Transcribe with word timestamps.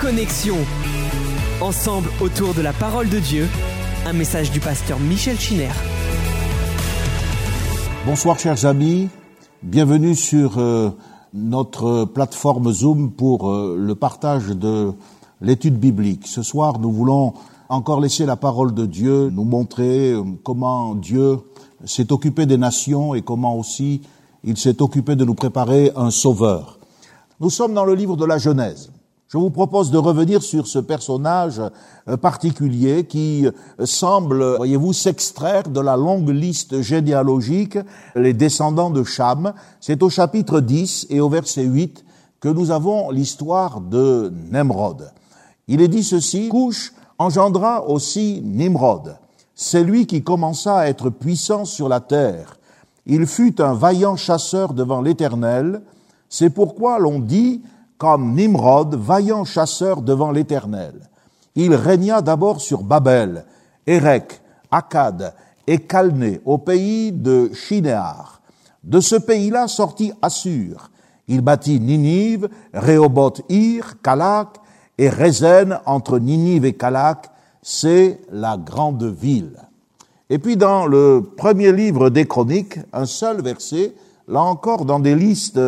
Connexion. 0.00 0.56
Ensemble 1.60 2.08
autour 2.22 2.54
de 2.54 2.62
la 2.62 2.72
parole 2.72 3.10
de 3.10 3.18
Dieu, 3.18 3.46
un 4.06 4.14
message 4.14 4.50
du 4.50 4.58
pasteur 4.58 4.98
Michel 4.98 5.38
Chiner. 5.38 5.68
Bonsoir 8.06 8.38
chers 8.38 8.64
amis, 8.64 9.10
bienvenue 9.62 10.14
sur 10.14 10.56
euh, 10.56 10.88
notre 11.34 12.06
plateforme 12.06 12.72
Zoom 12.72 13.12
pour 13.12 13.50
euh, 13.50 13.76
le 13.78 13.94
partage 13.94 14.46
de 14.46 14.92
l'étude 15.42 15.78
biblique. 15.78 16.26
Ce 16.26 16.42
soir, 16.42 16.78
nous 16.78 16.90
voulons 16.90 17.34
encore 17.68 18.00
laisser 18.00 18.24
la 18.24 18.36
parole 18.36 18.72
de 18.72 18.86
Dieu 18.86 19.28
nous 19.28 19.44
montrer 19.44 20.12
euh, 20.12 20.22
comment 20.42 20.94
Dieu 20.94 21.40
s'est 21.84 22.10
occupé 22.10 22.46
des 22.46 22.56
nations 22.56 23.14
et 23.14 23.20
comment 23.20 23.54
aussi 23.54 24.00
il 24.44 24.56
s'est 24.56 24.80
occupé 24.80 25.14
de 25.14 25.26
nous 25.26 25.34
préparer 25.34 25.92
un 25.94 26.10
sauveur. 26.10 26.78
Nous 27.38 27.50
sommes 27.50 27.74
dans 27.74 27.84
le 27.84 27.94
livre 27.94 28.16
de 28.16 28.24
la 28.24 28.38
Genèse. 28.38 28.90
Je 29.32 29.38
vous 29.38 29.50
propose 29.50 29.92
de 29.92 29.98
revenir 29.98 30.42
sur 30.42 30.66
ce 30.66 30.80
personnage 30.80 31.62
euh, 32.08 32.16
particulier 32.16 33.04
qui 33.04 33.46
euh, 33.46 33.86
semble, 33.86 34.56
voyez-vous, 34.56 34.92
s'extraire 34.92 35.68
de 35.68 35.78
la 35.78 35.96
longue 35.96 36.30
liste 36.30 36.82
généalogique, 36.82 37.78
les 38.16 38.32
descendants 38.32 38.90
de 38.90 39.04
Cham. 39.04 39.52
C'est 39.80 40.02
au 40.02 40.10
chapitre 40.10 40.58
10 40.58 41.06
et 41.10 41.20
au 41.20 41.28
verset 41.28 41.62
8 41.62 42.04
que 42.40 42.48
nous 42.48 42.72
avons 42.72 43.10
l'histoire 43.10 43.80
de 43.80 44.32
Nemrod. 44.50 45.12
Il 45.68 45.80
est 45.80 45.86
dit 45.86 46.02
ceci, 46.02 46.48
Couche 46.48 46.92
engendra 47.16 47.88
aussi 47.88 48.42
Nimrod. 48.44 49.16
C'est 49.54 49.84
lui 49.84 50.08
qui 50.08 50.24
commença 50.24 50.76
à 50.76 50.88
être 50.88 51.08
puissant 51.08 51.64
sur 51.64 51.88
la 51.88 52.00
terre. 52.00 52.56
Il 53.06 53.28
fut 53.28 53.62
un 53.62 53.74
vaillant 53.74 54.16
chasseur 54.16 54.74
devant 54.74 55.00
l'Éternel. 55.00 55.82
C'est 56.28 56.50
pourquoi 56.50 56.98
l'on 56.98 57.20
dit 57.20 57.62
comme 58.00 58.32
Nimrod, 58.32 58.94
vaillant 58.94 59.44
chasseur 59.44 60.00
devant 60.00 60.30
l'Éternel. 60.32 60.94
Il 61.54 61.74
régna 61.74 62.22
d'abord 62.22 62.62
sur 62.62 62.82
Babel, 62.82 63.44
Érec, 63.86 64.40
Akkad 64.70 65.34
et 65.66 65.80
Calné, 65.80 66.40
au 66.46 66.56
pays 66.56 67.12
de 67.12 67.50
Shinéar. 67.52 68.40
De 68.82 69.00
ce 69.00 69.16
pays-là 69.16 69.68
sortit 69.68 70.14
Assur. 70.22 70.90
Il 71.28 71.42
bâtit 71.42 71.78
Ninive, 71.78 72.48
Rehoboth, 72.72 73.42
Ir, 73.50 74.00
Kalak 74.02 74.56
et 74.96 75.10
Rézen 75.10 75.78
entre 75.84 76.18
Ninive 76.18 76.64
et 76.64 76.72
Kalak. 76.72 77.30
C'est 77.60 78.18
la 78.32 78.56
grande 78.56 79.04
ville. 79.04 79.58
Et 80.30 80.38
puis 80.38 80.56
dans 80.56 80.86
le 80.86 81.22
premier 81.36 81.70
livre 81.70 82.08
des 82.08 82.24
Chroniques, 82.24 82.78
un 82.94 83.04
seul 83.04 83.42
verset, 83.42 83.92
là 84.26 84.40
encore 84.40 84.86
dans 84.86 85.00
des 85.00 85.14
listes 85.14 85.60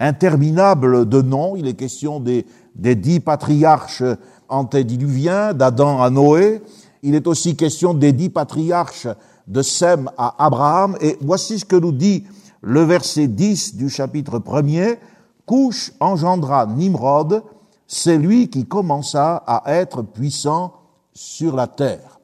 interminable 0.00 1.08
de 1.08 1.22
noms. 1.22 1.54
Il 1.54 1.68
est 1.68 1.74
question 1.74 2.18
des, 2.18 2.46
des 2.74 2.96
dix 2.96 3.20
patriarches 3.20 4.02
antédiluviens, 4.48 5.54
d'Adam 5.54 6.02
à 6.02 6.10
Noé. 6.10 6.62
Il 7.02 7.14
est 7.14 7.26
aussi 7.26 7.54
question 7.54 7.94
des 7.94 8.12
dix 8.12 8.30
patriarches 8.30 9.06
de 9.46 9.62
Sem 9.62 10.10
à 10.18 10.44
Abraham. 10.44 10.96
Et 11.00 11.16
voici 11.20 11.58
ce 11.58 11.64
que 11.64 11.76
nous 11.76 11.92
dit 11.92 12.24
le 12.62 12.82
verset 12.82 13.28
10 13.28 13.76
du 13.76 13.88
chapitre 13.88 14.38
1er. 14.38 14.98
Couche 15.46 15.92
engendra 16.00 16.66
Nimrod, 16.66 17.42
c'est 17.86 18.18
lui 18.18 18.48
qui 18.48 18.66
commença 18.66 19.36
à 19.46 19.74
être 19.74 20.02
puissant 20.02 20.74
sur 21.12 21.56
la 21.56 21.66
terre. 21.66 22.20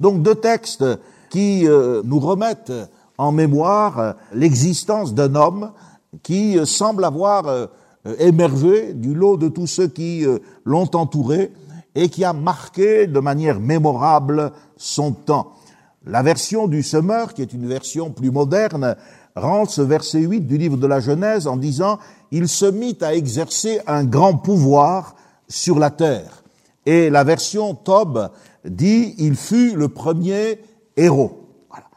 Donc 0.00 0.22
deux 0.22 0.34
textes 0.34 0.84
qui 1.30 1.66
euh, 1.66 2.02
nous 2.04 2.18
remettent 2.18 2.72
en 3.18 3.32
mémoire 3.32 4.16
l'existence 4.32 5.14
d'un 5.14 5.34
homme 5.34 5.70
qui 6.22 6.58
euh, 6.58 6.64
semble 6.64 7.04
avoir 7.04 7.46
euh, 7.46 7.66
euh, 8.06 8.14
émergé 8.18 8.92
du 8.94 9.14
lot 9.14 9.36
de 9.36 9.48
tous 9.48 9.66
ceux 9.66 9.88
qui 9.88 10.24
l'ont 10.64 10.90
entouré 10.94 11.52
et 11.94 12.08
qui 12.08 12.24
a 12.24 12.32
marqué 12.32 13.06
de 13.06 13.20
manière 13.20 13.58
mémorable 13.58 14.52
son 14.76 15.12
temps. 15.12 15.54
La 16.04 16.22
version 16.22 16.68
du 16.68 16.82
semeur, 16.82 17.34
qui 17.34 17.42
est 17.42 17.52
une 17.52 17.66
version 17.66 18.10
plus 18.10 18.30
moderne, 18.30 18.96
rend 19.34 19.64
ce 19.64 19.82
verset 19.82 20.20
8 20.20 20.42
du 20.42 20.56
livre 20.56 20.76
de 20.76 20.86
la 20.86 21.00
Genèse 21.00 21.46
en 21.46 21.56
disant 21.56 21.98
Il 22.30 22.48
se 22.48 22.66
mit 22.66 22.96
à 23.00 23.14
exercer 23.14 23.80
un 23.86 24.04
grand 24.04 24.36
pouvoir 24.36 25.16
sur 25.48 25.78
la 25.78 25.90
terre. 25.90 26.44
Et 26.84 27.10
la 27.10 27.24
version 27.24 27.74
Tob 27.74 28.30
dit 28.64 29.14
Il 29.18 29.34
fut 29.34 29.74
le 29.74 29.88
premier 29.88 30.60
héros. 30.96 31.46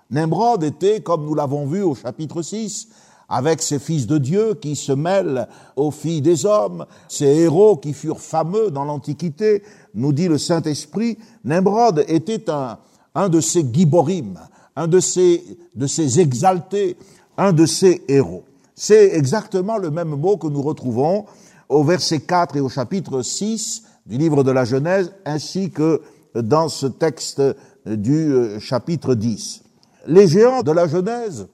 Nimrod 0.09 0.63
était, 0.63 1.01
comme 1.01 1.25
nous 1.25 1.35
l'avons 1.35 1.67
vu 1.67 1.83
au 1.83 1.93
chapitre 1.93 2.41
6, 2.41 2.87
avec 3.29 3.61
ces 3.61 3.79
fils 3.79 4.07
de 4.07 4.17
Dieu 4.17 4.55
qui 4.55 4.75
se 4.75 4.91
mêlent 4.91 5.47
aux 5.75 5.91
filles 5.91 6.21
des 6.21 6.45
hommes, 6.45 6.85
ces 7.07 7.25
héros 7.25 7.77
qui 7.77 7.93
furent 7.93 8.19
fameux 8.19 8.71
dans 8.71 8.83
l'Antiquité, 8.83 9.63
nous 9.93 10.11
dit 10.11 10.27
le 10.27 10.37
Saint-Esprit, 10.37 11.17
Nimrod 11.45 12.03
était 12.07 12.49
un, 12.49 12.79
un 13.13 13.29
de 13.29 13.39
ces 13.39 13.63
giborim, 13.71 14.39
un 14.75 14.87
de 14.87 14.99
ces, 14.99 15.43
de 15.75 15.87
ces 15.87 16.19
exaltés, 16.19 16.97
un 17.37 17.53
de 17.53 17.65
ces 17.65 18.01
héros. 18.07 18.43
C'est 18.75 19.15
exactement 19.15 19.77
le 19.77 19.91
même 19.91 20.15
mot 20.15 20.37
que 20.37 20.47
nous 20.47 20.61
retrouvons 20.61 21.25
au 21.67 21.83
verset 21.83 22.21
4 22.21 22.55
et 22.55 22.61
au 22.61 22.69
chapitre 22.69 23.21
6 23.21 23.83
du 24.05 24.17
livre 24.17 24.43
de 24.43 24.51
la 24.51 24.65
Genèse, 24.65 25.13
ainsi 25.25 25.69
que 25.69 26.01
dans 26.33 26.67
ce 26.67 26.87
texte 26.87 27.41
du 27.85 28.33
euh, 28.33 28.59
chapitre 28.59 29.13
10. 29.13 29.63
Les 30.07 30.27
géants 30.27 30.63
de 30.63 30.71
la 30.71 30.87
Genèse 30.87 31.47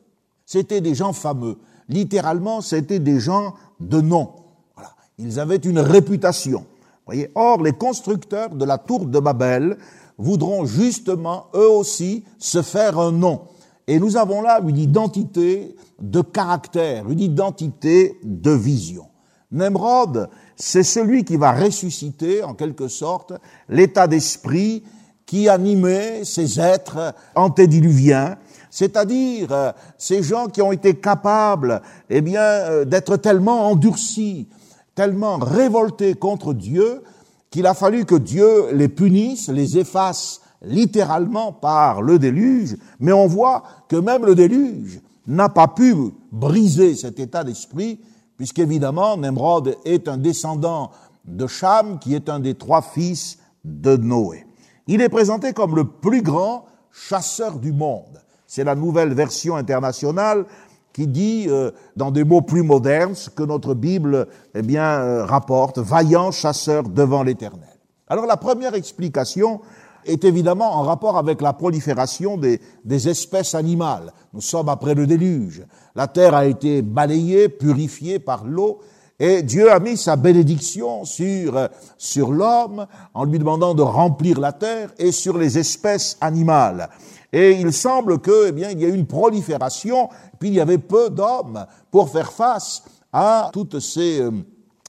c'était 0.45 0.81
des 0.81 0.95
gens 0.95 1.13
fameux. 1.13 1.57
Littéralement, 1.89 2.61
c'était 2.61 2.99
des 2.99 3.19
gens 3.19 3.53
de 3.79 4.01
nom. 4.01 4.31
Voilà. 4.75 4.91
Ils 5.17 5.39
avaient 5.39 5.55
une 5.57 5.79
réputation. 5.79 6.65
Voyez? 7.05 7.31
Or, 7.35 7.61
les 7.61 7.73
constructeurs 7.73 8.49
de 8.49 8.65
la 8.65 8.77
tour 8.77 9.05
de 9.05 9.19
Babel 9.19 9.77
voudront 10.17 10.65
justement, 10.65 11.47
eux 11.53 11.69
aussi, 11.69 12.23
se 12.39 12.61
faire 12.61 12.99
un 12.99 13.11
nom. 13.11 13.41
Et 13.87 13.99
nous 13.99 14.17
avons 14.17 14.41
là 14.41 14.59
une 14.65 14.77
identité 14.77 15.75
de 15.99 16.21
caractère, 16.21 17.09
une 17.09 17.19
identité 17.19 18.17
de 18.23 18.51
vision. 18.51 19.05
Nemrod, 19.51 20.29
c'est 20.55 20.83
celui 20.83 21.23
qui 21.23 21.37
va 21.37 21.51
ressusciter, 21.51 22.43
en 22.43 22.55
quelque 22.55 22.87
sorte, 22.87 23.33
l'état 23.69 24.07
d'esprit 24.07 24.83
qui 25.25 25.49
animait 25.49 26.23
ces 26.23 26.59
êtres 26.59 27.13
antédiluviens 27.35 28.37
c'est-à-dire 28.75 29.53
euh, 29.53 29.71
ces 29.97 30.21
gens 30.21 30.47
qui 30.47 30.61
ont 30.61 30.73
été 30.73 30.95
capables, 30.95 31.81
eh 32.09 32.19
bien, 32.19 32.41
euh, 32.41 32.83
d'être 32.83 33.15
tellement 33.15 33.69
endurcis, 33.69 34.49
tellement 34.95 35.37
révoltés 35.37 36.13
contre 36.13 36.53
Dieu, 36.53 37.01
qu'il 37.49 37.67
a 37.67 37.73
fallu 37.73 38.03
que 38.03 38.15
Dieu 38.15 38.73
les 38.73 38.89
punisse, 38.89 39.47
les 39.47 39.77
efface 39.77 40.41
littéralement 40.61 41.53
par 41.53 42.01
le 42.01 42.19
déluge, 42.19 42.75
mais 42.99 43.13
on 43.13 43.27
voit 43.27 43.63
que 43.87 43.95
même 43.95 44.25
le 44.25 44.35
déluge 44.35 44.99
n'a 45.25 45.47
pas 45.47 45.69
pu 45.69 45.95
briser 46.33 46.95
cet 46.95 47.17
état 47.21 47.45
d'esprit, 47.45 48.01
puisqu'évidemment, 48.35 49.15
Nemrod 49.15 49.77
est 49.85 50.09
un 50.09 50.17
descendant 50.17 50.91
de 51.23 51.47
Cham, 51.47 51.97
qui 51.97 52.13
est 52.13 52.27
un 52.27 52.41
des 52.41 52.55
trois 52.55 52.81
fils 52.81 53.37
de 53.63 53.95
Noé. 53.95 54.45
Il 54.87 55.01
est 55.01 55.07
présenté 55.07 55.53
comme 55.53 55.77
le 55.77 55.85
plus 55.85 56.21
grand 56.21 56.65
chasseur 56.91 57.57
du 57.57 57.71
monde. 57.71 58.19
C'est 58.55 58.63
la 58.63 58.75
nouvelle 58.75 59.13
version 59.13 59.57
internationale 59.57 60.45
qui 60.93 61.07
dit, 61.07 61.47
euh, 61.49 61.71
dans 61.97 62.09
des 62.09 62.23
mots 62.23 62.41
plus 62.41 62.63
modernes, 62.63 63.13
ce 63.13 63.29
que 63.29 63.43
notre 63.43 63.73
Bible 63.73 64.29
eh 64.53 64.61
bien, 64.61 64.85
euh, 65.01 65.25
rapporte, 65.25 65.77
vaillant 65.77 66.31
chasseur 66.31 66.83
devant 66.83 67.21
l'Éternel. 67.21 67.77
Alors 68.07 68.25
la 68.25 68.37
première 68.37 68.73
explication 68.73 69.59
est 70.05 70.23
évidemment 70.23 70.73
en 70.73 70.83
rapport 70.83 71.17
avec 71.17 71.41
la 71.41 71.51
prolifération 71.51 72.37
des, 72.37 72.61
des, 72.85 73.09
espèces 73.09 73.55
animales. 73.55 74.13
Nous 74.33 74.39
sommes 74.39 74.69
après 74.69 74.93
le 74.93 75.05
déluge. 75.05 75.65
La 75.93 76.07
terre 76.07 76.33
a 76.33 76.45
été 76.45 76.81
balayée, 76.81 77.49
purifiée 77.49 78.19
par 78.19 78.45
l'eau, 78.45 78.79
et 79.19 79.43
Dieu 79.43 79.69
a 79.69 79.81
mis 79.81 79.97
sa 79.97 80.15
bénédiction 80.15 81.03
sur, 81.03 81.57
euh, 81.57 81.67
sur 81.97 82.31
l'homme 82.31 82.85
en 83.13 83.25
lui 83.25 83.37
demandant 83.37 83.73
de 83.73 83.81
remplir 83.81 84.39
la 84.39 84.53
terre 84.53 84.91
et 84.97 85.11
sur 85.11 85.37
les 85.37 85.57
espèces 85.57 86.17
animales. 86.21 86.89
Et 87.35 87.51
il 87.51 87.73
semble 87.73 88.19
que, 88.19 88.47
eh 88.47 88.53
bien, 88.53 88.69
il 88.69 88.79
y 88.79 88.85
a 88.85 88.87
une 88.87 89.05
prolifération, 89.05 90.07
puis 90.39 90.47
il 90.47 90.55
y 90.55 90.61
avait 90.61 90.77
peu 90.77 91.09
d'hommes 91.09 91.65
pour 91.91 92.09
faire 92.09 92.31
face 92.31 92.81
à 93.11 93.49
toutes 93.51 93.81
ces, 93.81 94.21
euh, 94.21 94.31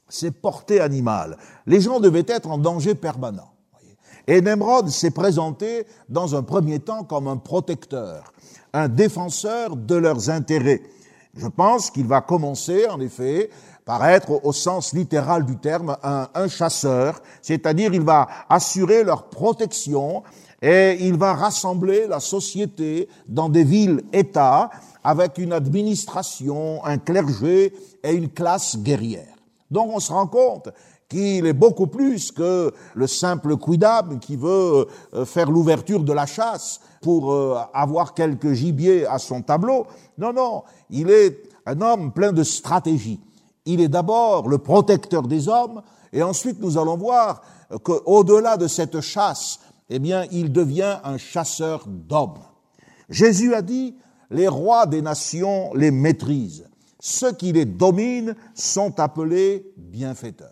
ces 0.08 0.30
portées 0.30 0.80
animales. 0.80 1.36
Les 1.66 1.80
gens 1.80 1.98
devaient 1.98 2.24
être 2.28 2.48
en 2.48 2.56
danger 2.56 2.94
permanent. 2.94 3.50
Et 4.28 4.40
Nemrod 4.40 4.88
s'est 4.90 5.10
présenté 5.10 5.88
dans 6.08 6.36
un 6.36 6.44
premier 6.44 6.78
temps 6.78 7.02
comme 7.02 7.26
un 7.26 7.36
protecteur, 7.36 8.32
un 8.72 8.86
défenseur 8.86 9.74
de 9.74 9.96
leurs 9.96 10.30
intérêts. 10.30 10.82
Je 11.34 11.48
pense 11.48 11.90
qu'il 11.90 12.06
va 12.06 12.20
commencer, 12.20 12.86
en 12.86 13.00
effet, 13.00 13.50
par 13.84 14.06
être, 14.06 14.44
au 14.44 14.52
sens 14.52 14.92
littéral 14.92 15.44
du 15.44 15.56
terme, 15.56 15.96
un, 16.04 16.28
un 16.32 16.46
chasseur, 16.46 17.20
c'est-à-dire 17.42 17.92
il 17.92 18.02
va 18.02 18.28
assurer 18.48 19.02
leur 19.02 19.30
protection 19.30 20.22
et 20.62 20.96
il 21.00 21.16
va 21.16 21.34
rassembler 21.34 22.06
la 22.06 22.20
société 22.20 23.08
dans 23.28 23.48
des 23.48 23.64
villes-États 23.64 24.70
avec 25.04 25.38
une 25.38 25.52
administration, 25.52 26.84
un 26.84 26.98
clergé 26.98 27.72
et 28.02 28.12
une 28.12 28.30
classe 28.30 28.78
guerrière. 28.78 29.34
Donc 29.70 29.90
on 29.92 30.00
se 30.00 30.12
rend 30.12 30.26
compte 30.26 30.70
qu'il 31.08 31.46
est 31.46 31.52
beaucoup 31.52 31.86
plus 31.86 32.32
que 32.32 32.72
le 32.94 33.06
simple 33.06 33.56
quidam 33.56 34.18
qui 34.18 34.36
veut 34.36 34.86
euh, 35.14 35.24
faire 35.24 35.50
l'ouverture 35.50 36.02
de 36.02 36.12
la 36.12 36.26
chasse 36.26 36.80
pour 37.00 37.32
euh, 37.32 37.58
avoir 37.72 38.14
quelques 38.14 38.52
gibiers 38.52 39.06
à 39.06 39.18
son 39.18 39.42
tableau. 39.42 39.86
Non, 40.18 40.32
non, 40.32 40.64
il 40.90 41.10
est 41.10 41.42
un 41.66 41.80
homme 41.80 42.12
plein 42.12 42.32
de 42.32 42.42
stratégie. 42.42 43.20
Il 43.66 43.80
est 43.80 43.88
d'abord 43.88 44.48
le 44.48 44.58
protecteur 44.58 45.22
des 45.22 45.48
hommes, 45.48 45.82
et 46.12 46.22
ensuite 46.22 46.60
nous 46.60 46.78
allons 46.78 46.96
voir 46.96 47.42
qu'au-delà 47.82 48.56
de 48.56 48.68
cette 48.68 49.00
chasse, 49.00 49.60
eh 49.90 49.98
bien, 49.98 50.26
il 50.32 50.52
devient 50.52 50.98
un 51.04 51.18
chasseur 51.18 51.84
d'hommes. 51.86 52.42
Jésus 53.08 53.54
a 53.54 53.62
dit, 53.62 53.96
les 54.30 54.48
rois 54.48 54.86
des 54.86 55.02
nations 55.02 55.72
les 55.74 55.90
maîtrisent. 55.90 56.68
Ceux 56.98 57.32
qui 57.32 57.52
les 57.52 57.64
dominent 57.64 58.34
sont 58.54 58.98
appelés 58.98 59.72
bienfaiteurs. 59.76 60.50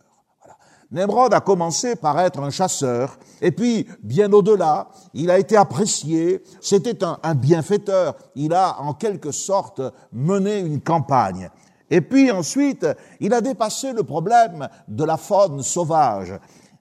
Nemrod 0.90 1.34
a 1.34 1.40
commencé 1.40 1.96
par 1.96 2.20
être 2.20 2.38
un 2.38 2.50
chasseur, 2.50 3.18
et 3.40 3.50
puis, 3.50 3.88
bien 4.02 4.32
au-delà, 4.32 4.88
il 5.12 5.28
a 5.30 5.38
été 5.38 5.56
apprécié, 5.56 6.40
c'était 6.60 7.02
un, 7.02 7.18
un, 7.24 7.34
bienfaiteur, 7.34 8.14
il 8.36 8.54
a 8.54 8.80
en 8.80 8.94
quelque 8.94 9.32
sorte 9.32 9.82
mené 10.12 10.60
une 10.60 10.80
campagne. 10.80 11.50
Et 11.90 12.00
puis 12.00 12.30
ensuite, 12.30 12.86
il 13.18 13.34
a 13.34 13.40
dépassé 13.40 13.92
le 13.92 14.04
problème 14.04 14.68
de 14.86 15.04
la 15.04 15.16
faune 15.16 15.62
sauvage, 15.62 16.34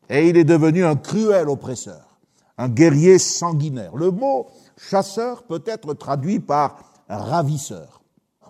et 0.09 0.29
il 0.29 0.38
est 0.38 0.44
devenu 0.44 0.85
un 0.85 0.95
cruel 0.95 1.50
oppresseur, 1.50 2.12
un 2.57 2.69
guerrier 2.69 3.19
sanguinaire. 3.19 3.95
Le 3.95 4.11
mot 4.11 4.47
chasseur 4.77 5.44
peut 5.44 5.63
être 5.65 5.94
traduit 5.94 6.39
par 6.39 6.77
ravisseur. 7.07 8.01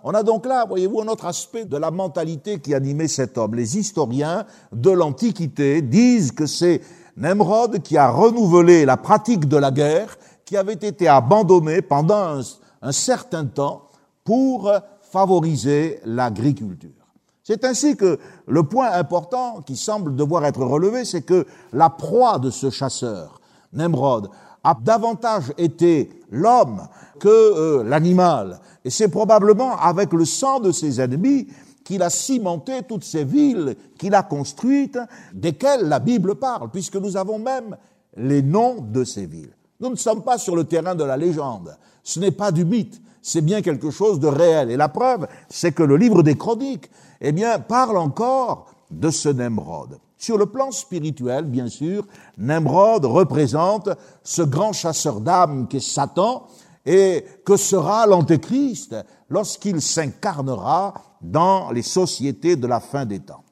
On 0.05 0.13
a 0.13 0.21
donc 0.21 0.45
là, 0.45 0.65
voyez-vous, 0.67 0.99
un 1.01 1.07
autre 1.07 1.25
aspect 1.25 1.63
de 1.63 1.77
la 1.77 1.89
mentalité 1.89 2.59
qui 2.59 2.73
animait 2.73 3.07
cet 3.07 3.37
homme. 3.37 3.55
Les 3.55 3.77
historiens 3.77 4.45
de 4.73 4.91
l'Antiquité 4.91 5.81
disent 5.81 6.33
que 6.33 6.45
c'est 6.45 6.81
Nemrod 7.15 7.81
qui 7.81 7.97
a 7.97 8.09
renouvelé 8.09 8.83
la 8.83 8.97
pratique 8.97 9.47
de 9.47 9.55
la 9.55 9.71
guerre 9.71 10.17
qui 10.43 10.57
avait 10.57 10.73
été 10.73 11.07
abandonnée 11.07 11.81
pendant 11.81 12.41
un, 12.81 12.91
certain 12.91 13.45
temps 13.45 13.87
pour 14.25 14.71
favoriser 15.01 16.01
l'agriculture. 16.03 16.91
C'est 17.41 17.63
ainsi 17.63 17.95
que 17.95 18.19
le 18.47 18.63
point 18.63 18.91
important 18.91 19.61
qui 19.61 19.77
semble 19.77 20.15
devoir 20.15 20.45
être 20.45 20.63
relevé, 20.63 21.05
c'est 21.05 21.21
que 21.21 21.45
la 21.71 21.89
proie 21.89 22.39
de 22.39 22.49
ce 22.49 22.69
chasseur, 22.69 23.39
Nemrod, 23.73 24.29
a 24.63 24.75
davantage 24.79 25.51
été 25.57 26.09
l'homme 26.31 26.87
que 27.19 27.27
euh, 27.27 27.83
l'animal. 27.83 28.59
Et 28.85 28.89
c'est 28.89 29.09
probablement 29.09 29.77
avec 29.77 30.13
le 30.13 30.25
sang 30.25 30.59
de 30.59 30.71
ses 30.71 31.01
ennemis 31.01 31.47
qu'il 31.83 32.01
a 32.01 32.09
cimenté 32.09 32.81
toutes 32.87 33.03
ces 33.03 33.25
villes 33.25 33.75
qu'il 33.97 34.15
a 34.15 34.23
construites, 34.23 34.99
desquelles 35.33 35.87
la 35.87 35.99
Bible 35.99 36.35
parle, 36.35 36.69
puisque 36.69 36.95
nous 36.95 37.17
avons 37.17 37.39
même 37.39 37.75
les 38.15 38.41
noms 38.41 38.77
de 38.79 39.03
ces 39.03 39.25
villes. 39.25 39.55
Nous 39.79 39.89
ne 39.89 39.95
sommes 39.95 40.23
pas 40.23 40.37
sur 40.37 40.55
le 40.55 40.63
terrain 40.63 40.95
de 40.95 41.03
la 41.03 41.17
légende. 41.17 41.75
Ce 42.03 42.19
n'est 42.19 42.31
pas 42.31 42.51
du 42.51 42.63
mythe. 42.63 43.01
C'est 43.21 43.41
bien 43.41 43.61
quelque 43.61 43.89
chose 43.89 44.19
de 44.19 44.27
réel. 44.27 44.71
Et 44.71 44.77
la 44.77 44.89
preuve, 44.89 45.27
c'est 45.49 45.71
que 45.71 45.83
le 45.83 45.97
livre 45.97 46.23
des 46.23 46.37
chroniques, 46.37 46.89
eh 47.21 47.33
parle 47.67 47.97
encore 47.97 48.67
de 48.91 49.09
ce 49.09 49.29
Nemrod. 49.29 49.97
Sur 50.23 50.37
le 50.37 50.45
plan 50.45 50.71
spirituel, 50.71 51.43
bien 51.43 51.67
sûr, 51.67 52.07
Nemrod 52.37 53.03
représente 53.03 53.89
ce 54.23 54.41
grand 54.41 54.71
chasseur 54.71 55.19
d'âmes 55.19 55.67
qu'est 55.67 55.81
Satan, 55.81 56.47
et 56.85 57.25
que 57.43 57.57
sera 57.57 58.07
l'Antéchrist 58.07 58.95
lorsqu'il 59.27 59.81
s'incarnera 59.81 60.93
dans 61.21 61.71
les 61.71 61.81
sociétés 61.81 62.55
de 62.55 62.65
la 62.67 62.79
fin 62.79 63.05
des 63.05 63.19
temps. 63.19 63.43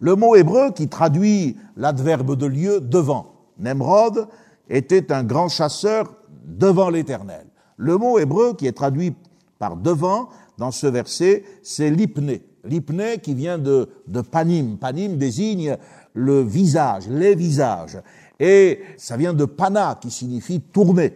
Le 0.00 0.16
mot 0.16 0.34
hébreu 0.34 0.72
qui 0.72 0.88
traduit 0.88 1.56
l'adverbe 1.76 2.34
de 2.34 2.46
lieu 2.46 2.80
devant, 2.80 3.52
Nemrod, 3.60 4.26
était 4.68 5.12
un 5.12 5.22
grand 5.22 5.48
chasseur 5.48 6.12
devant 6.44 6.90
l'Éternel. 6.90 7.46
Le 7.76 7.96
mot 7.96 8.18
hébreu 8.18 8.54
qui 8.54 8.66
est 8.66 8.72
traduit 8.72 9.14
par 9.60 9.76
devant 9.76 10.28
dans 10.56 10.72
ce 10.72 10.88
verset, 10.88 11.44
c'est 11.62 11.88
l'hypné. 11.88 12.42
L'hypné 12.64 13.18
qui 13.18 13.34
vient 13.34 13.58
de, 13.58 13.88
de 14.06 14.20
panim. 14.20 14.76
Panim 14.76 15.16
désigne 15.16 15.76
le 16.14 16.42
visage, 16.42 17.08
les 17.08 17.34
visages. 17.34 17.98
Et 18.40 18.80
ça 18.96 19.16
vient 19.16 19.34
de 19.34 19.44
pana 19.44 19.98
qui 20.00 20.10
signifie 20.10 20.60
tourner 20.60 21.14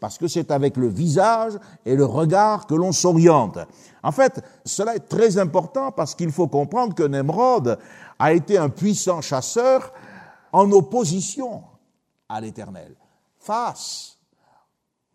parce 0.00 0.18
que 0.18 0.28
c'est 0.28 0.50
avec 0.50 0.76
le 0.76 0.88
visage 0.88 1.58
et 1.84 1.96
le 1.96 2.04
regard 2.04 2.66
que 2.66 2.74
l'on 2.74 2.92
s'oriente. 2.92 3.58
En 4.02 4.12
fait, 4.12 4.42
cela 4.64 4.94
est 4.94 5.08
très 5.08 5.38
important 5.38 5.92
parce 5.92 6.14
qu'il 6.14 6.30
faut 6.30 6.48
comprendre 6.48 6.94
que 6.94 7.02
Nemrod 7.02 7.78
a 8.18 8.32
été 8.32 8.58
un 8.58 8.68
puissant 8.68 9.20
chasseur 9.20 9.92
en 10.52 10.70
opposition 10.72 11.62
à 12.28 12.40
l'Éternel, 12.40 12.94
face, 13.38 14.18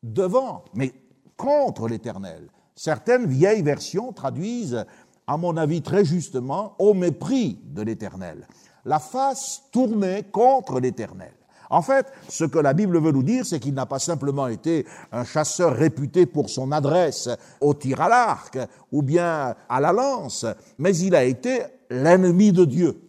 devant, 0.01 0.65
mais 0.73 0.93
contre 1.37 1.87
l'Éternel. 1.87 2.49
Certaines 2.75 3.27
vieilles 3.27 3.61
versions 3.61 4.13
traduisent, 4.13 4.85
à 5.27 5.37
mon 5.37 5.57
avis 5.57 5.81
très 5.81 6.05
justement, 6.05 6.75
au 6.79 6.93
mépris 6.93 7.59
de 7.65 7.81
l'Éternel. 7.81 8.47
La 8.85 8.99
face 8.99 9.63
tournée 9.71 10.23
contre 10.31 10.79
l'Éternel. 10.79 11.31
En 11.69 11.81
fait, 11.81 12.05
ce 12.29 12.43
que 12.43 12.59
la 12.59 12.73
Bible 12.73 12.99
veut 12.99 13.11
nous 13.11 13.23
dire, 13.23 13.45
c'est 13.45 13.59
qu'il 13.59 13.73
n'a 13.73 13.85
pas 13.85 13.99
simplement 13.99 14.47
été 14.47 14.85
un 15.11 15.23
chasseur 15.23 15.73
réputé 15.73 16.25
pour 16.25 16.49
son 16.49 16.71
adresse 16.71 17.29
au 17.61 17.73
tir 17.73 17.99
à 18.01 18.09
l'arc 18.09 18.59
ou 18.91 19.01
bien 19.01 19.55
à 19.69 19.79
la 19.79 19.91
lance, 19.91 20.45
mais 20.77 20.95
il 20.97 21.15
a 21.15 21.23
été 21.23 21.63
l'ennemi 21.89 22.51
de 22.51 22.65
Dieu. 22.65 23.01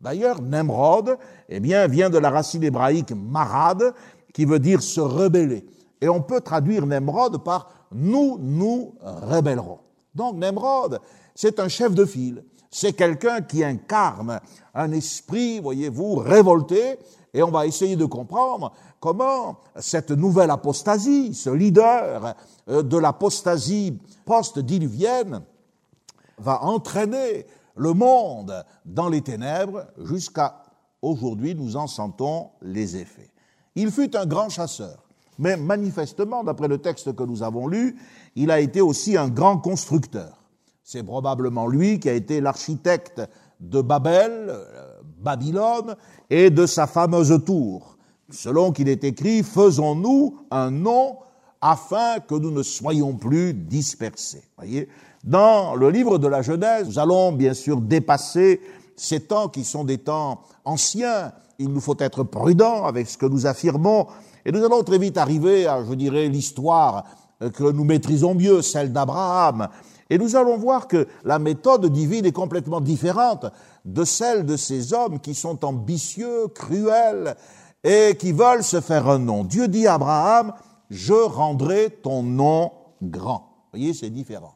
D'ailleurs, 0.00 0.40
Nemrod, 0.40 1.16
eh 1.48 1.60
bien, 1.60 1.86
vient 1.86 2.10
de 2.10 2.18
la 2.18 2.30
racine 2.30 2.62
hébraïque 2.62 3.12
marad, 3.12 3.94
qui 4.32 4.44
veut 4.44 4.58
dire 4.58 4.82
se 4.82 5.00
rebeller. 5.00 5.64
Et 6.00 6.08
on 6.08 6.20
peut 6.20 6.40
traduire 6.40 6.86
Nemrod 6.86 7.42
par 7.42 7.70
nous 7.92 8.38
nous 8.38 8.94
rébellerons. 9.02 9.78
Donc 10.14 10.36
Nemrod, 10.36 11.00
c'est 11.34 11.60
un 11.60 11.68
chef 11.68 11.94
de 11.94 12.04
file. 12.04 12.44
C'est 12.70 12.94
quelqu'un 12.94 13.42
qui 13.42 13.62
incarne 13.62 14.40
un 14.74 14.92
esprit, 14.92 15.60
voyez-vous, 15.60 16.16
révolté, 16.16 16.98
et 17.34 17.42
on 17.42 17.50
va 17.50 17.66
essayer 17.66 17.96
de 17.96 18.04
comprendre 18.04 18.72
comment 19.00 19.58
cette 19.76 20.10
nouvelle 20.10 20.50
apostasie, 20.50 21.34
ce 21.34 21.50
leader 21.50 22.34
euh, 22.68 22.82
de 22.82 22.96
l'apostasie 22.96 23.98
post-diluvienne, 24.24 25.42
va 26.38 26.62
entraîner 26.62 27.46
le 27.76 27.92
monde 27.92 28.64
dans 28.84 29.08
les 29.08 29.22
ténèbres 29.22 29.86
jusqu'à 29.98 30.62
aujourd'hui, 31.00 31.54
nous 31.54 31.76
en 31.76 31.86
sentons 31.86 32.50
les 32.62 32.96
effets. 32.96 33.30
Il 33.74 33.90
fut 33.90 34.14
un 34.16 34.26
grand 34.26 34.48
chasseur, 34.48 35.04
mais 35.38 35.56
manifestement, 35.56 36.44
d'après 36.44 36.68
le 36.68 36.78
texte 36.78 37.14
que 37.14 37.22
nous 37.22 37.42
avons 37.42 37.66
lu, 37.66 37.98
il 38.36 38.50
a 38.50 38.60
été 38.60 38.80
aussi 38.80 39.16
un 39.16 39.28
grand 39.28 39.58
constructeur. 39.58 40.41
C'est 40.84 41.02
probablement 41.02 41.66
lui 41.66 42.00
qui 42.00 42.08
a 42.08 42.12
été 42.12 42.40
l'architecte 42.40 43.22
de 43.60 43.80
Babel, 43.80 44.46
euh, 44.48 45.00
Babylone, 45.20 45.96
et 46.28 46.50
de 46.50 46.66
sa 46.66 46.86
fameuse 46.86 47.44
tour. 47.44 47.96
Selon 48.30 48.72
qu'il 48.72 48.88
est 48.88 49.04
écrit, 49.04 49.42
faisons-nous 49.42 50.38
un 50.50 50.70
nom 50.70 51.18
afin 51.60 52.18
que 52.18 52.34
nous 52.34 52.50
ne 52.50 52.62
soyons 52.62 53.14
plus 53.14 53.54
dispersés. 53.54 54.42
Voyez 54.56 54.88
Dans 55.22 55.76
le 55.76 55.90
livre 55.90 56.18
de 56.18 56.26
la 56.26 56.42
Genèse, 56.42 56.88
nous 56.88 56.98
allons 56.98 57.30
bien 57.30 57.54
sûr 57.54 57.80
dépasser 57.80 58.60
ces 58.96 59.20
temps 59.20 59.48
qui 59.48 59.64
sont 59.64 59.84
des 59.84 59.98
temps 59.98 60.40
anciens. 60.64 61.32
Il 61.58 61.68
nous 61.68 61.80
faut 61.80 61.96
être 62.00 62.24
prudents 62.24 62.84
avec 62.84 63.08
ce 63.08 63.16
que 63.16 63.26
nous 63.26 63.46
affirmons. 63.46 64.08
Et 64.44 64.50
nous 64.50 64.64
allons 64.64 64.82
très 64.82 64.98
vite 64.98 65.16
arriver 65.16 65.66
à, 65.66 65.84
je 65.84 65.94
dirais, 65.94 66.28
l'histoire 66.28 67.04
que 67.54 67.70
nous 67.70 67.84
maîtrisons 67.84 68.34
mieux, 68.34 68.62
celle 68.62 68.92
d'Abraham. 68.92 69.68
Et 70.12 70.18
nous 70.18 70.36
allons 70.36 70.58
voir 70.58 70.88
que 70.88 71.08
la 71.24 71.38
méthode 71.38 71.86
divine 71.86 72.26
est 72.26 72.32
complètement 72.32 72.82
différente 72.82 73.46
de 73.86 74.04
celle 74.04 74.44
de 74.44 74.58
ces 74.58 74.92
hommes 74.92 75.20
qui 75.20 75.34
sont 75.34 75.64
ambitieux, 75.64 76.48
cruels 76.48 77.34
et 77.82 78.14
qui 78.18 78.32
veulent 78.32 78.62
se 78.62 78.82
faire 78.82 79.08
un 79.08 79.18
nom. 79.18 79.42
Dieu 79.42 79.68
dit 79.68 79.86
à 79.86 79.94
Abraham, 79.94 80.52
je 80.90 81.14
rendrai 81.14 81.88
ton 82.02 82.22
nom 82.22 82.72
grand. 83.00 83.48
Vous 83.72 83.78
voyez, 83.78 83.94
c'est 83.94 84.10
différent. 84.10 84.52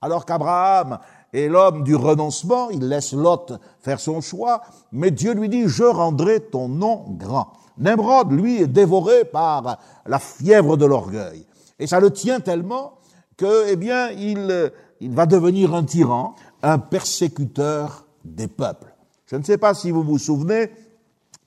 Alors 0.00 0.24
qu'Abraham 0.26 1.00
est 1.32 1.48
l'homme 1.48 1.82
du 1.82 1.96
renoncement, 1.96 2.70
il 2.70 2.86
laisse 2.86 3.12
Lot 3.12 3.54
faire 3.80 3.98
son 3.98 4.20
choix, 4.20 4.62
mais 4.92 5.10
Dieu 5.10 5.34
lui 5.34 5.48
dit, 5.48 5.64
je 5.66 5.82
rendrai 5.82 6.38
ton 6.38 6.68
nom 6.68 7.06
grand. 7.18 7.52
Nemrod, 7.78 8.30
lui, 8.30 8.62
est 8.62 8.68
dévoré 8.68 9.24
par 9.24 9.80
la 10.06 10.20
fièvre 10.20 10.76
de 10.76 10.86
l'orgueil. 10.86 11.44
Et 11.80 11.88
ça 11.88 11.98
le 11.98 12.12
tient 12.12 12.38
tellement 12.38 12.92
que, 13.36 13.70
eh 13.70 13.76
bien, 13.76 14.10
il, 14.10 14.70
il 15.00 15.14
va 15.14 15.26
devenir 15.26 15.74
un 15.74 15.84
tyran, 15.84 16.34
un 16.62 16.78
persécuteur 16.78 18.06
des 18.24 18.48
peuples. 18.48 18.94
Je 19.26 19.36
ne 19.36 19.42
sais 19.42 19.58
pas 19.58 19.74
si 19.74 19.90
vous 19.90 20.02
vous 20.02 20.18
souvenez 20.18 20.70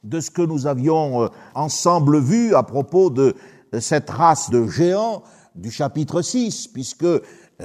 de 0.04 0.20
ce 0.20 0.32
que 0.32 0.42
nous 0.42 0.68
avions 0.68 1.24
euh, 1.24 1.28
ensemble 1.54 2.20
vu 2.20 2.56
à 2.56 2.64
propos 2.64 3.10
de 3.10 3.36
cette 3.80 4.10
race 4.10 4.50
de 4.50 4.68
géants 4.68 5.24
du 5.56 5.72
chapitre 5.72 6.22
6, 6.22 6.68
puisque 6.68 7.06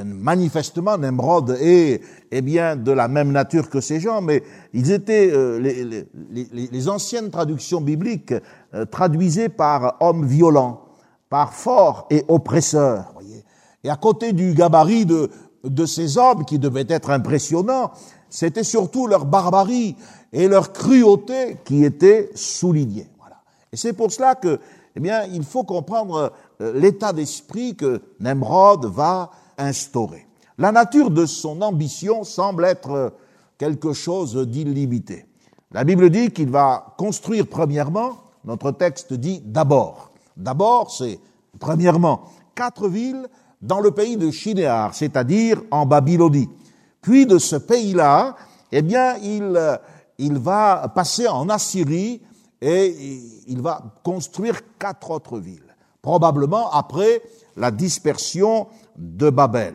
manifestement, 0.04 0.98
Nemrod 0.98 1.56
est, 1.60 2.02
eh 2.30 2.40
bien, 2.42 2.76
de 2.76 2.92
la 2.92 3.08
même 3.08 3.32
nature 3.32 3.70
que 3.70 3.80
ces 3.80 4.00
gens, 4.00 4.20
mais 4.20 4.42
ils 4.72 4.90
étaient, 4.90 5.30
euh, 5.32 5.58
les, 5.58 6.88
anciennes 6.88 7.30
traductions 7.30 7.80
bibliques 7.80 8.34
euh, 8.74 8.84
traduisaient 8.84 9.48
par 9.48 9.96
homme 10.00 10.26
violent, 10.26 10.82
par 11.30 11.52
fort 11.54 12.06
et 12.10 12.24
oppresseur. 12.28 13.12
Voyez. 13.14 13.44
Et 13.84 13.90
à 13.90 13.96
côté 13.96 14.32
du 14.32 14.54
gabarit 14.54 15.06
de, 15.06 15.30
de 15.64 15.86
ces 15.86 16.18
hommes 16.18 16.44
qui 16.44 16.58
devaient 16.58 16.86
être 16.88 17.10
impressionnants, 17.10 17.92
c'était 18.30 18.64
surtout 18.64 19.06
leur 19.06 19.24
barbarie 19.24 19.96
et 20.32 20.48
leur 20.48 20.72
cruauté 20.72 21.58
qui 21.64 21.84
étaient 21.84 22.30
soulignés. 22.34 23.08
Voilà. 23.18 23.36
Et 23.72 23.76
c'est 23.76 23.92
pour 23.92 24.12
cela 24.12 24.34
que, 24.34 24.60
eh 24.94 25.00
bien, 25.00 25.24
il 25.24 25.44
faut 25.44 25.64
comprendre 25.64 26.32
euh, 26.60 26.72
l'état 26.78 27.12
d'esprit 27.12 27.74
que 27.74 28.02
Nemrod 28.20 28.86
va 28.86 29.30
instaurer. 29.56 30.26
La 30.58 30.72
nature 30.72 31.10
de 31.10 31.24
son 31.24 31.62
ambition 31.62 32.24
semble 32.24 32.64
être 32.64 33.12
quelque 33.58 33.92
chose 33.92 34.36
d'illimité. 34.36 35.26
La 35.72 35.84
Bible 35.84 36.10
dit 36.10 36.30
qu'il 36.30 36.50
va 36.50 36.94
construire 36.96 37.46
premièrement, 37.46 38.16
notre 38.44 38.70
texte 38.72 39.12
dit 39.12 39.42
d'abord. 39.44 40.10
D'abord, 40.36 40.90
c'est 40.90 41.20
premièrement 41.58 42.22
quatre 42.54 42.88
villes 42.88 43.28
dans 43.60 43.80
le 43.80 43.90
pays 43.90 44.16
de 44.16 44.30
Shinéar, 44.30 44.94
c'est-à-dire 44.94 45.62
en 45.70 45.86
Babylonie. 45.86 46.48
Puis 47.00 47.26
de 47.26 47.38
ce 47.38 47.56
pays-là, 47.56 48.36
eh 48.72 48.82
bien, 48.82 49.16
il, 49.16 50.38
va 50.38 50.92
passer 50.94 51.26
en 51.26 51.48
Assyrie 51.48 52.20
et 52.60 53.20
il 53.46 53.60
va 53.60 53.82
construire 54.02 54.60
quatre 54.78 55.10
autres 55.10 55.38
villes 55.38 55.62
probablement 56.02 56.70
après 56.70 57.22
la 57.56 57.70
dispersion 57.70 58.68
de 58.96 59.30
Babel. 59.30 59.74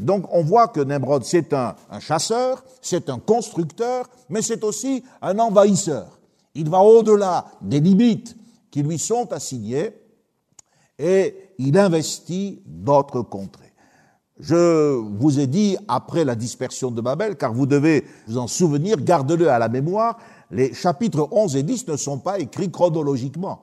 donc 0.00 0.24
on 0.32 0.42
voit 0.42 0.68
que 0.68 0.80
Nemrod, 0.80 1.24
c'est 1.24 1.52
un, 1.52 1.76
chasseur, 2.00 2.64
c'est 2.80 3.08
un 3.08 3.18
constructeur, 3.18 4.08
mais 4.28 4.42
c'est 4.42 4.64
aussi 4.64 5.04
un 5.22 5.38
envahisseur. 5.38 6.18
Il 6.54 6.68
va 6.68 6.78
au-delà 6.80 7.46
des 7.60 7.80
limites 7.80 8.36
qui 8.70 8.82
lui 8.82 8.98
sont 8.98 9.32
assignées 9.32 9.92
et 10.98 11.49
il 11.60 11.78
investit 11.78 12.62
d'autres 12.66 13.22
contrées. 13.22 13.72
Je 14.38 14.94
vous 14.94 15.38
ai 15.38 15.46
dit 15.46 15.76
après 15.86 16.24
la 16.24 16.34
dispersion 16.34 16.90
de 16.90 17.02
Babel, 17.02 17.36
car 17.36 17.52
vous 17.52 17.66
devez 17.66 18.04
vous 18.26 18.38
en 18.38 18.46
souvenir, 18.46 18.96
gardez-le 18.96 19.50
à 19.50 19.58
la 19.58 19.68
mémoire, 19.68 20.16
les 20.50 20.72
chapitres 20.72 21.28
11 21.30 21.56
et 21.56 21.62
10 21.62 21.88
ne 21.88 21.96
sont 21.96 22.18
pas 22.18 22.38
écrits 22.38 22.70
chronologiquement. 22.70 23.60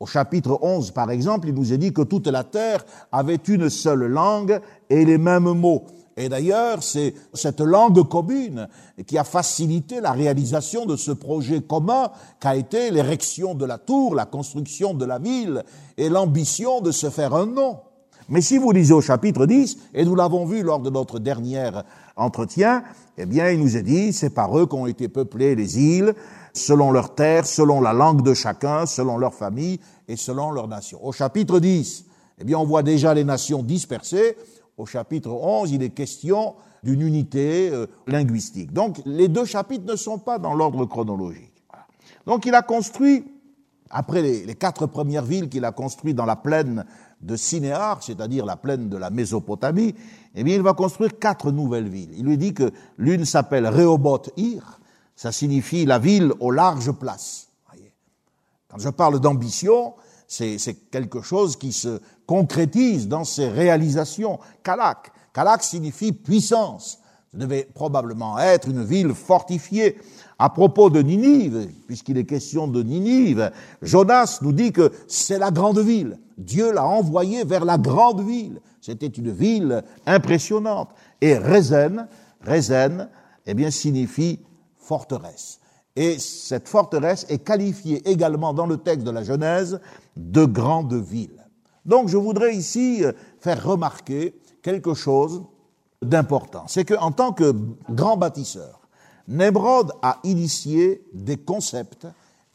Au 0.00 0.06
chapitre 0.06 0.58
11, 0.60 0.90
par 0.90 1.10
exemple, 1.12 1.48
il 1.48 1.54
nous 1.54 1.72
est 1.72 1.78
dit 1.78 1.92
que 1.92 2.02
toute 2.02 2.26
la 2.26 2.42
terre 2.42 2.84
avait 3.12 3.36
une 3.36 3.70
seule 3.70 4.06
langue 4.06 4.60
et 4.90 5.04
les 5.04 5.16
mêmes 5.16 5.52
mots. 5.52 5.84
Et 6.18 6.30
d'ailleurs, 6.30 6.82
c'est 6.82 7.14
cette 7.34 7.60
langue 7.60 8.02
commune 8.08 8.68
qui 9.06 9.18
a 9.18 9.24
facilité 9.24 10.00
la 10.00 10.12
réalisation 10.12 10.86
de 10.86 10.96
ce 10.96 11.12
projet 11.12 11.60
commun 11.60 12.10
qu'a 12.40 12.56
été 12.56 12.90
l'érection 12.90 13.54
de 13.54 13.66
la 13.66 13.76
tour, 13.76 14.14
la 14.14 14.24
construction 14.24 14.94
de 14.94 15.04
la 15.04 15.18
ville 15.18 15.62
et 15.98 16.08
l'ambition 16.08 16.80
de 16.80 16.90
se 16.90 17.10
faire 17.10 17.34
un 17.34 17.44
nom. 17.44 17.80
Mais 18.28 18.40
si 18.40 18.56
vous 18.56 18.72
lisez 18.72 18.94
au 18.94 19.02
chapitre 19.02 19.46
10, 19.46 19.76
et 19.94 20.04
nous 20.04 20.16
l'avons 20.16 20.46
vu 20.46 20.62
lors 20.62 20.80
de 20.80 20.90
notre 20.90 21.18
dernier 21.18 21.70
entretien, 22.16 22.82
eh 23.18 23.26
bien, 23.26 23.50
il 23.50 23.60
nous 23.60 23.76
est 23.76 23.82
dit, 23.82 24.12
c'est 24.12 24.30
par 24.30 24.58
eux 24.58 24.66
qu'ont 24.66 24.86
été 24.86 25.08
peuplées 25.08 25.54
les 25.54 25.78
îles, 25.78 26.14
selon 26.52 26.90
leur 26.90 27.14
terre, 27.14 27.46
selon 27.46 27.80
la 27.80 27.92
langue 27.92 28.22
de 28.22 28.34
chacun, 28.34 28.86
selon 28.86 29.18
leur 29.18 29.34
famille 29.34 29.78
et 30.08 30.16
selon 30.16 30.50
leur 30.50 30.66
nation. 30.66 30.98
Au 31.04 31.12
chapitre 31.12 31.60
10, 31.60 32.06
eh 32.38 32.44
bien, 32.44 32.58
on 32.58 32.64
voit 32.64 32.82
déjà 32.82 33.14
les 33.14 33.24
nations 33.24 33.62
dispersées. 33.62 34.36
Au 34.76 34.84
chapitre 34.84 35.30
11, 35.30 35.72
il 35.72 35.82
est 35.82 35.90
question 35.90 36.54
d'une 36.82 37.00
unité 37.00 37.70
euh, 37.70 37.86
linguistique. 38.06 38.72
Donc, 38.72 39.00
les 39.06 39.28
deux 39.28 39.44
chapitres 39.44 39.86
ne 39.90 39.96
sont 39.96 40.18
pas 40.18 40.38
dans 40.38 40.54
l'ordre 40.54 40.84
chronologique. 40.84 41.52
Donc, 42.26 42.44
il 42.44 42.54
a 42.54 42.62
construit, 42.62 43.24
après 43.90 44.20
les, 44.20 44.54
quatre 44.54 44.86
premières 44.86 45.24
villes 45.24 45.48
qu'il 45.48 45.64
a 45.64 45.72
construites 45.72 46.16
dans 46.16 46.26
la 46.26 46.36
plaine 46.36 46.84
de 47.22 47.36
Sinéar, 47.36 48.02
c'est-à-dire 48.02 48.44
la 48.44 48.56
plaine 48.56 48.88
de 48.88 48.96
la 48.98 49.10
Mésopotamie, 49.10 49.94
eh 50.34 50.44
bien, 50.44 50.56
il 50.56 50.62
va 50.62 50.74
construire 50.74 51.18
quatre 51.18 51.50
nouvelles 51.50 51.88
villes. 51.88 52.10
Il 52.16 52.26
lui 52.26 52.36
dit 52.36 52.52
que 52.52 52.70
l'une 52.98 53.24
s'appelle 53.24 53.66
Rehoboth-Ir, 53.66 54.80
ça 55.14 55.32
signifie 55.32 55.86
la 55.86 55.98
ville 55.98 56.32
aux 56.40 56.50
larges 56.50 56.92
places. 56.92 57.48
Quand 58.68 58.78
je 58.78 58.90
parle 58.90 59.20
d'ambition, 59.20 59.94
c'est 60.26 60.90
quelque 60.90 61.22
chose 61.22 61.56
qui 61.56 61.72
se 61.72 62.00
concrétise 62.26 63.08
dans 63.08 63.24
ses 63.24 63.48
réalisations. 63.48 64.38
Kalak. 64.62 65.12
Kalak 65.32 65.62
signifie 65.62 66.12
puissance. 66.12 66.98
Ça 67.32 67.38
devait 67.38 67.68
probablement 67.74 68.38
être 68.38 68.68
une 68.68 68.84
ville 68.84 69.14
fortifiée. 69.14 69.98
À 70.38 70.50
propos 70.50 70.90
de 70.90 71.00
Ninive, 71.00 71.68
puisqu'il 71.86 72.18
est 72.18 72.24
question 72.24 72.68
de 72.68 72.82
Ninive, 72.82 73.50
Jonas 73.80 74.40
nous 74.42 74.52
dit 74.52 74.70
que 74.70 74.92
c'est 75.08 75.38
la 75.38 75.50
grande 75.50 75.78
ville. 75.78 76.18
Dieu 76.36 76.72
l'a 76.72 76.84
envoyé 76.84 77.44
vers 77.44 77.64
la 77.64 77.78
grande 77.78 78.20
ville. 78.20 78.60
C'était 78.82 79.06
une 79.06 79.30
ville 79.30 79.82
impressionnante. 80.04 80.90
Et 81.20 81.38
Rezen, 81.38 82.06
Rezen, 82.46 83.08
eh 83.46 83.54
bien, 83.54 83.70
signifie 83.70 84.40
forteresse. 84.78 85.60
Et 85.96 86.18
cette 86.18 86.68
forteresse 86.68 87.24
est 87.30 87.38
qualifiée 87.38 88.06
également 88.08 88.52
dans 88.52 88.66
le 88.66 88.76
texte 88.76 89.06
de 89.06 89.10
la 89.10 89.24
Genèse 89.24 89.80
de 90.16 90.44
grande 90.44 90.92
ville. 90.94 91.45
Donc 91.86 92.08
je 92.08 92.16
voudrais 92.16 92.54
ici 92.54 93.04
euh, 93.04 93.12
faire 93.38 93.64
remarquer 93.64 94.34
quelque 94.60 94.92
chose 94.94 95.44
d'important. 96.02 96.64
C'est 96.66 96.84
qu'en 96.84 97.12
tant 97.12 97.32
que 97.32 97.54
grand 97.88 98.16
bâtisseur, 98.16 98.80
Nemrod 99.28 99.92
a 100.02 100.18
initié 100.24 101.02
des 101.12 101.36
concepts 101.36 102.06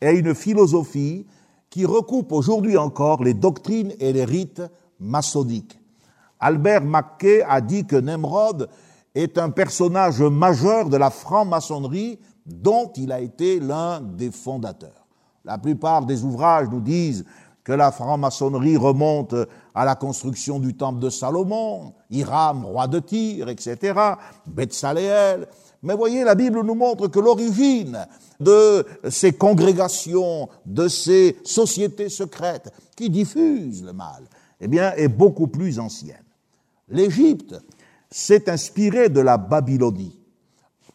et 0.01 0.11
une 0.11 0.35
philosophie 0.35 1.25
qui 1.69 1.85
recoupe 1.85 2.31
aujourd'hui 2.33 2.77
encore 2.77 3.23
les 3.23 3.33
doctrines 3.33 3.93
et 4.00 4.13
les 4.13 4.25
rites 4.25 4.61
maçonniques. 5.00 5.79
Albert 6.39 6.83
Mackay 6.83 7.43
a 7.47 7.61
dit 7.61 7.85
que 7.85 7.95
Nemrod 7.95 8.67
est 9.15 9.38
un 9.38 9.50
personnage 9.50 10.21
majeur 10.21 10.89
de 10.89 10.97
la 10.97 11.09
franc-maçonnerie 11.09 12.19
dont 12.45 12.91
il 12.95 13.11
a 13.11 13.19
été 13.19 13.59
l'un 13.59 14.01
des 14.01 14.31
fondateurs. 14.31 15.05
La 15.45 15.57
plupart 15.57 16.05
des 16.05 16.23
ouvrages 16.23 16.69
nous 16.69 16.81
disent 16.81 17.25
que 17.63 17.72
la 17.72 17.91
franc-maçonnerie 17.91 18.77
remonte 18.77 19.36
à 19.75 19.86
la 19.86 19.96
construction 19.96 20.60
du 20.60 20.75
temple 20.75 21.00
de 21.00 21.10
Salomon, 21.10 21.94
Hiram, 22.10 22.65
roi 22.65 22.88
de 22.88 23.00
Tyr, 23.00 23.50
etc., 23.50 24.00
Betsaléel. 24.48 25.48
Mais 25.84 25.96
voyez, 25.96 26.24
la 26.24 26.36
Bible 26.36 26.62
nous 26.62 26.75
montre 26.75 27.08
que 27.08 27.20
l'origine 27.20 28.06
de 28.39 28.86
ces 29.10 29.34
congrégations, 29.34 30.50
de 30.65 30.88
ces 30.88 31.38
sociétés 31.44 32.10
secrètes 32.10 32.72
qui 32.96 33.10
diffusent 33.10 33.84
le 33.84 33.94
mal, 33.94 34.24
eh 34.60 34.68
bien, 34.68 34.94
est 34.96 35.08
beaucoup 35.08 35.48
plus 35.48 35.80
ancienne. 35.80 36.24
L'Égypte 36.89 37.56
s'est 38.10 38.50
inspirée 38.50 39.10
de 39.10 39.22
la 39.22 39.38
Babylonie. 39.38 40.20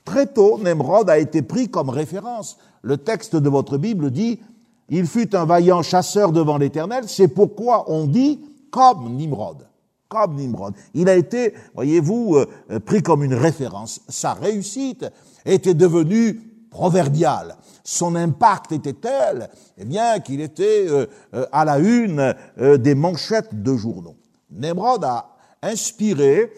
Très 0.05 0.27
tôt, 0.27 0.59
Nemrod 0.59 1.11
a 1.11 1.19
été 1.19 1.43
pris 1.43 1.69
comme 1.69 1.89
référence. 1.89 2.59
Le 2.83 2.97
texte 2.97 3.35
de 3.35 3.49
votre 3.49 3.79
Bible 3.79 4.11
dit 4.11 4.41
Il 4.88 5.07
fut 5.07 5.35
un 5.35 5.45
vaillant 5.45 5.83
chasseur 5.83 6.33
devant 6.33 6.59
l'Éternel, 6.59 7.05
c'est 7.09 7.28
pourquoi 7.28 7.90
on 7.90 8.07
dit 8.07 8.40
comme 8.71 9.14
Nimrod. 9.16 9.66
Comme 10.09 10.37
Nimrod. 10.37 10.75
Il 10.95 11.09
a 11.09 11.16
été, 11.16 11.55
voyez-vous, 11.75 12.37
euh, 12.37 12.78
pris 12.78 13.02
comme 13.02 13.25
une 13.25 13.35
référence. 13.35 14.00
Sa 14.09 14.35
réussite 14.35 15.07
était 15.45 15.75
devenue 15.75 16.40
proverbiale. 16.71 17.57
Son 17.83 18.14
impact 18.14 18.71
était 18.73 18.93
tel, 18.93 19.50
eh 19.78 19.85
bien, 19.85 20.21
qu'il 20.21 20.40
était 20.40 20.87
euh, 20.88 21.07
euh, 21.35 21.47
à 21.50 21.64
la 21.64 21.78
une 21.78 22.35
des 22.78 22.95
manchettes 22.95 23.62
de 23.62 23.76
journaux. 23.76 24.16
Nimrod 24.50 25.02
a 25.02 25.31
inspiré 25.62 26.52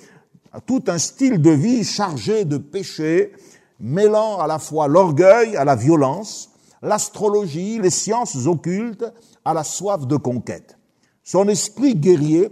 tout 0.66 0.82
un 0.88 0.99
style 0.99 1.40
de 1.40 1.50
vie 1.50 1.85
chargé 1.85 2.44
de 2.44 2.58
péché, 2.58 3.32
mêlant 3.80 4.38
à 4.38 4.47
la 4.47 4.58
fois 4.58 4.88
l'orgueil 4.88 5.56
à 5.56 5.64
la 5.64 5.76
violence, 5.76 6.50
l'astrologie, 6.82 7.78
les 7.78 7.90
sciences 7.90 8.47
occultes 8.47 9.04
à 9.44 9.54
la 9.54 9.64
soif 9.64 10.06
de 10.06 10.16
conquête. 10.16 10.78
Son 11.23 11.49
esprit 11.49 11.94
guerrier 11.94 12.50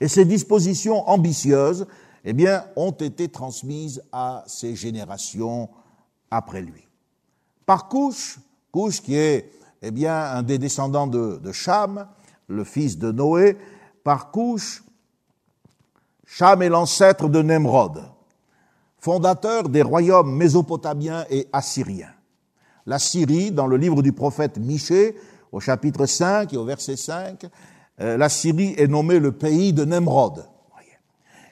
et 0.00 0.08
ses 0.08 0.24
dispositions 0.24 1.08
ambitieuses, 1.08 1.86
eh 2.24 2.32
bien, 2.32 2.64
ont 2.76 2.92
été 2.92 3.28
transmises 3.28 4.02
à 4.12 4.44
ses 4.46 4.74
générations 4.74 5.68
après 6.30 6.62
lui. 6.62 6.86
Par 7.64 7.88
couche, 7.88 8.38
couche 8.72 9.00
qui 9.00 9.14
est, 9.16 9.52
eh 9.82 9.90
bien, 9.90 10.14
un 10.14 10.42
des 10.42 10.58
descendants 10.58 11.06
de, 11.06 11.40
de 11.42 11.52
Cham, 11.52 12.06
le 12.48 12.64
fils 12.64 12.98
de 12.98 13.12
Noé, 13.12 13.56
par 14.04 14.30
couche, 14.30 14.84
Cham 16.26 16.62
est 16.62 16.68
l'ancêtre 16.68 17.28
de 17.28 17.42
Nemrod, 17.42 18.02
fondateur 18.98 19.68
des 19.68 19.82
royaumes 19.82 20.34
mésopotamiens 20.34 21.24
et 21.30 21.48
assyriens. 21.52 22.15
La 22.86 23.00
Syrie, 23.00 23.50
dans 23.50 23.66
le 23.66 23.76
livre 23.76 24.00
du 24.00 24.12
prophète 24.12 24.58
Michée, 24.58 25.16
au 25.50 25.58
chapitre 25.58 26.06
5 26.06 26.52
et 26.52 26.56
au 26.56 26.64
verset 26.64 26.96
5, 26.96 27.46
euh, 28.00 28.16
la 28.16 28.28
Syrie 28.28 28.74
est 28.78 28.86
nommée 28.86 29.18
le 29.18 29.32
pays 29.32 29.72
de 29.72 29.84
Nemrod. 29.84 30.44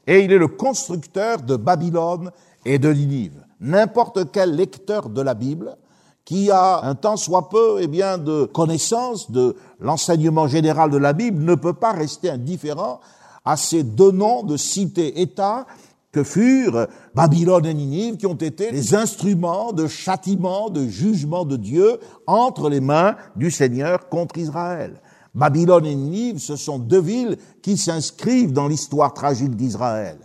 et 0.07 0.21
il 0.21 0.33
est 0.33 0.39
le 0.39 0.49
constructeur 0.49 1.43
de 1.43 1.57
Babylone 1.57 2.31
et 2.65 2.79
de 2.79 2.93
Ninive. 2.93 3.43
N'importe 3.61 4.31
quel 4.31 4.55
lecteur 4.55 5.09
de 5.09 5.23
la 5.23 5.35
Bible 5.35 5.77
qui 6.25 6.51
a 6.51 6.85
un 6.85 6.95
temps 6.95 7.17
soit 7.17 7.49
peu 7.49 7.79
eh 7.81 7.87
bien 7.87 8.17
de 8.19 8.45
connaissance 8.45 9.31
de 9.31 9.57
l'enseignement 9.81 10.47
général 10.47 10.91
de 10.91 10.97
la 10.97 11.13
Bible 11.13 11.43
ne 11.43 11.55
peut 11.55 11.75
pas 11.75 11.93
rester 11.93 12.31
indifférent 12.31 13.01
à 13.45 13.57
ces 13.57 13.83
deux 13.83 14.11
noms 14.11 14.43
de 14.43 14.57
cités-États 14.57 15.67
que 16.15 16.23
furent 16.23 16.87
Babylone 17.17 17.67
et 17.67 17.75
Ninive, 17.75 18.17
qui 18.17 18.27
ont 18.27 18.35
été 18.35 18.71
les 18.71 18.95
instruments 18.95 19.73
de 19.73 19.89
châtiment, 19.89 20.71
de 20.71 20.87
jugement 20.87 21.45
de 21.45 21.57
Dieu 21.57 21.99
entre 22.29 22.71
les 22.71 22.81
mains 22.81 23.17
du 23.35 23.51
Seigneur 23.51 24.09
contre 24.09 24.39
Israël. 24.39 25.03
Babylone 25.35 25.87
et 25.87 25.97
Ninive, 25.97 26.39
ce 26.39 26.55
sont 26.55 26.79
deux 26.79 27.01
villes 27.01 27.37
qui 27.63 27.77
s'inscrivent 27.77 28.53
dans 28.53 28.69
l'histoire 28.69 29.13
tragique 29.13 29.57
d'Israël. 29.57 30.17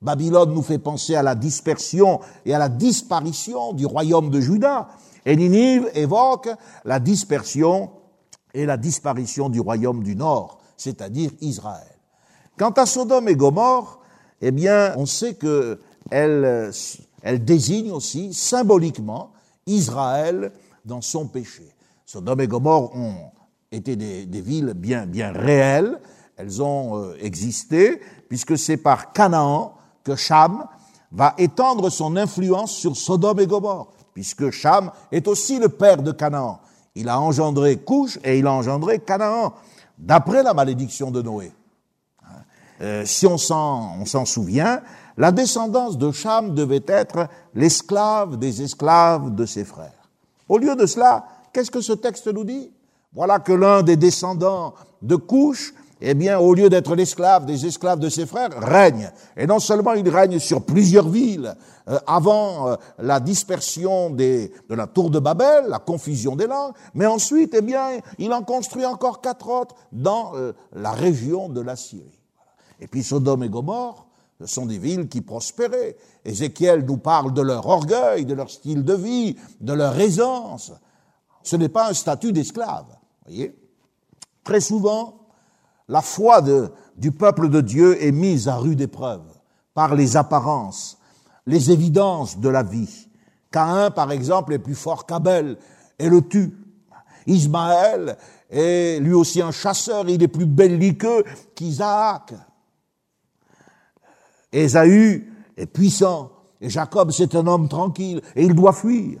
Babylone 0.00 0.54
nous 0.54 0.62
fait 0.62 0.78
penser 0.78 1.14
à 1.14 1.22
la 1.22 1.34
dispersion 1.34 2.20
et 2.46 2.54
à 2.54 2.58
la 2.58 2.70
disparition 2.70 3.74
du 3.74 3.84
royaume 3.84 4.30
de 4.30 4.40
Juda, 4.40 4.88
et 5.26 5.36
Ninive 5.36 5.90
évoque 5.94 6.48
la 6.86 7.00
dispersion 7.00 7.90
et 8.54 8.64
la 8.64 8.78
disparition 8.78 9.50
du 9.50 9.60
royaume 9.60 10.02
du 10.02 10.16
Nord, 10.16 10.58
c'est-à-dire 10.78 11.30
Israël. 11.42 11.98
Quant 12.56 12.70
à 12.70 12.86
Sodome 12.86 13.28
et 13.28 13.36
Gomorre, 13.36 14.00
eh 14.46 14.50
bien, 14.50 14.94
on 14.96 15.06
sait 15.06 15.34
que 15.34 15.80
elle, 16.10 16.70
elle 17.22 17.44
désigne 17.44 17.90
aussi 17.90 18.34
symboliquement 18.34 19.32
Israël 19.66 20.52
dans 20.84 21.00
son 21.00 21.26
péché. 21.26 21.74
Sodome 22.04 22.42
et 22.42 22.46
Gomorre 22.46 22.94
ont 22.94 23.14
été 23.72 23.96
des, 23.96 24.40
villes 24.40 24.74
bien, 24.76 25.06
bien 25.06 25.32
réelles, 25.32 25.98
elles 26.36 26.62
ont 26.62 26.98
euh, 26.98 27.16
existé, 27.20 28.00
puisque 28.28 28.58
c'est 28.58 28.76
par 28.76 29.12
Canaan 29.12 29.74
que 30.02 30.14
Cham 30.14 30.66
va 31.10 31.34
étendre 31.38 31.90
son 31.90 32.16
influence 32.16 32.72
sur 32.72 32.96
Sodome 32.96 33.40
et 33.40 33.46
Gomorre, 33.46 33.92
puisque 34.12 34.50
Cham 34.50 34.90
est 35.10 35.26
aussi 35.26 35.58
le 35.58 35.68
père 35.70 36.02
de 36.02 36.12
Canaan. 36.12 36.60
Il 36.94 37.08
a 37.08 37.18
engendré 37.18 37.78
Couche 37.78 38.18
et 38.22 38.38
il 38.38 38.46
a 38.46 38.52
engendré 38.52 38.98
Canaan, 38.98 39.54
d'après 39.98 40.42
la 40.42 40.54
malédiction 40.54 41.10
de 41.10 41.22
Noé. 41.22 41.52
Euh, 42.80 43.04
si 43.04 43.26
on 43.26 43.38
s'en 43.38 44.24
souvient, 44.24 44.80
la 45.16 45.30
descendance 45.30 45.96
de 45.96 46.10
Cham 46.10 46.54
devait 46.54 46.82
être 46.88 47.28
l'esclave 47.54 48.36
des 48.36 48.62
esclaves 48.62 49.34
de 49.34 49.46
ses 49.46 49.64
frères. 49.64 50.10
Au 50.48 50.58
lieu 50.58 50.74
de 50.74 50.86
cela, 50.86 51.24
qu'est-ce 51.52 51.70
que 51.70 51.80
ce 51.80 51.92
texte 51.92 52.26
nous 52.26 52.44
dit? 52.44 52.72
Voilà 53.12 53.38
que 53.38 53.52
l'un 53.52 53.82
des 53.82 53.96
descendants 53.96 54.74
de 55.02 55.14
Couche, 55.14 55.72
eh 56.00 56.14
bien, 56.14 56.40
au 56.40 56.52
lieu 56.52 56.68
d'être 56.68 56.96
l'esclave 56.96 57.46
des 57.46 57.64
esclaves 57.64 58.00
de 58.00 58.08
ses 58.08 58.26
frères, 58.26 58.50
règne. 58.60 59.12
Et 59.36 59.46
non 59.46 59.60
seulement 59.60 59.92
il 59.92 60.08
règne 60.08 60.40
sur 60.40 60.62
plusieurs 60.62 61.08
villes, 61.08 61.54
euh, 61.88 61.98
avant 62.08 62.68
euh, 62.68 62.76
la 62.98 63.20
dispersion 63.20 64.10
des, 64.10 64.52
de 64.68 64.74
la 64.74 64.88
tour 64.88 65.10
de 65.10 65.20
Babel, 65.20 65.66
la 65.68 65.78
confusion 65.78 66.34
des 66.34 66.48
langues, 66.48 66.72
mais 66.92 67.06
ensuite, 67.06 67.54
eh 67.56 67.62
bien, 67.62 68.00
il 68.18 68.32
en 68.32 68.42
construit 68.42 68.84
encore 68.84 69.20
quatre 69.20 69.48
autres 69.48 69.76
dans 69.92 70.32
la 70.72 70.90
région 70.90 71.48
de 71.48 71.60
la 71.60 71.76
Syrie. 71.76 72.23
Et 72.80 72.86
puis 72.86 73.02
Sodome 73.02 73.44
et 73.44 73.48
Gomorre, 73.48 74.06
ce 74.40 74.46
sont 74.46 74.66
des 74.66 74.78
villes 74.78 75.08
qui 75.08 75.20
prospéraient. 75.20 75.96
Ézéchiel 76.24 76.84
nous 76.84 76.96
parle 76.96 77.32
de 77.32 77.42
leur 77.42 77.66
orgueil, 77.66 78.24
de 78.24 78.34
leur 78.34 78.50
style 78.50 78.84
de 78.84 78.94
vie, 78.94 79.36
de 79.60 79.72
leur 79.72 79.98
aisance. 79.98 80.72
Ce 81.42 81.56
n'est 81.56 81.68
pas 81.68 81.90
un 81.90 81.94
statut 81.94 82.32
d'esclave. 82.32 82.86
Voyez 83.24 83.56
Très 84.42 84.60
souvent, 84.60 85.20
la 85.88 86.02
foi 86.02 86.42
du 86.96 87.12
peuple 87.12 87.48
de 87.48 87.60
Dieu 87.60 88.02
est 88.02 88.12
mise 88.12 88.48
à 88.48 88.56
rude 88.56 88.80
épreuve 88.80 89.22
par 89.72 89.94
les 89.94 90.16
apparences, 90.16 90.98
les 91.46 91.70
évidences 91.70 92.38
de 92.38 92.48
la 92.48 92.62
vie. 92.62 93.08
Caïn, 93.50 93.90
par 93.90 94.10
exemple, 94.12 94.52
est 94.52 94.58
plus 94.58 94.74
fort 94.74 95.06
qu'Abel 95.06 95.56
et 95.98 96.08
le 96.08 96.22
tue. 96.22 96.56
Ismaël 97.26 98.16
est 98.50 99.00
lui 99.00 99.14
aussi 99.14 99.40
un 99.40 99.50
chasseur, 99.50 100.08
il 100.08 100.22
est 100.22 100.28
plus 100.28 100.46
belliqueux 100.46 101.24
qu'Isaac. 101.54 102.34
Ésaü 104.54 105.32
est 105.56 105.66
puissant 105.66 106.30
et 106.60 106.70
Jacob 106.70 107.10
c'est 107.10 107.34
un 107.34 107.46
homme 107.46 107.68
tranquille 107.68 108.22
et 108.36 108.44
il 108.44 108.54
doit 108.54 108.72
fuir. 108.72 109.20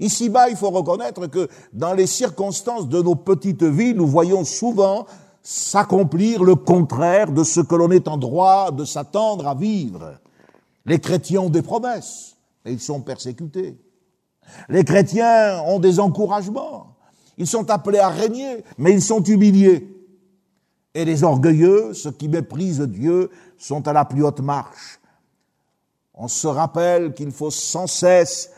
Ici-bas, 0.00 0.48
il 0.48 0.56
faut 0.56 0.70
reconnaître 0.70 1.28
que 1.28 1.48
dans 1.72 1.92
les 1.92 2.06
circonstances 2.06 2.88
de 2.88 3.00
nos 3.00 3.14
petites 3.14 3.62
vies, 3.62 3.94
nous 3.94 4.06
voyons 4.06 4.44
souvent 4.44 5.06
s'accomplir 5.42 6.42
le 6.42 6.56
contraire 6.56 7.30
de 7.30 7.44
ce 7.44 7.60
que 7.60 7.74
l'on 7.74 7.90
est 7.90 8.08
en 8.08 8.16
droit 8.16 8.72
de 8.72 8.84
s'attendre 8.84 9.46
à 9.46 9.54
vivre. 9.54 10.14
Les 10.86 10.98
chrétiens 10.98 11.42
ont 11.42 11.50
des 11.50 11.62
promesses, 11.62 12.36
mais 12.64 12.72
ils 12.72 12.80
sont 12.80 13.00
persécutés. 13.00 13.78
Les 14.68 14.84
chrétiens 14.84 15.62
ont 15.66 15.78
des 15.78 16.00
encouragements. 16.00 16.96
Ils 17.38 17.46
sont 17.46 17.70
appelés 17.70 17.98
à 17.98 18.08
régner, 18.08 18.64
mais 18.78 18.92
ils 18.92 19.02
sont 19.02 19.22
humiliés. 19.22 19.91
Et 20.94 21.04
les 21.04 21.24
orgueilleux, 21.24 21.94
ceux 21.94 22.12
qui 22.12 22.28
méprisent 22.28 22.80
Dieu, 22.80 23.30
sont 23.56 23.86
à 23.88 23.92
la 23.92 24.04
plus 24.04 24.24
haute 24.24 24.40
marche. 24.40 25.00
On 26.14 26.28
se 26.28 26.46
rappelle 26.46 27.14
qu'il 27.14 27.30
faut 27.30 27.50
sans 27.50 27.86
cesse, 27.86 28.50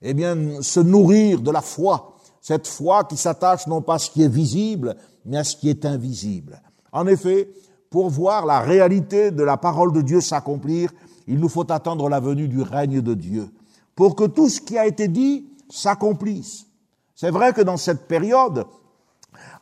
eh 0.00 0.14
bien, 0.14 0.62
se 0.62 0.80
nourrir 0.80 1.40
de 1.40 1.50
la 1.50 1.60
foi, 1.60 2.16
cette 2.40 2.66
foi 2.66 3.04
qui 3.04 3.16
s'attache 3.16 3.66
non 3.66 3.82
pas 3.82 3.94
à 3.94 3.98
ce 3.98 4.10
qui 4.10 4.22
est 4.22 4.28
visible, 4.28 4.96
mais 5.26 5.36
à 5.36 5.44
ce 5.44 5.56
qui 5.56 5.68
est 5.68 5.84
invisible. 5.84 6.62
En 6.90 7.06
effet, 7.06 7.50
pour 7.90 8.08
voir 8.08 8.46
la 8.46 8.60
réalité 8.60 9.30
de 9.30 9.42
la 9.42 9.58
parole 9.58 9.92
de 9.92 10.00
Dieu 10.00 10.20
s'accomplir, 10.20 10.90
il 11.26 11.38
nous 11.38 11.48
faut 11.48 11.70
attendre 11.70 12.08
la 12.08 12.20
venue 12.20 12.48
du 12.48 12.62
règne 12.62 13.02
de 13.02 13.14
Dieu, 13.14 13.50
pour 13.94 14.16
que 14.16 14.24
tout 14.24 14.48
ce 14.48 14.60
qui 14.60 14.78
a 14.78 14.86
été 14.86 15.08
dit 15.08 15.46
s'accomplisse. 15.68 16.66
C'est 17.14 17.30
vrai 17.30 17.52
que 17.52 17.60
dans 17.60 17.76
cette 17.76 18.08
période, 18.08 18.64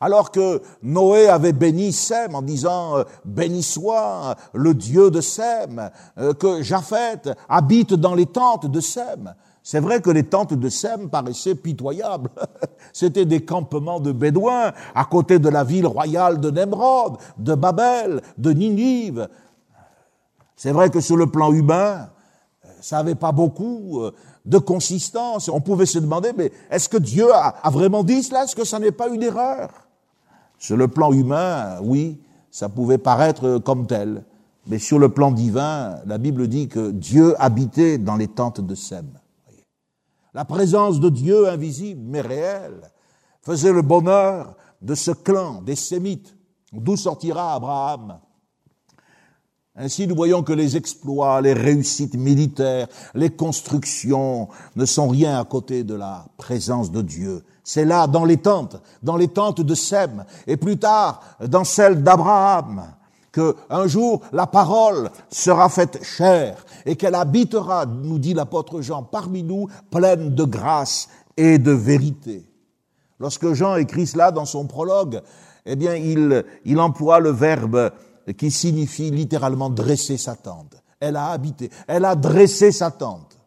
alors 0.01 0.31
que 0.31 0.63
Noé 0.83 1.29
avait 1.29 1.53
béni 1.53 1.93
Sem 1.93 2.35
en 2.35 2.43
disant 2.43 2.99
euh, 2.99 3.05
béni 3.25 3.63
soit 3.63 4.37
le 4.53 4.75
Dieu 4.75 5.11
de 5.11 5.21
Sem, 5.21 5.91
euh, 6.19 6.33
que 6.35 6.63
Japheth 6.63 7.31
habite 7.49 7.95
dans 7.95 8.15
les 8.15 8.27
tentes 8.27 8.71
de 8.71 8.81
Sem. 8.81 9.35
C'est 9.63 9.81
vrai 9.81 10.01
que 10.01 10.11
les 10.11 10.25
tentes 10.25 10.55
de 10.55 10.69
Sem 10.69 11.11
paraissaient 11.11 11.55
pitoyables. 11.55 12.31
C'était 12.93 13.27
des 13.27 13.45
campements 13.45 14.01
de 14.01 14.13
Bédouins 14.13 14.73
à 14.95 15.05
côté 15.05 15.39
de 15.39 15.49
la 15.49 15.65
ville 15.65 15.87
royale 15.87 16.41
de 16.41 16.51
Nemrod, 16.51 17.19
de 17.39 17.55
Babel, 17.55 18.23
de 18.39 18.53
Ninive. 18.53 19.29
C'est 20.57 20.73
vrai 20.73 20.91
que 20.91 21.01
sur 21.01 21.17
le 21.17 21.27
plan 21.27 21.53
humain, 21.53 22.09
ça 22.81 22.97
n'avait 22.97 23.15
pas 23.15 23.33
beaucoup 23.33 24.01
euh, 24.01 24.13
de 24.44 24.59
consistance. 24.59 25.48
On 25.48 25.61
pouvait 25.61 25.87
se 25.87 25.98
demander, 25.98 26.33
mais 26.37 26.53
est-ce 26.70 26.88
que 26.88 26.96
Dieu 26.96 27.33
a, 27.33 27.70
vraiment 27.70 28.05
dit 28.05 28.22
cela? 28.22 28.44
Est-ce 28.44 28.57
que 28.57 28.64
ça 28.64 28.79
n'est 28.79 28.92
pas 28.92 29.09
une 29.09 29.22
erreur? 29.22 29.70
Sur 30.59 30.76
le 30.76 30.88
plan 30.88 31.12
humain, 31.12 31.79
oui, 31.83 32.20
ça 32.50 32.68
pouvait 32.68 32.98
paraître 32.98 33.59
comme 33.59 33.87
tel. 33.87 34.24
Mais 34.66 34.79
sur 34.79 34.98
le 34.98 35.09
plan 35.09 35.31
divin, 35.33 35.96
la 36.07 36.18
Bible 36.18 36.46
dit 36.48 36.68
que 36.68 36.90
Dieu 36.90 37.35
habitait 37.42 37.98
dans 37.98 38.16
les 38.16 38.29
tentes 38.29 38.61
de 38.61 38.74
Sem. 38.74 39.07
La 40.35 40.44
présence 40.44 41.00
de 41.00 41.09
Dieu 41.09 41.48
invisible 41.48 42.03
mais 42.05 42.20
réelle 42.20 42.90
faisait 43.42 43.72
le 43.72 43.83
bonheur 43.83 44.55
de 44.81 44.94
ce 44.94 45.11
clan 45.11 45.62
des 45.62 45.76
Sémites. 45.76 46.37
D'où 46.72 46.96
sortira 46.96 47.55
Abraham 47.55 48.20
ainsi, 49.77 50.07
nous 50.07 50.17
voyons 50.17 50.43
que 50.43 50.53
les 50.53 50.77
exploits, 50.77 51.41
les 51.41 51.53
réussites 51.53 52.17
militaires, 52.17 52.89
les 53.15 53.31
constructions 53.31 54.49
ne 54.75 54.85
sont 54.85 55.09
rien 55.09 55.39
à 55.39 55.45
côté 55.45 55.85
de 55.85 55.95
la 55.95 56.27
présence 56.37 56.91
de 56.91 57.03
Dieu. 57.03 57.45
C'est 57.63 57.85
là, 57.85 58.09
dans 58.09 58.25
les 58.25 58.39
tentes, 58.39 58.83
dans 59.03 59.17
les 59.17 59.29
tentes 59.29 59.61
de 59.61 59.75
Sem, 59.75 60.25
et 60.49 60.57
plus 60.57 60.79
tard, 60.79 61.23
dans 61.47 61.63
celles 61.63 62.03
d'Abraham, 62.03 62.93
que 63.31 63.55
un 63.69 63.87
jour 63.87 64.23
la 64.33 64.49
parole 64.49 65.09
sera 65.31 65.69
faite 65.69 66.03
chair 66.03 66.65
et 66.85 66.97
qu'elle 66.97 67.15
habitera, 67.15 67.87
nous 67.87 68.19
dit 68.19 68.35
l'apôtre 68.35 68.81
Jean, 68.81 69.05
parmi 69.05 69.45
nous, 69.45 69.69
pleine 69.91 70.35
de 70.35 70.45
grâce 70.45 71.09
et 71.37 71.59
de 71.59 71.71
vérité. 71.71 72.45
Lorsque 73.21 73.53
Jean 73.53 73.77
écrit 73.77 74.09
cela 74.09 74.33
dans 74.33 74.47
son 74.47 74.67
prologue, 74.67 75.23
eh 75.65 75.77
bien, 75.77 75.95
il, 75.95 76.45
il 76.65 76.81
emploie 76.81 77.21
le 77.21 77.31
verbe 77.31 77.93
qui 78.35 78.51
signifie 78.51 79.11
littéralement 79.11 79.71
dresser 79.71 80.16
sa 80.16 80.37
tente. 80.37 80.77
Elle 80.99 81.16
a 81.16 81.29
habité, 81.29 81.71
elle 81.87 82.05
a 82.05 82.14
dressé 82.14 82.73
sa 82.73 82.90
tente. 82.90 83.38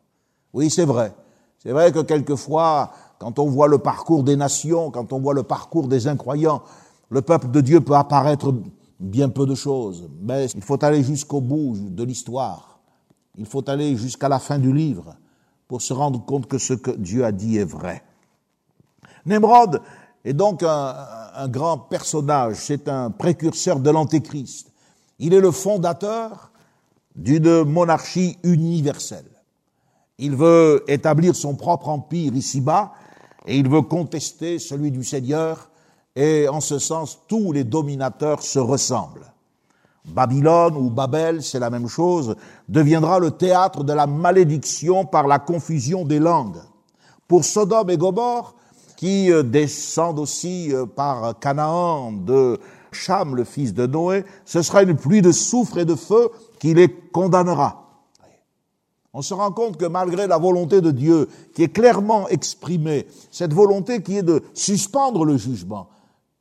Oui, 0.53 0.69
c'est 0.69 0.85
vrai. 0.85 1.13
C'est 1.59 1.71
vrai 1.71 1.91
que 1.91 1.99
quelquefois, 1.99 2.91
quand 3.19 3.39
on 3.39 3.45
voit 3.45 3.67
le 3.67 3.77
parcours 3.77 4.23
des 4.23 4.35
nations, 4.35 4.91
quand 4.91 5.13
on 5.13 5.19
voit 5.19 5.33
le 5.33 5.43
parcours 5.43 5.87
des 5.87 6.07
incroyants, 6.07 6.61
le 7.09 7.21
peuple 7.21 7.49
de 7.51 7.61
Dieu 7.61 7.79
peut 7.79 7.95
apparaître 7.95 8.53
bien 8.99 9.29
peu 9.29 9.45
de 9.45 9.55
choses. 9.55 10.09
Mais 10.21 10.47
il 10.55 10.61
faut 10.63 10.83
aller 10.83 11.03
jusqu'au 11.03 11.41
bout 11.41 11.77
de 11.77 12.03
l'histoire. 12.03 12.79
Il 13.37 13.45
faut 13.45 13.67
aller 13.69 13.95
jusqu'à 13.95 14.29
la 14.29 14.39
fin 14.39 14.59
du 14.59 14.73
livre 14.73 15.15
pour 15.67 15.81
se 15.81 15.93
rendre 15.93 16.23
compte 16.25 16.47
que 16.47 16.57
ce 16.57 16.73
que 16.73 16.91
Dieu 16.91 17.23
a 17.23 17.31
dit 17.31 17.57
est 17.57 17.63
vrai. 17.63 18.03
Nemrod 19.25 19.81
est 20.25 20.33
donc 20.33 20.63
un, 20.63 20.95
un 21.35 21.47
grand 21.47 21.77
personnage, 21.77 22.57
c'est 22.57 22.87
un 22.87 23.09
précurseur 23.09 23.79
de 23.79 23.89
l'Antéchrist. 23.89 24.72
Il 25.25 25.33
est 25.33 25.39
le 25.39 25.51
fondateur 25.51 26.51
d'une 27.15 27.63
monarchie 27.63 28.37
universelle. 28.43 29.31
Il 30.17 30.35
veut 30.35 30.83
établir 30.89 31.33
son 31.33 31.55
propre 31.55 31.87
empire 31.87 32.35
ici-bas 32.35 32.91
et 33.47 33.57
il 33.57 33.69
veut 33.69 33.83
contester 33.83 34.59
celui 34.59 34.91
du 34.91 35.01
Seigneur 35.01 35.69
et 36.17 36.49
en 36.49 36.59
ce 36.59 36.77
sens 36.77 37.19
tous 37.29 37.53
les 37.53 37.63
dominateurs 37.63 38.43
se 38.43 38.59
ressemblent. 38.59 39.31
Babylone 40.03 40.75
ou 40.75 40.89
Babel, 40.89 41.41
c'est 41.41 41.59
la 41.59 41.69
même 41.69 41.87
chose, 41.87 42.35
deviendra 42.67 43.19
le 43.19 43.31
théâtre 43.31 43.85
de 43.85 43.93
la 43.93 44.07
malédiction 44.07 45.05
par 45.05 45.27
la 45.27 45.39
confusion 45.39 46.03
des 46.03 46.19
langues. 46.19 46.59
Pour 47.29 47.45
Sodome 47.45 47.91
et 47.91 47.97
Gomorre, 47.97 48.55
qui 48.97 49.31
euh, 49.31 49.41
descendent 49.41 50.19
aussi 50.19 50.73
euh, 50.73 50.85
par 50.85 51.39
Canaan 51.39 52.11
de 52.11 52.59
Cham, 52.93 53.35
le 53.35 53.43
fils 53.43 53.73
de 53.73 53.85
Noé, 53.85 54.23
ce 54.45 54.61
sera 54.61 54.83
une 54.83 54.95
pluie 54.95 55.21
de 55.21 55.31
soufre 55.31 55.77
et 55.77 55.85
de 55.85 55.95
feu 55.95 56.29
qui 56.59 56.73
les 56.73 56.89
condamnera. 56.89 57.79
On 59.13 59.21
se 59.21 59.33
rend 59.33 59.51
compte 59.51 59.77
que 59.77 59.85
malgré 59.85 60.25
la 60.25 60.37
volonté 60.37 60.81
de 60.81 60.89
Dieu 60.89 61.29
qui 61.53 61.63
est 61.63 61.69
clairement 61.69 62.27
exprimée, 62.29 63.05
cette 63.29 63.53
volonté 63.53 64.01
qui 64.01 64.17
est 64.17 64.23
de 64.23 64.41
suspendre 64.55 65.23
le 65.23 65.37
jugement, 65.37 65.89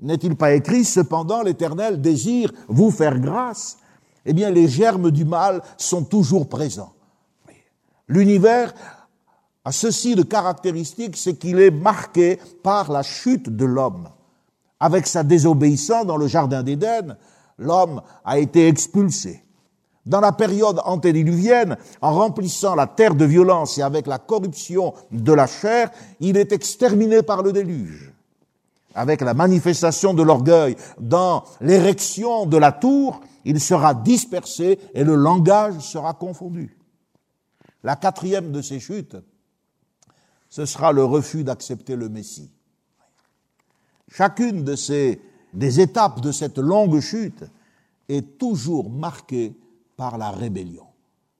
n'est-il 0.00 0.36
pas 0.36 0.54
écrit, 0.54 0.84
cependant 0.84 1.42
l'Éternel 1.42 2.00
désire 2.00 2.50
vous 2.68 2.90
faire 2.90 3.18
grâce? 3.18 3.76
Eh 4.24 4.32
bien, 4.32 4.50
les 4.50 4.68
germes 4.68 5.10
du 5.10 5.24
mal 5.24 5.62
sont 5.76 6.04
toujours 6.04 6.48
présents. 6.48 6.92
L'univers 8.08 8.72
a 9.64 9.72
ceci 9.72 10.14
de 10.14 10.22
caractéristique, 10.22 11.16
c'est 11.16 11.34
qu'il 11.34 11.60
est 11.60 11.70
marqué 11.70 12.40
par 12.62 12.90
la 12.90 13.02
chute 13.02 13.48
de 13.48 13.64
l'homme. 13.64 14.08
Avec 14.82 15.06
sa 15.06 15.22
désobéissance 15.22 16.06
dans 16.06 16.16
le 16.16 16.26
Jardin 16.26 16.64
d'Éden, 16.64 17.16
l'homme 17.56 18.02
a 18.24 18.40
été 18.40 18.66
expulsé. 18.66 19.44
Dans 20.04 20.20
la 20.20 20.32
période 20.32 20.80
antédiluvienne, 20.84 21.76
en 22.00 22.12
remplissant 22.12 22.74
la 22.74 22.88
terre 22.88 23.14
de 23.14 23.24
violence 23.24 23.78
et 23.78 23.82
avec 23.82 24.08
la 24.08 24.18
corruption 24.18 24.92
de 25.12 25.32
la 25.32 25.46
chair, 25.46 25.92
il 26.18 26.36
est 26.36 26.50
exterminé 26.50 27.22
par 27.22 27.44
le 27.44 27.52
déluge. 27.52 28.12
Avec 28.96 29.20
la 29.20 29.34
manifestation 29.34 30.14
de 30.14 30.24
l'orgueil 30.24 30.74
dans 30.98 31.44
l'érection 31.60 32.46
de 32.46 32.56
la 32.56 32.72
tour, 32.72 33.20
il 33.44 33.60
sera 33.60 33.94
dispersé 33.94 34.80
et 34.94 35.04
le 35.04 35.14
langage 35.14 35.78
sera 35.78 36.12
confondu. 36.12 36.76
La 37.84 37.94
quatrième 37.94 38.50
de 38.50 38.60
ces 38.60 38.80
chutes, 38.80 39.16
ce 40.48 40.66
sera 40.66 40.90
le 40.90 41.04
refus 41.04 41.44
d'accepter 41.44 41.94
le 41.94 42.08
Messie. 42.08 42.50
Chacune 44.14 44.62
de 44.62 44.76
ces 44.76 45.20
des 45.54 45.80
étapes 45.80 46.20
de 46.20 46.32
cette 46.32 46.58
longue 46.58 47.00
chute 47.00 47.44
est 48.08 48.38
toujours 48.38 48.90
marquée 48.90 49.54
par 49.96 50.18
la 50.18 50.30
rébellion, 50.30 50.86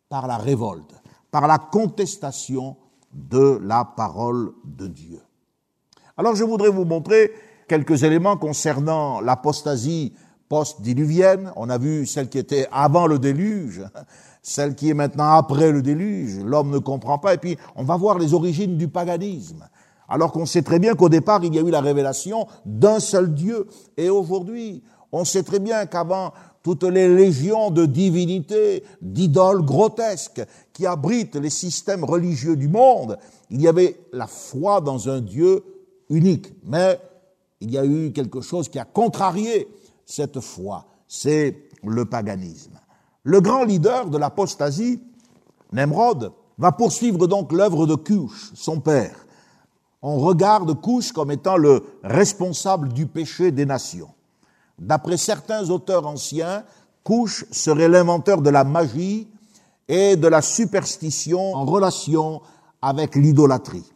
par 0.08 0.26
la 0.26 0.36
révolte, 0.36 0.94
par 1.30 1.46
la 1.46 1.58
contestation 1.58 2.76
de 3.12 3.58
la 3.62 3.84
parole 3.84 4.52
de 4.64 4.86
Dieu. 4.86 5.20
Alors 6.16 6.34
je 6.34 6.44
voudrais 6.44 6.70
vous 6.70 6.84
montrer 6.84 7.32
quelques 7.68 8.04
éléments 8.04 8.36
concernant 8.36 9.20
l'apostasie 9.20 10.14
post-diluvienne. 10.48 11.52
On 11.56 11.70
a 11.70 11.78
vu 11.78 12.06
celle 12.06 12.28
qui 12.28 12.38
était 12.38 12.68
avant 12.70 13.06
le 13.06 13.18
déluge, 13.18 13.82
celle 14.42 14.74
qui 14.74 14.90
est 14.90 14.94
maintenant 14.94 15.32
après 15.32 15.72
le 15.72 15.82
déluge. 15.82 16.38
L'homme 16.44 16.70
ne 16.70 16.78
comprend 16.78 17.18
pas. 17.18 17.34
Et 17.34 17.38
puis 17.38 17.56
on 17.76 17.84
va 17.84 17.96
voir 17.96 18.18
les 18.18 18.34
origines 18.34 18.76
du 18.76 18.88
paganisme. 18.88 19.68
Alors 20.12 20.30
qu'on 20.30 20.44
sait 20.44 20.60
très 20.60 20.78
bien 20.78 20.94
qu'au 20.94 21.08
départ, 21.08 21.42
il 21.42 21.54
y 21.54 21.58
a 21.58 21.62
eu 21.62 21.70
la 21.70 21.80
révélation 21.80 22.46
d'un 22.66 23.00
seul 23.00 23.32
Dieu. 23.32 23.66
Et 23.96 24.10
aujourd'hui, 24.10 24.82
on 25.10 25.24
sait 25.24 25.42
très 25.42 25.58
bien 25.58 25.86
qu'avant 25.86 26.34
toutes 26.62 26.84
les 26.84 27.08
légions 27.08 27.70
de 27.70 27.86
divinités, 27.86 28.84
d'idoles 29.00 29.64
grotesques 29.64 30.42
qui 30.74 30.84
abritent 30.84 31.36
les 31.36 31.48
systèmes 31.48 32.04
religieux 32.04 32.56
du 32.56 32.68
monde, 32.68 33.18
il 33.48 33.62
y 33.62 33.68
avait 33.68 33.98
la 34.12 34.26
foi 34.26 34.82
dans 34.82 35.08
un 35.08 35.22
Dieu 35.22 35.64
unique. 36.10 36.52
Mais 36.62 37.00
il 37.62 37.70
y 37.70 37.78
a 37.78 37.84
eu 37.86 38.12
quelque 38.12 38.42
chose 38.42 38.68
qui 38.68 38.78
a 38.78 38.84
contrarié 38.84 39.66
cette 40.04 40.40
foi, 40.40 40.84
c'est 41.08 41.56
le 41.84 42.04
paganisme. 42.04 42.78
Le 43.22 43.40
grand 43.40 43.64
leader 43.64 44.10
de 44.10 44.18
l'apostasie, 44.18 45.00
Nemrod, 45.72 46.32
va 46.58 46.70
poursuivre 46.70 47.26
donc 47.26 47.50
l'œuvre 47.50 47.86
de 47.86 47.94
Cush, 47.94 48.52
son 48.52 48.78
père. 48.78 49.21
On 50.02 50.18
regarde 50.18 50.80
Cush 50.80 51.12
comme 51.12 51.30
étant 51.30 51.56
le 51.56 51.84
responsable 52.02 52.92
du 52.92 53.06
péché 53.06 53.52
des 53.52 53.66
nations. 53.66 54.10
D'après 54.78 55.16
certains 55.16 55.70
auteurs 55.70 56.06
anciens, 56.06 56.64
Couche 57.04 57.44
serait 57.50 57.88
l'inventeur 57.88 58.42
de 58.42 58.50
la 58.50 58.62
magie 58.62 59.28
et 59.88 60.16
de 60.16 60.28
la 60.28 60.40
superstition 60.40 61.54
en 61.54 61.64
relation 61.64 62.40
avec 62.80 63.16
l'idolâtrie. 63.16 63.92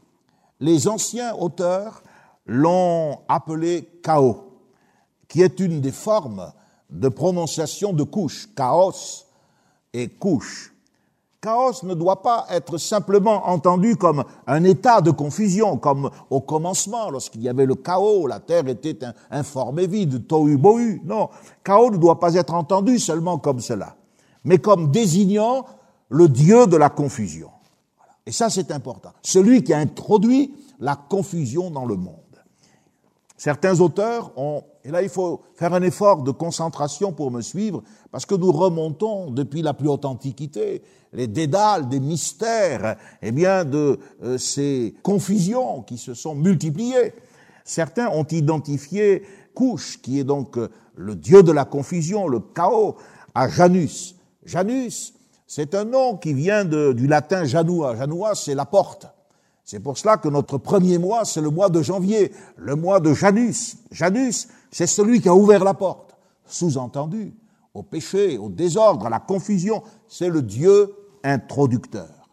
Les 0.58 0.88
anciens 0.88 1.34
auteurs 1.34 2.02
l'ont 2.46 3.20
appelé 3.28 4.00
chaos, 4.02 4.58
qui 5.28 5.42
est 5.42 5.60
une 5.60 5.80
des 5.80 5.92
formes 5.92 6.52
de 6.90 7.08
prononciation 7.08 7.92
de 7.92 8.02
couche, 8.02 8.48
chaos 8.56 9.26
et 9.92 10.08
couche 10.08 10.72
chaos 11.46 11.84
ne 11.84 11.94
doit 11.94 12.22
pas 12.22 12.44
être 12.50 12.76
simplement 12.76 13.46
entendu 13.46 13.94
comme 13.94 14.24
un 14.48 14.64
état 14.64 15.00
de 15.00 15.12
confusion, 15.12 15.76
comme 15.76 16.10
au 16.28 16.40
commencement, 16.40 17.08
lorsqu'il 17.08 17.40
y 17.42 17.48
avait 17.48 17.66
le 17.66 17.76
chaos, 17.76 18.26
la 18.26 18.40
terre 18.40 18.66
était 18.66 18.98
informe 19.30 19.78
et 19.78 19.86
vide, 19.86 20.26
tohu 20.26 20.56
bohu. 20.56 21.00
Non, 21.04 21.28
chaos 21.62 21.92
ne 21.92 21.98
doit 21.98 22.18
pas 22.18 22.34
être 22.34 22.52
entendu 22.52 22.98
seulement 22.98 23.38
comme 23.38 23.60
cela, 23.60 23.94
mais 24.42 24.58
comme 24.58 24.90
désignant 24.90 25.66
le 26.08 26.28
Dieu 26.28 26.66
de 26.66 26.76
la 26.76 26.88
confusion. 26.88 27.50
Et 28.26 28.32
ça, 28.32 28.50
c'est 28.50 28.72
important. 28.72 29.12
Celui 29.22 29.62
qui 29.62 29.72
a 29.72 29.78
introduit 29.78 30.52
la 30.80 30.96
confusion 30.96 31.70
dans 31.70 31.86
le 31.86 31.94
monde. 31.94 32.25
Certains 33.36 33.80
auteurs 33.80 34.32
ont, 34.36 34.62
et 34.84 34.90
là 34.90 35.02
il 35.02 35.08
faut 35.08 35.42
faire 35.54 35.74
un 35.74 35.82
effort 35.82 36.22
de 36.22 36.30
concentration 36.30 37.12
pour 37.12 37.30
me 37.30 37.42
suivre, 37.42 37.82
parce 38.10 38.24
que 38.24 38.34
nous 38.34 38.50
remontons 38.50 39.30
depuis 39.30 39.62
la 39.62 39.74
plus 39.74 39.88
haute 39.88 40.04
antiquité 40.04 40.82
les 41.12 41.26
dédales 41.26 41.88
des 41.88 42.00
mystères, 42.00 42.96
eh 43.22 43.32
bien 43.32 43.64
de 43.64 43.98
euh, 44.22 44.38
ces 44.38 44.94
confusions 45.02 45.82
qui 45.82 45.98
se 45.98 46.14
sont 46.14 46.34
multipliées. 46.34 47.14
Certains 47.64 48.08
ont 48.08 48.26
identifié 48.30 49.22
Couche, 49.54 50.00
qui 50.02 50.20
est 50.20 50.24
donc 50.24 50.58
euh, 50.58 50.68
le 50.94 51.16
dieu 51.16 51.42
de 51.42 51.52
la 51.52 51.64
confusion, 51.64 52.28
le 52.28 52.40
chaos, 52.40 52.96
à 53.34 53.48
Janus. 53.48 54.16
Janus, 54.44 55.14
c'est 55.46 55.74
un 55.74 55.84
nom 55.84 56.16
qui 56.16 56.34
vient 56.34 56.64
du 56.64 57.06
latin 57.06 57.44
Janua. 57.44 57.96
Janua, 57.96 58.34
c'est 58.34 58.54
la 58.54 58.66
porte. 58.66 59.06
C'est 59.66 59.80
pour 59.80 59.98
cela 59.98 60.16
que 60.16 60.28
notre 60.28 60.58
premier 60.58 60.96
mois, 60.96 61.24
c'est 61.24 61.40
le 61.40 61.50
mois 61.50 61.68
de 61.68 61.82
janvier, 61.82 62.30
le 62.56 62.76
mois 62.76 63.00
de 63.00 63.12
Janus. 63.12 63.76
Janus, 63.90 64.46
c'est 64.70 64.86
celui 64.86 65.20
qui 65.20 65.28
a 65.28 65.34
ouvert 65.34 65.64
la 65.64 65.74
porte. 65.74 66.16
Sous-entendu, 66.46 67.34
au 67.74 67.82
péché, 67.82 68.38
au 68.38 68.48
désordre, 68.48 69.06
à 69.06 69.10
la 69.10 69.18
confusion, 69.18 69.82
c'est 70.06 70.28
le 70.28 70.42
Dieu 70.42 70.94
introducteur. 71.24 72.28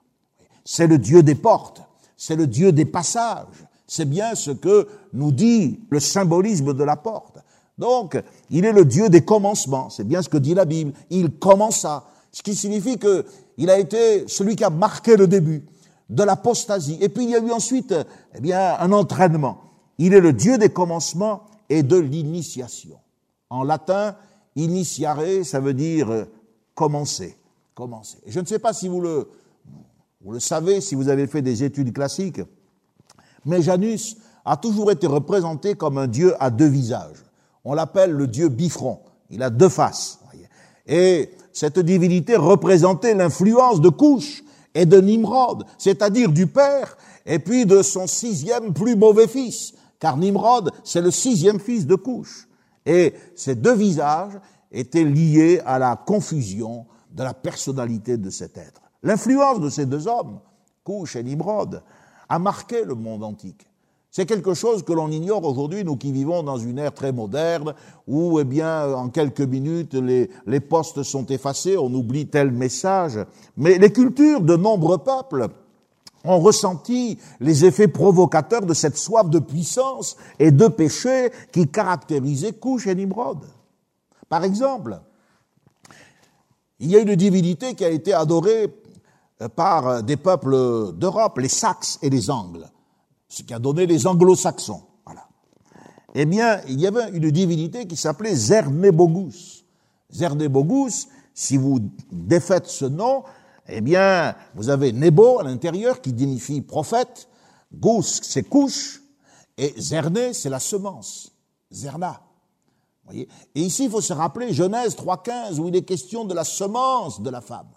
C'est 0.63 0.85
le 0.85 0.99
Dieu 0.99 1.23
des 1.23 1.33
portes, 1.33 1.81
c'est 2.15 2.35
le 2.35 2.45
Dieu 2.45 2.71
des 2.71 2.85
passages. 2.85 3.65
C'est 3.87 4.05
bien 4.05 4.35
ce 4.35 4.51
que 4.51 4.87
nous 5.13 5.31
dit 5.31 5.79
le 5.89 5.99
symbolisme 5.99 6.75
de 6.75 6.83
la 6.83 6.97
porte. 6.97 7.39
Donc, 7.79 8.15
il 8.51 8.63
est 8.63 8.71
le 8.71 8.85
Dieu 8.85 9.09
des 9.09 9.25
commencements. 9.25 9.89
C'est 9.89 10.07
bien 10.07 10.21
ce 10.21 10.29
que 10.29 10.37
dit 10.37 10.53
la 10.53 10.65
Bible. 10.65 10.93
Il 11.09 11.31
commença. 11.31 12.05
Ce 12.31 12.43
qui 12.43 12.53
signifie 12.53 12.99
qu'il 12.99 13.69
a 13.71 13.79
été 13.79 14.27
celui 14.27 14.55
qui 14.55 14.63
a 14.63 14.69
marqué 14.69 15.17
le 15.17 15.27
début 15.27 15.65
de 16.09 16.23
l'apostasie. 16.23 16.97
Et 17.01 17.09
puis 17.09 17.25
il 17.25 17.29
y 17.31 17.35
a 17.35 17.39
eu 17.39 17.51
ensuite, 17.51 17.93
eh 18.35 18.41
bien, 18.41 18.75
un 18.79 18.91
entraînement. 18.91 19.61
Il 19.97 20.13
est 20.13 20.19
le 20.19 20.33
Dieu 20.33 20.57
des 20.57 20.69
commencements 20.69 21.43
et 21.69 21.83
de 21.83 21.97
l'initiation. 21.97 22.97
En 23.49 23.63
latin, 23.63 24.15
initiare, 24.55 25.19
ça 25.43 25.59
veut 25.59 25.73
dire 25.73 26.11
euh, 26.11 26.25
commencer. 26.75 27.37
Commencer. 27.75 28.19
je 28.27 28.39
ne 28.39 28.45
sais 28.45 28.59
pas 28.59 28.71
si 28.71 28.87
vous 28.87 29.01
le, 29.01 29.27
vous 30.21 30.31
le 30.31 30.39
savez, 30.39 30.79
si 30.79 30.93
vous 30.93 31.09
avez 31.09 31.25
fait 31.25 31.41
des 31.41 31.63
études 31.63 31.91
classiques, 31.91 32.41
mais 33.45 33.63
Janus 33.63 34.17
a 34.45 34.57
toujours 34.57 34.91
été 34.91 35.07
représenté 35.07 35.73
comme 35.73 35.97
un 35.97 36.07
dieu 36.07 36.35
à 36.39 36.51
deux 36.51 36.67
visages. 36.67 37.23
On 37.65 37.73
l'appelle 37.73 38.11
le 38.11 38.27
dieu 38.27 38.49
bifront. 38.49 38.99
Il 39.29 39.41
a 39.41 39.49
deux 39.49 39.69
faces. 39.69 40.19
Et 40.85 41.31
cette 41.53 41.79
divinité 41.79 42.35
représentait 42.35 43.15
l'influence 43.15 43.79
de 43.79 43.89
Couche 43.89 44.43
et 44.75 44.85
de 44.85 44.99
Nimrod, 44.99 45.65
c'est-à-dire 45.77 46.31
du 46.31 46.47
père 46.47 46.97
et 47.25 47.39
puis 47.39 47.65
de 47.65 47.81
son 47.81 48.07
sixième 48.07 48.73
plus 48.73 48.95
mauvais 48.95 49.27
fils, 49.27 49.73
car 49.99 50.17
Nimrod, 50.17 50.71
c'est 50.83 51.01
le 51.01 51.11
sixième 51.11 51.59
fils 51.59 51.85
de 51.85 51.95
Couche. 51.95 52.47
Et 52.85 53.13
ces 53.35 53.55
deux 53.55 53.75
visages 53.75 54.39
étaient 54.71 55.05
liés 55.05 55.61
à 55.65 55.79
la 55.79 55.95
confusion 55.95 56.85
de 57.11 57.23
la 57.23 57.33
personnalité 57.33 58.17
de 58.17 58.29
cet 58.29 58.57
être. 58.57 58.81
L'influence 59.03 59.59
de 59.59 59.69
ces 59.69 59.85
deux 59.85 60.07
hommes, 60.07 60.39
Couche 60.83 61.15
et 61.15 61.23
Nimrod, 61.23 61.81
a 62.27 62.39
marqué 62.39 62.83
le 62.83 62.95
monde 62.95 63.23
antique. 63.23 63.67
C'est 64.15 64.27
quelque 64.27 64.53
chose 64.53 64.83
que 64.83 64.93
l'on 64.93 65.09
ignore 65.09 65.43
aujourd'hui, 65.43 65.83
nous 65.83 65.95
qui 65.95 66.11
vivons 66.11 66.43
dans 66.43 66.59
une 66.59 66.77
ère 66.77 66.93
très 66.93 67.11
moderne, 67.11 67.73
où, 68.05 68.39
eh 68.39 68.43
bien, 68.43 68.93
en 68.93 69.09
quelques 69.09 69.41
minutes, 69.41 69.95
les, 69.95 70.59
postes 70.59 71.01
sont 71.01 71.25
effacés, 71.25 71.79
on 71.79 71.91
oublie 71.91 72.27
tel 72.27 72.51
message. 72.51 73.17
Mais 73.57 73.79
les 73.79 73.91
cultures 73.91 74.41
de 74.41 74.55
nombreux 74.55 74.99
peuples 74.99 75.47
ont 76.23 76.39
ressenti 76.39 77.17
les 77.39 77.65
effets 77.65 77.87
provocateurs 77.87 78.67
de 78.67 78.75
cette 78.75 78.97
soif 78.97 79.31
de 79.31 79.39
puissance 79.39 80.15
et 80.37 80.51
de 80.51 80.67
péché 80.67 81.31
qui 81.51 81.67
caractérisait 81.67 82.53
Couche 82.53 82.85
et 82.85 82.93
Nimrod. 82.93 83.39
Par 84.29 84.43
exemple, 84.43 84.99
il 86.79 86.91
y 86.91 86.95
a 86.95 86.99
une 86.99 87.15
divinité 87.15 87.73
qui 87.73 87.83
a 87.83 87.89
été 87.89 88.13
adorée 88.13 88.71
par 89.55 90.03
des 90.03 90.17
peuples 90.17 90.93
d'Europe, 90.93 91.39
les 91.39 91.49
Saxes 91.49 91.97
et 92.03 92.11
les 92.11 92.29
Angles 92.29 92.69
ce 93.33 93.41
qui 93.41 93.53
a 93.53 93.57
donné 93.57 93.87
les 93.87 94.05
anglo-saxons. 94.05 94.83
Voilà. 95.05 95.27
Eh 96.13 96.25
bien, 96.25 96.61
il 96.67 96.79
y 96.79 96.85
avait 96.85 97.09
une 97.09 97.31
divinité 97.31 97.87
qui 97.87 97.97
s'appelait 97.97 98.35
Zernebogus. 98.35 99.65
Zernebogus, 100.11 101.07
si 101.33 101.57
vous 101.57 101.79
défaites 102.11 102.67
ce 102.67 102.85
nom, 102.85 103.23
eh 103.67 103.81
bien, 103.81 104.35
vous 104.53 104.69
avez 104.69 104.91
Nebo 104.91 105.39
à 105.39 105.43
l'intérieur 105.43 105.99
qui 105.99 106.13
dignifie 106.13 106.61
prophète, 106.61 107.27
Gus, 107.73 108.21
c'est 108.21 108.43
couche, 108.43 109.01
et 109.57 109.73
Zerné, 109.79 110.33
c'est 110.33 110.49
la 110.49 110.59
semence, 110.59 111.31
Zerna. 111.71 112.21
Voyez 113.05 113.27
et 113.55 113.61
ici, 113.61 113.85
il 113.85 113.89
faut 113.89 114.01
se 114.01 114.13
rappeler 114.13 114.53
Genèse 114.53 114.95
3.15, 114.95 115.59
où 115.59 115.69
il 115.69 115.75
est 115.75 115.81
question 115.81 116.25
de 116.25 116.35
la 116.35 116.43
semence 116.43 117.19
de 117.19 117.31
la 117.31 117.41
femme. 117.41 117.71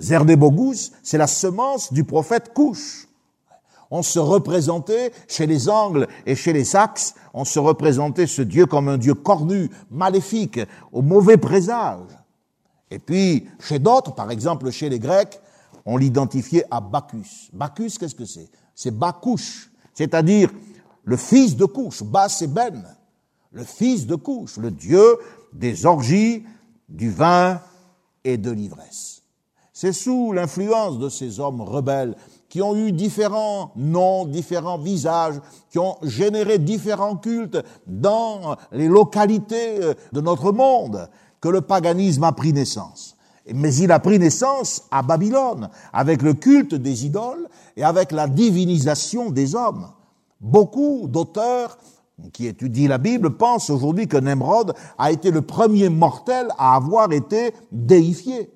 Zernebogus, 0.00 0.90
c'est 1.04 1.18
la 1.18 1.28
semence 1.28 1.92
du 1.92 2.02
prophète 2.02 2.52
couche 2.52 3.06
on 3.92 4.02
se 4.02 4.18
représentait, 4.18 5.12
chez 5.28 5.46
les 5.46 5.68
Angles 5.68 6.08
et 6.24 6.34
chez 6.34 6.54
les 6.54 6.64
Saxes, 6.64 7.14
on 7.34 7.44
se 7.44 7.58
représentait 7.58 8.26
ce 8.26 8.40
Dieu 8.40 8.64
comme 8.64 8.88
un 8.88 8.96
Dieu 8.96 9.12
cornu, 9.12 9.70
maléfique, 9.90 10.58
au 10.92 11.02
mauvais 11.02 11.36
présage. 11.36 12.08
Et 12.90 12.98
puis, 12.98 13.46
chez 13.60 13.78
d'autres, 13.78 14.14
par 14.14 14.30
exemple 14.30 14.70
chez 14.70 14.88
les 14.88 14.98
Grecs, 14.98 15.38
on 15.84 15.98
l'identifiait 15.98 16.64
à 16.70 16.80
Bacchus. 16.80 17.50
Bacchus, 17.52 17.98
qu'est-ce 18.00 18.14
que 18.14 18.24
c'est? 18.24 18.48
C'est 18.74 18.96
Bacchus, 18.96 19.70
c'est-à-dire 19.92 20.50
le 21.04 21.18
fils 21.18 21.54
de 21.54 21.66
couche. 21.66 22.02
Bas, 22.02 22.30
c'est 22.30 22.46
Ben, 22.46 22.82
le 23.50 23.64
fils 23.64 24.06
de 24.06 24.14
couche, 24.14 24.56
le 24.56 24.70
Dieu 24.70 25.18
des 25.52 25.84
orgies, 25.84 26.44
du 26.88 27.10
vin 27.10 27.60
et 28.24 28.38
de 28.38 28.50
l'ivresse. 28.50 29.22
C'est 29.74 29.92
sous 29.92 30.32
l'influence 30.32 30.98
de 30.98 31.10
ces 31.10 31.40
hommes 31.40 31.60
rebelles 31.60 32.16
qui 32.52 32.60
ont 32.60 32.76
eu 32.76 32.92
différents 32.92 33.72
noms, 33.76 34.26
différents 34.26 34.76
visages, 34.76 35.36
qui 35.70 35.78
ont 35.78 35.96
généré 36.02 36.58
différents 36.58 37.16
cultes 37.16 37.56
dans 37.86 38.56
les 38.72 38.88
localités 38.88 39.82
euh, 39.82 39.94
de 40.12 40.20
notre 40.20 40.52
monde, 40.52 41.08
que 41.40 41.48
le 41.48 41.62
paganisme 41.62 42.24
a 42.24 42.32
pris 42.32 42.52
naissance. 42.52 43.16
Mais 43.54 43.74
il 43.76 43.90
a 43.90 44.00
pris 44.00 44.18
naissance 44.18 44.82
à 44.90 45.00
Babylone, 45.00 45.70
avec 45.94 46.20
le 46.20 46.34
culte 46.34 46.74
des 46.74 47.06
idoles 47.06 47.48
et 47.74 47.84
avec 47.84 48.12
la 48.12 48.28
divinisation 48.28 49.30
des 49.30 49.54
hommes. 49.54 49.88
Beaucoup 50.38 51.08
d'auteurs 51.08 51.78
qui 52.34 52.48
étudient 52.48 52.90
la 52.90 52.98
Bible 52.98 53.30
pensent 53.30 53.70
aujourd'hui 53.70 54.08
que 54.08 54.18
Nemrod 54.18 54.74
a 54.98 55.10
été 55.10 55.30
le 55.30 55.40
premier 55.40 55.88
mortel 55.88 56.48
à 56.58 56.76
avoir 56.76 57.12
été 57.12 57.54
déifié. 57.70 58.50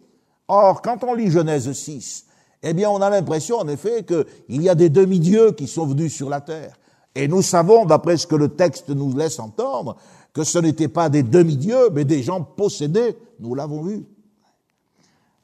Or, 0.49 0.83
quand 0.83 1.03
on 1.03 1.15
lit 1.15 1.31
Genèse 1.31 1.73
6, 1.73 2.26
eh 2.71 2.75
bien 2.75 2.91
on 2.91 3.01
a 3.01 3.11
l'impression 3.11 3.59
en 3.59 3.69
effet 3.69 4.05
qu'il 4.05 4.63
y 4.63 4.69
a 4.69 4.75
des 4.75 4.89
demi-dieux 4.89 5.53
qui 5.53 5.67
sont 5.67 5.87
venus 5.87 6.15
sur 6.15 6.29
la 6.29 6.41
terre. 6.41 6.77
Et 7.15 7.29
nous 7.29 7.43
savons, 7.43 7.87
d'après 7.87 8.17
ce 8.19 8.27
que 8.27 8.37
le 8.37 8.49
texte 8.49 8.91
nous 8.91 9.17
laisse 9.17 9.39
entendre, 9.39 9.97
que 10.35 10.45
ce 10.45 10.59
n'étaient 10.59 10.89
pas 10.89 11.09
des 11.09 11.23
demi-dieux, 11.23 11.89
mais 11.95 12.05
des 12.05 12.23
gens 12.23 12.43
possédés. 12.43 13.17
Nous 13.41 13.55
l'avons 13.55 13.83
vu. 13.83 14.05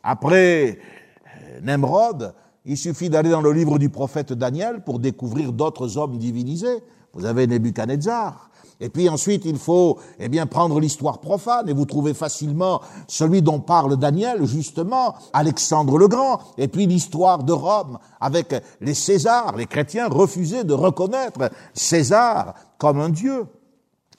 Après 0.02 0.78
euh, 1.26 1.61
Nemrod, 1.62 2.35
il 2.66 2.76
suffit 2.76 3.08
d'aller 3.08 3.30
dans 3.30 3.40
le 3.40 3.52
livre 3.52 3.78
du 3.78 3.88
prophète 3.88 4.35
Daniel 4.35 4.85
pour 4.85 4.98
découvrir 4.98 5.52
d'autres 5.52 5.96
hommes 5.96 6.18
divinisés. 6.18 6.82
Vous 7.14 7.24
avez 7.24 7.46
Nebuchadnezzar, 7.46 8.50
et 8.83 8.88
puis 8.88 9.09
ensuite, 9.09 9.45
il 9.45 9.59
faut 9.59 10.01
eh 10.18 10.29
prendre 10.47 10.81
l'histoire 10.81 11.21
profane 11.21 11.68
et 11.68 11.73
vous 11.73 11.85
trouvez 11.85 12.14
facilement 12.14 12.81
celui 13.07 13.40
dont 13.40 13.61
parle 13.61 13.97
Daniel, 13.97 14.45
justement, 14.45 15.14
Alexandre 15.33 15.99
le 15.99 16.09
Grand, 16.09 16.40
et 16.59 16.66
puis 16.66 16.87
l'histoire 16.87 17.45
de 17.45 17.53
Rome 17.53 18.01
avec 18.21 18.53
les 18.81 18.95
Césars. 18.95 19.57
Les 19.57 19.66
chrétiens 19.66 20.09
refusaient 20.09 20.64
de 20.64 20.75
reconnaître 20.75 21.53
César 21.73 22.55
comme 22.77 22.99
un 22.99 23.11
dieu. 23.11 23.47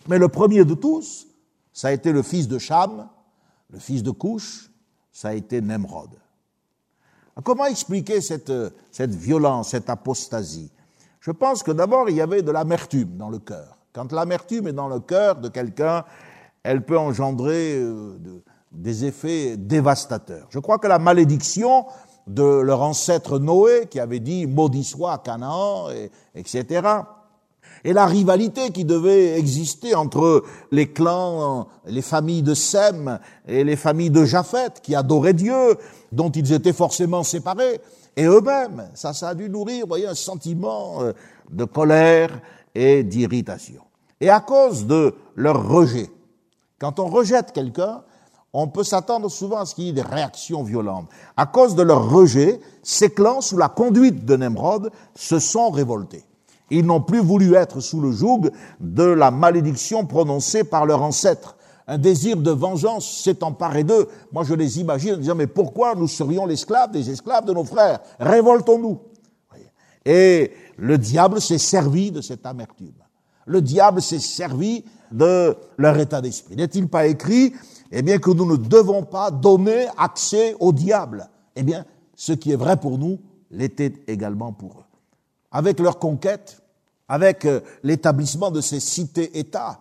Mais 0.08 0.18
le 0.18 0.30
premier 0.30 0.64
de 0.64 0.76
tous, 0.76 1.28
ça 1.74 1.90
a 1.90 1.92
été 1.92 2.14
le 2.14 2.24
fils 2.24 2.48
de 2.48 2.58
Cham, 2.58 3.10
le 3.70 3.80
fils 3.80 4.02
de 4.02 4.12
Couche, 4.12 4.72
ça 5.12 5.30
a 5.30 5.34
été 5.34 5.60
Nemrod. 5.60 6.12
Comment 7.44 7.66
expliquer 7.66 8.22
cette, 8.22 8.54
cette 8.92 9.14
violence, 9.14 9.72
cette 9.72 9.90
apostasie? 9.90 10.72
Je 11.20 11.32
pense 11.32 11.64
que 11.64 11.72
d'abord, 11.72 12.10
il 12.10 12.16
y 12.16 12.22
avait 12.22 12.44
de 12.44 12.52
l'amertume 12.52 13.18
dans 13.18 13.30
le 13.30 13.40
cœur. 13.40 13.73
Quand 13.94 14.12
l'amertume 14.12 14.68
est 14.68 14.74
dans 14.74 14.88
le 14.88 15.00
cœur 15.00 15.36
de 15.36 15.50
quelqu'un, 15.50 16.04
elle 16.64 16.84
peut 16.84 16.98
engendrer 16.98 17.76
euh, 17.76 18.18
des 18.72 19.06
effets 19.06 19.56
dévastateurs. 19.56 20.48
Je 20.50 20.58
crois 20.58 20.80
que 20.80 20.88
la 20.88 20.98
malédiction 20.98 21.86
de 22.26 22.44
leur 22.44 22.82
ancêtre 22.82 23.38
Noé, 23.38 23.88
qui 23.92 24.00
avait 24.00 24.20
dit 24.20 24.48
maudit 24.48 24.84
soit 24.84 25.20
Canaan, 25.20 25.92
et, 25.92 26.10
etc., 26.34 26.82
et 27.86 27.92
la 27.92 28.06
rivalité 28.06 28.72
qui 28.72 28.86
devait 28.86 29.38
exister 29.38 29.94
entre 29.94 30.44
les 30.72 30.92
clans, 30.92 31.68
les 31.86 32.02
familles 32.02 32.42
de 32.42 32.54
Sem 32.54 33.20
et 33.46 33.66
les 33.66 33.76
familles 33.76 34.10
de 34.10 34.24
Japheth, 34.24 34.80
qui 34.82 34.96
adoraient 34.96 35.34
Dieu, 35.34 35.78
dont 36.12 36.30
ils 36.30 36.54
étaient 36.54 36.74
forcément 36.74 37.24
séparés, 37.24 37.82
et 38.16 38.24
eux-mêmes, 38.24 38.90
ça, 38.94 39.12
ça 39.14 39.30
a 39.30 39.36
dû 39.36 39.50
nourrir, 39.50 39.86
voyez, 39.86 40.08
un 40.08 40.16
sentiment 40.16 41.02
euh, 41.02 41.12
de 41.52 41.66
colère 41.66 42.30
et 42.76 43.04
d'irritation. 43.04 43.82
Et 44.20 44.30
à 44.30 44.40
cause 44.40 44.86
de 44.86 45.16
leur 45.36 45.68
rejet, 45.68 46.10
quand 46.80 47.00
on 47.00 47.08
rejette 47.08 47.52
quelqu'un, 47.52 48.04
on 48.54 48.68
peut 48.68 48.84
s'attendre 48.84 49.30
souvent 49.30 49.58
à 49.58 49.66
ce 49.66 49.74
qu'il 49.74 49.86
y 49.86 49.90
ait 49.90 49.94
des 49.94 50.02
réactions 50.02 50.64
violentes. 50.64 51.08
À 51.36 51.46
cause 51.46 51.76
de 51.76 51.82
leur 51.82 52.10
rejet, 52.10 52.60
ces 52.84 53.10
clans, 53.10 53.42
sous 53.42 53.58
la 53.58 53.68
conduite 53.68 54.26
de 54.26 54.36
Nemrod, 54.36 54.92
se 55.16 55.40
sont 55.40 55.72
révoltés. 55.72 56.24
Ils 56.70 56.86
n'ont 56.86 57.02
plus 57.02 57.20
voulu 57.20 57.56
être 57.56 57.80
sous 57.80 58.00
le 58.00 58.12
joug 58.12 58.50
de 58.80 59.04
la 59.04 59.32
malédiction 59.32 60.06
prononcée 60.06 60.64
par 60.64 60.86
leur 60.86 61.02
ancêtre. 61.02 61.58
Un 61.88 61.98
désir 61.98 62.38
de 62.38 62.52
vengeance 62.52 63.24
s'est 63.24 63.44
emparé 63.44 63.84
d'eux. 63.84 64.08
Moi, 64.32 64.44
je 64.44 64.54
les 64.54 64.80
imagine 64.80 65.16
en 65.16 65.18
disant, 65.18 65.36
mais 65.36 65.48
pourquoi 65.48 65.96
nous 65.96 66.08
serions 66.08 66.46
l'esclave 66.46 66.92
des 66.92 67.10
esclaves 67.10 67.46
de 67.46 67.54
nos 67.54 67.66
frères? 67.66 68.00
Révoltons-nous. 68.20 69.00
Et 70.06 70.52
le 70.78 70.98
diable 70.98 71.42
s'est 71.42 71.58
servi 71.58 72.12
de 72.12 72.22
cette 72.22 72.46
amertume. 72.46 72.94
Le 73.46 73.62
diable 73.62 74.02
s'est 74.02 74.20
servi 74.20 74.84
de 75.12 75.56
leur 75.78 75.98
état 76.00 76.22
d'esprit. 76.22 76.56
N'est-il 76.56 76.88
pas 76.88 77.08
écrit, 77.08 77.54
eh 77.92 78.02
bien, 78.02 78.18
que 78.18 78.32
nous 78.32 78.46
ne 78.46 78.58
devons 78.58 79.04
pas 79.04 79.32
donner 79.32 79.88
accès 79.98 80.56
au 80.60 80.72
diable? 80.72 81.30
Eh 81.56 81.64
bien, 81.64 81.86
ce 82.16 82.34
qui 82.34 82.52
est 82.52 82.58
vrai 82.58 82.78
pour 82.78 82.98
nous 82.98 83.20
l'était 83.52 83.94
également 84.08 84.54
pour 84.54 84.80
eux. 84.80 84.86
Avec 85.52 85.80
leur 85.80 86.00
conquête, 86.00 86.62
avec 87.08 87.46
euh, 87.46 87.60
l'établissement 87.84 88.50
de 88.50 88.62
ces 88.62 88.80
cités-États, 88.80 89.80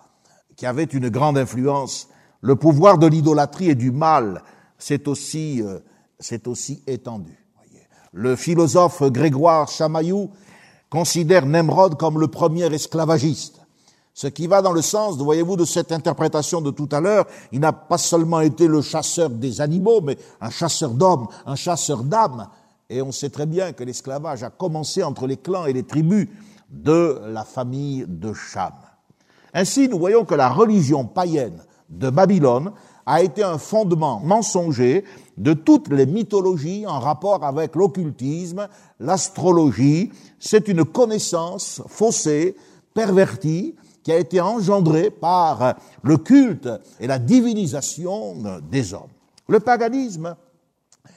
qui 0.56 0.66
avaient 0.66 0.84
une 0.84 1.08
grande 1.08 1.38
influence, 1.38 2.08
le 2.40 2.56
pouvoir 2.56 2.98
de 2.98 3.06
l'idolâtrie 3.06 3.70
et 3.70 3.74
du 3.74 3.90
mal 3.90 4.42
s'est 4.76 5.08
aussi, 5.08 5.62
euh, 5.62 5.78
aussi 6.46 6.82
étendu. 6.86 7.41
Le 8.14 8.36
philosophe 8.36 9.02
Grégoire 9.04 9.68
Chamaillou 9.68 10.28
considère 10.90 11.46
Nemrod 11.46 11.96
comme 11.96 12.20
le 12.20 12.28
premier 12.28 12.66
esclavagiste. 12.66 13.62
Ce 14.12 14.26
qui 14.26 14.46
va 14.46 14.60
dans 14.60 14.72
le 14.72 14.82
sens, 14.82 15.16
voyez-vous, 15.16 15.56
de 15.56 15.64
cette 15.64 15.92
interprétation 15.92 16.60
de 16.60 16.70
tout 16.70 16.88
à 16.92 17.00
l'heure, 17.00 17.26
il 17.52 17.60
n'a 17.60 17.72
pas 17.72 17.96
seulement 17.96 18.40
été 18.40 18.68
le 18.68 18.82
chasseur 18.82 19.30
des 19.30 19.62
animaux, 19.62 20.02
mais 20.02 20.18
un 20.42 20.50
chasseur 20.50 20.90
d'hommes, 20.90 21.26
un 21.46 21.56
chasseur 21.56 22.02
d'âmes. 22.02 22.48
Et 22.90 23.00
on 23.00 23.12
sait 23.12 23.30
très 23.30 23.46
bien 23.46 23.72
que 23.72 23.82
l'esclavage 23.82 24.42
a 24.42 24.50
commencé 24.50 25.02
entre 25.02 25.26
les 25.26 25.38
clans 25.38 25.64
et 25.64 25.72
les 25.72 25.84
tribus 25.84 26.28
de 26.68 27.18
la 27.28 27.44
famille 27.44 28.04
de 28.06 28.34
Cham. 28.34 28.74
Ainsi, 29.54 29.88
nous 29.88 29.98
voyons 29.98 30.26
que 30.26 30.34
la 30.34 30.50
religion 30.50 31.06
païenne 31.06 31.64
de 31.88 32.10
Babylone 32.10 32.72
a 33.06 33.22
été 33.22 33.42
un 33.42 33.56
fondement 33.56 34.20
mensonger 34.20 35.04
de 35.36 35.52
toutes 35.52 35.88
les 35.88 36.06
mythologies 36.06 36.86
en 36.86 36.98
rapport 36.98 37.44
avec 37.44 37.74
l'occultisme, 37.74 38.68
l'astrologie. 39.00 40.10
C'est 40.38 40.68
une 40.68 40.84
connaissance 40.84 41.82
faussée, 41.88 42.56
pervertie, 42.94 43.74
qui 44.02 44.12
a 44.12 44.18
été 44.18 44.40
engendrée 44.40 45.10
par 45.10 45.76
le 46.02 46.16
culte 46.16 46.68
et 46.98 47.06
la 47.06 47.18
divinisation 47.18 48.36
des 48.70 48.94
hommes. 48.94 49.10
Le 49.48 49.60
paganisme 49.60 50.34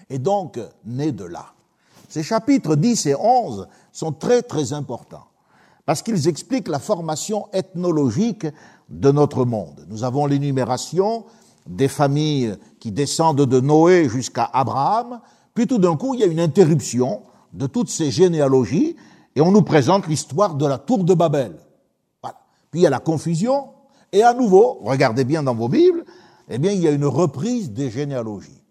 est 0.09 0.19
donc 0.19 0.59
né 0.85 1.11
de 1.11 1.25
là. 1.25 1.47
Ces 2.09 2.21
chapitres 2.21 2.75
10 2.75 3.07
et 3.07 3.15
11 3.15 3.67
sont 3.91 4.11
très 4.11 4.43
très 4.43 4.71
importants. 4.73 5.25
parce 5.85 6.01
qu'ils 6.01 6.27
expliquent 6.27 6.67
la 6.67 6.79
formation 6.79 7.47
ethnologique 7.53 8.47
de 8.89 9.11
notre 9.11 9.45
monde. 9.45 9.85
Nous 9.87 10.03
avons 10.03 10.25
l'énumération 10.25 11.25
des 11.67 11.87
familles 11.87 12.55
qui 12.85 12.91
descendent 12.91 13.47
de 13.47 13.59
Noé 13.59 14.07
jusqu'à 14.09 14.47
Abraham, 14.53 15.19
puis 15.55 15.65
tout 15.65 15.79
d'un 15.79 15.97
coup, 15.97 16.13
il 16.13 16.19
y 16.19 16.23
a 16.23 16.27
une 16.27 16.39
interruption 16.39 17.23
de 17.51 17.65
toutes 17.65 17.89
ces 17.89 18.11
généalogies, 18.11 18.95
et 19.35 19.41
on 19.41 19.51
nous 19.51 19.63
présente 19.63 20.05
l'histoire 20.05 20.53
de 20.53 20.67
la 20.67 20.77
tour 20.77 21.03
de 21.03 21.15
Babel. 21.15 21.55
Puis 22.69 22.81
il 22.81 22.83
y 22.83 22.85
a 22.85 22.91
la 22.91 22.99
confusion, 22.99 23.69
et 24.11 24.21
à 24.21 24.35
nouveau, 24.35 24.77
regardez 24.83 25.23
bien 25.23 25.41
dans 25.41 25.55
vos 25.55 25.67
Bibles, 25.67 26.05
eh 26.47 26.59
bien, 26.59 26.73
il 26.73 26.79
y 26.79 26.87
a 26.87 26.91
une 26.91 27.07
reprise 27.07 27.71
des 27.71 27.89
généalogies. 27.89 28.61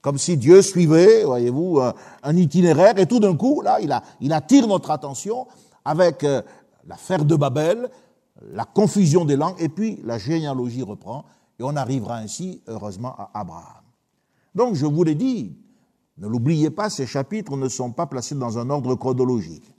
Comme 0.00 0.16
si 0.16 0.36
Dieu 0.36 0.62
suivait, 0.62 1.24
voyez-vous, 1.24 1.80
un, 2.22 2.36
itinéraire, 2.36 3.00
et 3.00 3.06
tout 3.06 3.18
d'un 3.18 3.34
coup, 3.34 3.62
là, 3.62 3.80
il 4.20 4.32
attire 4.32 4.68
notre 4.68 4.92
attention 4.92 5.48
avec 5.84 6.22
euh, 6.22 6.40
l'affaire 6.86 7.24
de 7.24 7.34
Babel, 7.34 7.90
la 8.52 8.64
confusion 8.64 9.24
des 9.24 9.34
langues, 9.34 9.56
et 9.58 9.68
puis 9.68 9.98
la 10.04 10.18
généalogie 10.18 10.84
reprend, 10.84 11.24
et 11.60 11.62
on 11.62 11.76
arrivera 11.76 12.16
ainsi, 12.16 12.62
heureusement, 12.66 13.14
à 13.18 13.30
Abraham. 13.34 13.84
Donc, 14.54 14.76
je 14.76 14.86
vous 14.86 15.04
l'ai 15.04 15.14
dit, 15.14 15.54
ne 16.16 16.26
l'oubliez 16.26 16.70
pas, 16.70 16.88
ces 16.88 17.06
chapitres 17.06 17.54
ne 17.54 17.68
sont 17.68 17.92
pas 17.92 18.06
placés 18.06 18.34
dans 18.34 18.58
un 18.58 18.70
ordre 18.70 18.94
chronologique. 18.94 19.70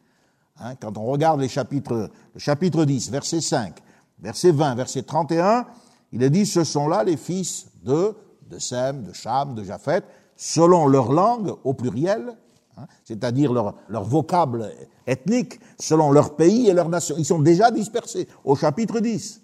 Hein, 0.60 0.76
quand 0.76 0.96
on 1.00 1.06
regarde 1.06 1.42
les 1.42 1.50
chapitres, 1.50 2.12
le 2.36 2.40
chapitre 2.40 2.86
10, 2.86 3.10
verset 3.10 3.42
5, 3.42 3.80
verset 4.20 4.52
20, 4.52 4.76
verset 4.76 5.02
31, 5.02 5.66
il 6.12 6.22
est 6.22 6.30
dit, 6.30 6.46
ce 6.46 6.64
sont 6.64 6.88
là 6.88 7.04
les 7.04 7.18
fils 7.18 7.66
de, 7.84 8.14
de 8.48 8.60
Sem, 8.60 9.02
de 9.02 9.14
Cham, 9.14 9.56
de 9.56 9.64
Japheth, 9.64 10.06
selon 10.36 10.86
leur 10.86 11.12
langue, 11.12 11.56
au 11.64 11.74
pluriel, 11.74 12.38
hein, 12.78 12.86
c'est-à-dire 13.04 13.52
leur, 13.52 13.74
leur 13.90 14.04
vocable 14.04 14.72
ethnique, 15.08 15.60
selon 15.80 16.12
leur 16.12 16.36
pays 16.36 16.70
et 16.70 16.74
leur 16.74 16.90
nation. 16.90 17.16
Ils 17.18 17.26
sont 17.26 17.40
déjà 17.40 17.72
dispersés 17.72 18.28
au 18.44 18.56
chapitre 18.56 19.00
10. 19.00 19.41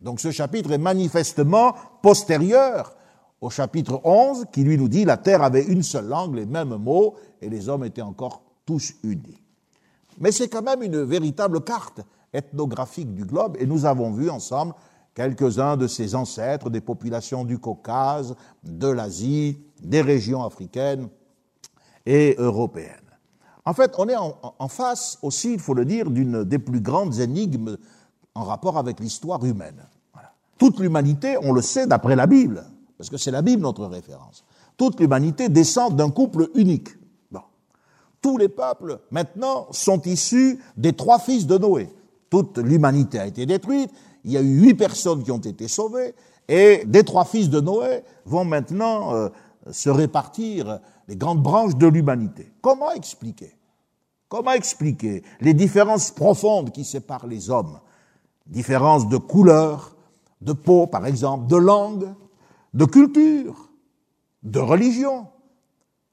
Donc 0.00 0.20
ce 0.20 0.30
chapitre 0.30 0.72
est 0.72 0.78
manifestement 0.78 1.74
postérieur 2.02 2.94
au 3.40 3.50
chapitre 3.50 4.00
11 4.04 4.46
qui 4.52 4.62
lui 4.62 4.76
nous 4.76 4.88
dit 4.88 5.04
la 5.04 5.16
terre 5.16 5.42
avait 5.42 5.64
une 5.64 5.82
seule 5.82 6.06
langue, 6.06 6.34
les 6.34 6.46
mêmes 6.46 6.76
mots, 6.76 7.14
et 7.40 7.48
les 7.48 7.68
hommes 7.68 7.84
étaient 7.84 8.02
encore 8.02 8.42
tous 8.64 8.94
unis. 9.02 9.42
Mais 10.20 10.32
c'est 10.32 10.48
quand 10.48 10.62
même 10.62 10.82
une 10.82 11.02
véritable 11.02 11.62
carte 11.62 12.00
ethnographique 12.32 13.14
du 13.14 13.24
globe, 13.24 13.56
et 13.58 13.66
nous 13.66 13.86
avons 13.86 14.12
vu 14.12 14.28
ensemble 14.30 14.74
quelques-uns 15.14 15.76
de 15.76 15.86
ses 15.86 16.14
ancêtres, 16.14 16.70
des 16.70 16.80
populations 16.80 17.44
du 17.44 17.58
Caucase, 17.58 18.36
de 18.62 18.88
l'Asie, 18.88 19.58
des 19.82 20.00
régions 20.00 20.44
africaines 20.44 21.08
et 22.06 22.36
européennes. 22.38 22.94
En 23.64 23.74
fait, 23.74 23.92
on 23.98 24.08
est 24.08 24.16
en, 24.16 24.68
face 24.68 25.18
aussi, 25.22 25.52
il 25.52 25.60
faut 25.60 25.74
le 25.74 25.84
dire, 25.84 26.10
d'une 26.10 26.44
des 26.44 26.58
plus 26.58 26.80
grandes 26.80 27.18
énigmes 27.18 27.76
en 28.38 28.44
rapport 28.44 28.78
avec 28.78 29.00
l'histoire 29.00 29.44
humaine. 29.44 29.84
Toute 30.58 30.78
l'humanité, 30.78 31.36
on 31.42 31.52
le 31.52 31.62
sait 31.62 31.86
d'après 31.86 32.16
la 32.16 32.26
Bible, 32.26 32.64
parce 32.96 33.10
que 33.10 33.16
c'est 33.16 33.30
la 33.30 33.42
Bible 33.42 33.62
notre 33.62 33.86
référence. 33.86 34.44
Toute 34.76 34.98
l'humanité 35.00 35.48
descend 35.48 35.96
d'un 35.96 36.10
couple 36.10 36.48
unique. 36.54 36.90
Tous 38.20 38.36
les 38.36 38.48
peuples, 38.48 38.98
maintenant, 39.12 39.68
sont 39.70 40.02
issus 40.02 40.58
des 40.76 40.92
trois 40.92 41.20
fils 41.20 41.46
de 41.46 41.56
Noé. 41.56 41.88
Toute 42.30 42.58
l'humanité 42.58 43.20
a 43.20 43.26
été 43.26 43.46
détruite, 43.46 43.90
il 44.24 44.32
y 44.32 44.36
a 44.36 44.40
eu 44.40 44.60
huit 44.60 44.74
personnes 44.74 45.22
qui 45.22 45.30
ont 45.30 45.38
été 45.38 45.68
sauvées, 45.68 46.14
et 46.48 46.82
des 46.84 47.04
trois 47.04 47.24
fils 47.24 47.48
de 47.48 47.60
Noé 47.60 48.02
vont 48.24 48.44
maintenant 48.44 49.14
euh, 49.14 49.28
se 49.70 49.88
répartir 49.88 50.80
les 51.06 51.16
grandes 51.16 51.42
branches 51.42 51.76
de 51.76 51.86
l'humanité. 51.86 52.52
Comment 52.60 52.90
expliquer? 52.90 53.56
Comment 54.28 54.52
expliquer 54.52 55.22
les 55.40 55.54
différences 55.54 56.10
profondes 56.10 56.72
qui 56.72 56.84
séparent 56.84 57.28
les 57.28 57.50
hommes? 57.50 57.78
Différences 58.48 59.08
de 59.08 59.16
couleur, 59.16 59.96
de 60.40 60.52
peau, 60.52 60.86
par 60.86 61.06
exemple, 61.06 61.46
de 61.46 61.56
langue, 61.56 62.08
de 62.74 62.84
culture, 62.84 63.70
de 64.42 64.58
religion, 64.58 65.26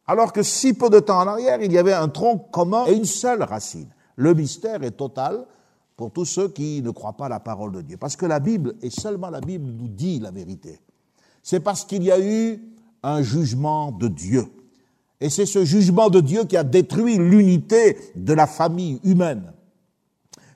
alors 0.08 0.34
que 0.34 0.44
si 0.44 0.74
peu 0.74 0.90
de 0.90 1.00
temps 1.00 1.20
en 1.20 1.28
arrière, 1.28 1.62
il 1.62 1.72
y 1.72 1.78
avait 1.78 1.94
un 1.94 2.10
tronc 2.10 2.38
commun 2.38 2.86
et 2.88 2.94
une 2.94 3.06
seule 3.06 3.44
racine. 3.44 3.90
Le 4.16 4.34
mystère 4.34 4.84
est 4.84 4.92
total 4.92 5.46
pour 5.96 6.12
tous 6.12 6.26
ceux 6.26 6.50
qui 6.50 6.82
ne 6.82 6.92
croient 6.92 7.18
pas 7.18 7.30
la 7.30 7.40
parole 7.40 7.72
de 7.72 7.82
Dieu. 7.82 7.98
Parce 7.98 8.16
que 8.16 8.26
la 8.26 8.40
Bible, 8.40 8.76
et 8.82 8.90
seulement 8.90 9.30
la 9.30 9.42
Bible 9.42 9.72
nous 9.72 9.88
dit 9.88 10.20
la 10.20 10.32
vérité, 10.32 10.80
c'est 11.42 11.60
parce 11.60 11.86
qu'il 11.86 12.04
y 12.04 12.12
a 12.12 12.20
eu 12.20 12.62
un 13.04 13.22
jugement 13.22 13.92
de 13.92 14.08
Dieu. 14.08 14.46
Et 15.22 15.30
c'est 15.30 15.46
ce 15.46 15.64
jugement 15.64 16.10
de 16.10 16.20
Dieu 16.20 16.44
qui 16.44 16.58
a 16.58 16.64
détruit 16.64 17.18
l'unité 17.18 17.98
de 18.16 18.34
la 18.34 18.48
famille 18.48 19.00
humaine. 19.04 19.54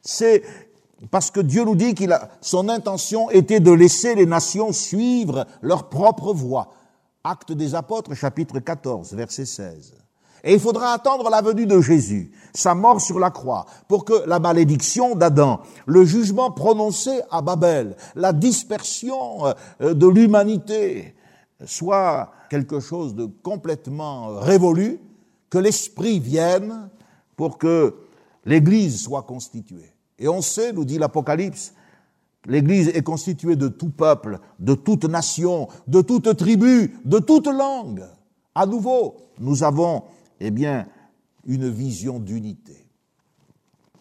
C'est 0.01 0.43
parce 1.11 1.31
que 1.31 1.39
Dieu 1.39 1.63
nous 1.63 1.75
dit 1.75 1.93
qu'il 1.93 2.11
a, 2.11 2.29
son 2.41 2.67
intention 2.69 3.29
était 3.29 3.59
de 3.59 3.71
laisser 3.71 4.15
les 4.15 4.25
nations 4.25 4.71
suivre 4.73 5.45
leur 5.61 5.89
propre 5.89 6.33
voie. 6.33 6.73
Acte 7.23 7.51
des 7.51 7.75
apôtres, 7.75 8.13
chapitre 8.15 8.59
14, 8.59 9.13
verset 9.13 9.45
16. 9.45 9.93
Et 10.43 10.53
il 10.53 10.59
faudra 10.59 10.93
attendre 10.93 11.29
la 11.29 11.41
venue 11.41 11.65
de 11.65 11.81
Jésus, 11.81 12.31
sa 12.53 12.73
mort 12.73 13.01
sur 13.01 13.19
la 13.19 13.29
croix, 13.29 13.65
pour 13.87 14.05
que 14.05 14.25
la 14.25 14.39
malédiction 14.39 15.15
d'Adam, 15.15 15.61
le 15.85 16.05
jugement 16.05 16.51
prononcé 16.51 17.21
à 17.29 17.41
Babel, 17.41 17.95
la 18.15 18.31
dispersion 18.31 19.45
euh, 19.81 19.93
de 19.93 20.07
l'humanité 20.07 21.13
soit 21.65 22.31
quelque 22.49 22.79
chose 22.79 23.15
de 23.15 23.25
complètement 23.25 24.39
révolu, 24.39 24.99
que 25.49 25.57
l'Esprit 25.57 26.19
vienne 26.19 26.89
pour 27.35 27.57
que 27.57 27.95
l'Église 28.45 29.01
soit 29.01 29.23
constituée. 29.23 29.93
Et 30.19 30.27
on 30.27 30.41
sait, 30.41 30.73
nous 30.73 30.85
dit 30.85 30.99
l'Apocalypse, 30.99 31.73
l'Église 32.45 32.89
est 32.89 33.03
constituée 33.03 33.55
de 33.55 33.67
tout 33.67 33.89
peuple, 33.89 34.39
de 34.59 34.75
toute 34.75 35.05
nation, 35.05 35.67
de 35.87 36.01
toute 36.01 36.35
tribu, 36.37 36.99
de 37.05 37.19
toute 37.19 37.47
langue. 37.47 38.05
À 38.53 38.65
nouveau, 38.65 39.15
nous 39.39 39.63
avons, 39.63 40.03
eh 40.39 40.51
bien, 40.51 40.87
une 41.45 41.69
vision 41.69 42.19
d'unité. 42.19 42.85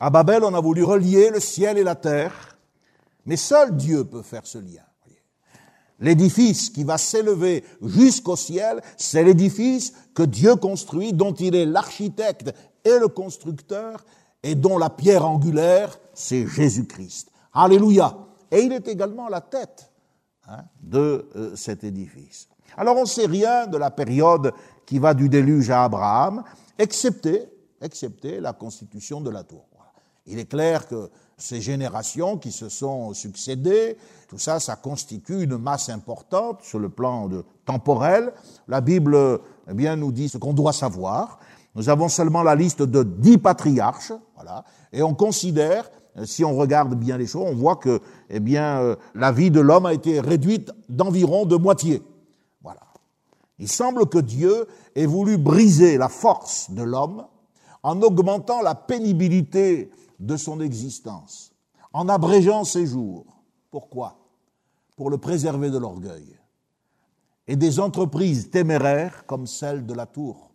À 0.00 0.10
Babel, 0.10 0.44
on 0.44 0.54
a 0.54 0.60
voulu 0.60 0.82
relier 0.82 1.30
le 1.30 1.40
ciel 1.40 1.78
et 1.78 1.84
la 1.84 1.94
terre, 1.94 2.58
mais 3.26 3.36
seul 3.36 3.76
Dieu 3.76 4.04
peut 4.04 4.22
faire 4.22 4.46
ce 4.46 4.58
lien. 4.58 4.82
L'édifice 6.00 6.70
qui 6.70 6.84
va 6.84 6.96
s'élever 6.96 7.64
jusqu'au 7.82 8.36
ciel, 8.36 8.80
c'est 8.96 9.24
l'édifice 9.24 9.92
que 10.14 10.22
Dieu 10.22 10.54
construit, 10.54 11.12
dont 11.12 11.32
il 11.32 11.56
est 11.56 11.66
l'architecte 11.66 12.54
et 12.84 12.98
le 13.00 13.08
constructeur, 13.08 14.04
et 14.42 14.54
dont 14.54 14.78
la 14.78 14.90
pierre 14.90 15.26
angulaire, 15.26 15.98
c'est 16.14 16.46
Jésus-Christ. 16.46 17.30
Alléluia. 17.52 18.16
Et 18.50 18.60
il 18.60 18.72
est 18.72 18.88
également 18.88 19.28
la 19.28 19.40
tête 19.40 19.90
hein, 20.46 20.64
de 20.82 21.28
euh, 21.36 21.56
cet 21.56 21.84
édifice. 21.84 22.48
Alors 22.76 22.96
on 22.96 23.02
ne 23.02 23.06
sait 23.06 23.26
rien 23.26 23.66
de 23.66 23.76
la 23.76 23.90
période 23.90 24.52
qui 24.86 24.98
va 24.98 25.14
du 25.14 25.28
déluge 25.28 25.70
à 25.70 25.84
Abraham, 25.84 26.44
excepté, 26.78 27.48
excepté 27.80 28.40
la 28.40 28.52
constitution 28.52 29.20
de 29.20 29.30
la 29.30 29.42
tour. 29.42 29.66
Il 30.26 30.38
est 30.38 30.46
clair 30.46 30.86
que 30.86 31.10
ces 31.38 31.60
générations 31.60 32.36
qui 32.36 32.52
se 32.52 32.68
sont 32.68 33.14
succédées, 33.14 33.96
tout 34.28 34.38
ça, 34.38 34.60
ça 34.60 34.76
constitue 34.76 35.42
une 35.42 35.56
masse 35.56 35.88
importante 35.88 36.62
sur 36.62 36.78
le 36.78 36.90
plan 36.90 37.28
de, 37.28 37.44
temporel. 37.64 38.32
La 38.66 38.80
Bible 38.80 39.16
eh 39.70 39.74
bien, 39.74 39.96
nous 39.96 40.12
dit 40.12 40.28
ce 40.28 40.36
qu'on 40.36 40.52
doit 40.52 40.72
savoir. 40.72 41.38
Nous 41.78 41.88
avons 41.88 42.08
seulement 42.08 42.42
la 42.42 42.56
liste 42.56 42.82
de 42.82 43.04
dix 43.04 43.38
patriarches, 43.38 44.12
voilà, 44.34 44.64
et 44.92 45.00
on 45.04 45.14
considère, 45.14 45.88
euh, 46.16 46.24
si 46.24 46.44
on 46.44 46.56
regarde 46.56 46.96
bien 46.96 47.16
les 47.16 47.28
choses, 47.28 47.46
on 47.46 47.54
voit 47.54 47.76
que, 47.76 48.00
eh 48.30 48.40
euh, 48.56 48.96
la 49.14 49.30
vie 49.30 49.52
de 49.52 49.60
l'homme 49.60 49.86
a 49.86 49.94
été 49.94 50.18
réduite 50.18 50.72
d'environ 50.88 51.46
de 51.46 51.54
moitié. 51.54 52.02
Voilà. 52.64 52.80
Il 53.60 53.68
semble 53.68 54.06
que 54.06 54.18
Dieu 54.18 54.66
ait 54.96 55.06
voulu 55.06 55.38
briser 55.38 55.98
la 55.98 56.08
force 56.08 56.68
de 56.72 56.82
l'homme 56.82 57.24
en 57.84 58.02
augmentant 58.02 58.60
la 58.60 58.74
pénibilité 58.74 59.92
de 60.18 60.36
son 60.36 60.60
existence, 60.60 61.52
en 61.92 62.08
abrégeant 62.08 62.64
ses 62.64 62.86
jours. 62.86 63.24
Pourquoi? 63.70 64.18
Pour 64.96 65.10
le 65.10 65.18
préserver 65.18 65.70
de 65.70 65.78
l'orgueil 65.78 66.36
et 67.46 67.54
des 67.54 67.78
entreprises 67.78 68.50
téméraires 68.50 69.24
comme 69.26 69.46
celle 69.46 69.86
de 69.86 69.94
la 69.94 70.06
tour. 70.06 70.47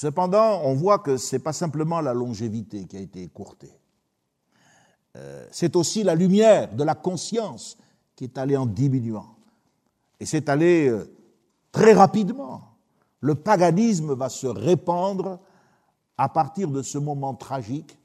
Cependant, 0.00 0.62
on 0.64 0.72
voit 0.72 1.00
que 1.00 1.18
ce 1.18 1.36
n'est 1.36 1.40
pas 1.40 1.52
simplement 1.52 2.00
la 2.00 2.14
longévité 2.14 2.86
qui 2.86 2.96
a 2.96 3.00
été 3.00 3.22
écourtée. 3.22 3.78
Euh, 5.14 5.46
c'est 5.50 5.76
aussi 5.76 6.04
la 6.04 6.14
lumière 6.14 6.74
de 6.74 6.82
la 6.84 6.94
conscience 6.94 7.76
qui 8.16 8.24
est 8.24 8.38
allée 8.38 8.56
en 8.56 8.64
diminuant. 8.64 9.36
Et 10.18 10.24
c'est 10.24 10.48
allé 10.48 10.88
euh, 10.88 11.04
très 11.70 11.92
rapidement. 11.92 12.62
Le 13.20 13.34
paganisme 13.34 14.14
va 14.14 14.30
se 14.30 14.46
répandre 14.46 15.38
à 16.16 16.30
partir 16.30 16.70
de 16.70 16.80
ce 16.80 16.96
moment 16.96 17.34
tragique. 17.34 17.98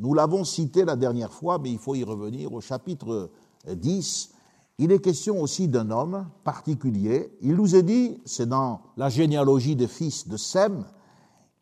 Nous 0.00 0.14
l'avons 0.14 0.42
cité 0.42 0.84
la 0.84 0.96
dernière 0.96 1.32
fois, 1.32 1.60
mais 1.60 1.70
il 1.70 1.78
faut 1.78 1.94
y 1.94 2.02
revenir 2.02 2.52
au 2.52 2.60
chapitre 2.60 3.30
10. 3.72 4.32
Il 4.78 4.90
est 4.90 4.98
question 4.98 5.40
aussi 5.40 5.68
d'un 5.68 5.92
homme 5.92 6.26
particulier. 6.42 7.30
Il 7.40 7.54
nous 7.54 7.76
est 7.76 7.84
dit, 7.84 8.20
c'est 8.24 8.48
dans 8.48 8.80
la 8.96 9.08
généalogie 9.08 9.76
des 9.76 9.86
fils 9.86 10.26
de 10.26 10.36
Sem, 10.36 10.84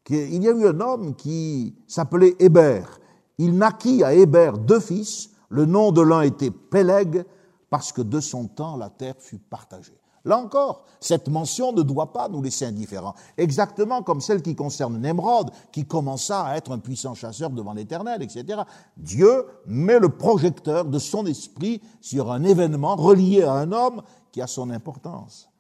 qu'il 0.05 0.43
y 0.43 0.49
a 0.49 0.53
eu 0.53 0.67
un 0.67 0.81
homme 0.81 1.15
qui 1.15 1.75
s'appelait 1.87 2.37
Hébert 2.39 3.01
il 3.39 3.57
naquit 3.57 4.05
à 4.05 4.15
Héber 4.15 4.53
deux 4.59 4.81
fils. 4.81 5.31
Le 5.49 5.67
nom 5.67 5.93
de 5.93 6.03
l'un 6.03 6.23
était 6.23 6.51
Péleg, 6.51 7.25
parce 7.71 7.93
que 7.93 8.03
de 8.03 8.21
son 8.21 8.47
temps 8.47 8.77
la 8.77 8.91
terre 8.91 9.15
fut 9.19 9.39
partagée. 9.39 9.99
Là 10.27 10.39
encore, 10.39 10.87
cette 11.01 11.29
mention 11.29 11.73
ne 11.73 11.83
doit 11.83 12.13
pas 12.13 12.29
nous 12.31 12.41
laisser 12.41 12.65
indifférents. 12.65 13.15
Exactement 13.37 14.03
comme 14.03 14.23
celle 14.23 14.41
qui 14.41 14.57
concerne 14.57 14.99
Nemrod, 14.99 15.51
qui 15.71 15.85
commença 15.85 16.45
à 16.45 16.57
être 16.57 16.73
un 16.73 16.79
puissant 16.79 17.15
chasseur 17.15 17.51
devant 17.51 17.75
l'Éternel, 17.75 18.23
etc. 18.23 18.63
Dieu 18.97 19.45
met 19.67 19.99
le 19.99 20.09
projecteur 20.09 20.87
de 20.87 20.99
son 20.99 21.27
esprit 21.27 21.83
sur 22.01 22.33
un 22.33 22.43
événement 22.43 22.97
relié 22.97 23.43
à 23.43 23.53
un 23.53 23.71
homme 23.71 24.03
qui 24.33 24.41
a 24.41 24.47
son 24.47 24.71
importance. 24.71 25.51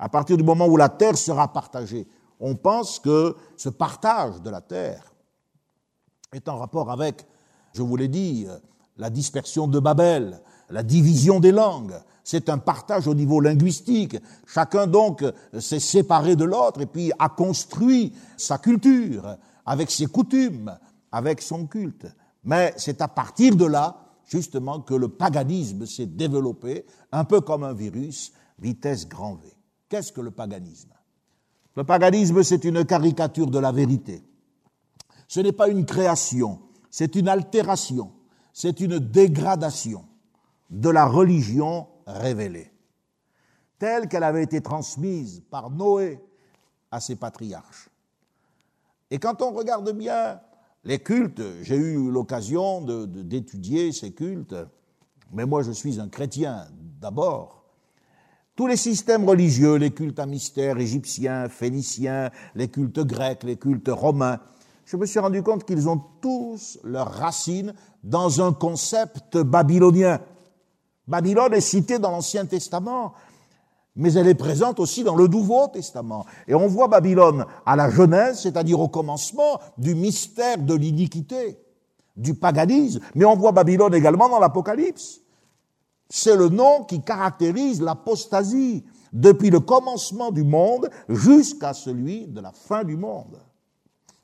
À 0.00 0.08
partir 0.08 0.36
du 0.36 0.42
moment 0.42 0.66
où 0.66 0.76
la 0.76 0.88
terre 0.88 1.16
sera 1.16 1.52
partagée, 1.52 2.08
on 2.40 2.54
pense 2.54 2.98
que 2.98 3.36
ce 3.56 3.68
partage 3.68 4.40
de 4.42 4.50
la 4.50 4.60
terre 4.60 5.12
est 6.32 6.48
en 6.48 6.58
rapport 6.58 6.90
avec, 6.90 7.26
je 7.72 7.82
vous 7.82 7.96
l'ai 7.96 8.08
dit, 8.08 8.46
la 8.96 9.10
dispersion 9.10 9.66
de 9.66 9.80
Babel, 9.80 10.40
la 10.70 10.82
division 10.82 11.40
des 11.40 11.52
langues, 11.52 11.98
c'est 12.24 12.50
un 12.50 12.58
partage 12.58 13.08
au 13.08 13.14
niveau 13.14 13.40
linguistique. 13.40 14.18
Chacun 14.46 14.86
donc 14.86 15.24
s'est 15.58 15.80
séparé 15.80 16.36
de 16.36 16.44
l'autre 16.44 16.82
et 16.82 16.86
puis 16.86 17.10
a 17.18 17.30
construit 17.30 18.12
sa 18.36 18.58
culture 18.58 19.36
avec 19.64 19.90
ses 19.90 20.06
coutumes, 20.06 20.76
avec 21.10 21.40
son 21.40 21.66
culte. 21.66 22.06
Mais 22.44 22.74
c'est 22.76 23.00
à 23.00 23.08
partir 23.08 23.56
de 23.56 23.64
là, 23.64 23.96
justement, 24.26 24.80
que 24.80 24.94
le 24.94 25.08
paganisme 25.08 25.86
s'est 25.86 26.06
développé, 26.06 26.84
un 27.12 27.24
peu 27.24 27.40
comme 27.40 27.64
un 27.64 27.72
virus, 27.72 28.32
vitesse 28.58 29.08
grand 29.08 29.36
V. 29.36 29.48
Qu'est-ce 29.88 30.12
que 30.12 30.20
le 30.20 30.30
paganisme? 30.30 30.90
Le 31.78 31.84
paganisme, 31.84 32.42
c'est 32.42 32.64
une 32.64 32.84
caricature 32.84 33.46
de 33.46 33.60
la 33.60 33.70
vérité. 33.70 34.24
Ce 35.28 35.38
n'est 35.38 35.52
pas 35.52 35.68
une 35.68 35.86
création, 35.86 36.58
c'est 36.90 37.14
une 37.14 37.28
altération, 37.28 38.10
c'est 38.52 38.80
une 38.80 38.98
dégradation 38.98 40.04
de 40.70 40.88
la 40.90 41.06
religion 41.06 41.86
révélée, 42.04 42.72
telle 43.78 44.08
qu'elle 44.08 44.24
avait 44.24 44.42
été 44.42 44.60
transmise 44.60 45.44
par 45.48 45.70
Noé 45.70 46.20
à 46.90 46.98
ses 46.98 47.14
patriarches. 47.14 47.88
Et 49.12 49.20
quand 49.20 49.40
on 49.40 49.52
regarde 49.52 49.92
bien 49.92 50.40
les 50.82 50.98
cultes, 50.98 51.62
j'ai 51.62 51.76
eu 51.76 52.10
l'occasion 52.10 52.80
d'étudier 53.06 53.92
ces 53.92 54.12
cultes, 54.12 54.56
mais 55.32 55.46
moi 55.46 55.62
je 55.62 55.70
suis 55.70 56.00
un 56.00 56.08
chrétien 56.08 56.66
d'abord. 57.00 57.57
Tous 58.58 58.66
les 58.66 58.76
systèmes 58.76 59.24
religieux, 59.24 59.76
les 59.76 59.92
cultes 59.92 60.18
à 60.18 60.26
mystère 60.26 60.78
égyptiens, 60.78 61.48
phéniciens, 61.48 62.30
les 62.56 62.66
cultes 62.66 62.98
grecs, 62.98 63.44
les 63.44 63.56
cultes 63.56 63.88
romains, 63.88 64.40
je 64.84 64.96
me 64.96 65.06
suis 65.06 65.20
rendu 65.20 65.44
compte 65.44 65.62
qu'ils 65.64 65.88
ont 65.88 66.02
tous 66.20 66.80
leurs 66.82 67.12
racines 67.12 67.72
dans 68.02 68.44
un 68.44 68.52
concept 68.52 69.38
babylonien. 69.38 70.18
Babylone 71.06 71.54
est 71.54 71.60
citée 71.60 72.00
dans 72.00 72.10
l'Ancien 72.10 72.46
Testament, 72.46 73.12
mais 73.94 74.14
elle 74.14 74.26
est 74.26 74.34
présente 74.34 74.80
aussi 74.80 75.04
dans 75.04 75.14
le 75.14 75.28
Nouveau 75.28 75.68
Testament. 75.68 76.26
Et 76.48 76.54
on 76.56 76.66
voit 76.66 76.88
Babylone 76.88 77.46
à 77.64 77.76
la 77.76 77.88
Genèse, 77.88 78.40
c'est-à-dire 78.40 78.80
au 78.80 78.88
commencement 78.88 79.60
du 79.76 79.94
mystère 79.94 80.58
de 80.58 80.74
l'iniquité, 80.74 81.60
du 82.16 82.34
paganisme, 82.34 82.98
mais 83.14 83.24
on 83.24 83.36
voit 83.36 83.52
Babylone 83.52 83.94
également 83.94 84.28
dans 84.28 84.40
l'Apocalypse. 84.40 85.20
C'est 86.08 86.36
le 86.36 86.48
nom 86.48 86.84
qui 86.84 87.02
caractérise 87.02 87.82
l'apostasie 87.82 88.84
depuis 89.12 89.50
le 89.50 89.60
commencement 89.60 90.30
du 90.30 90.42
monde 90.42 90.88
jusqu'à 91.08 91.74
celui 91.74 92.26
de 92.26 92.40
la 92.40 92.52
fin 92.52 92.84
du 92.84 92.96
monde. 92.96 93.38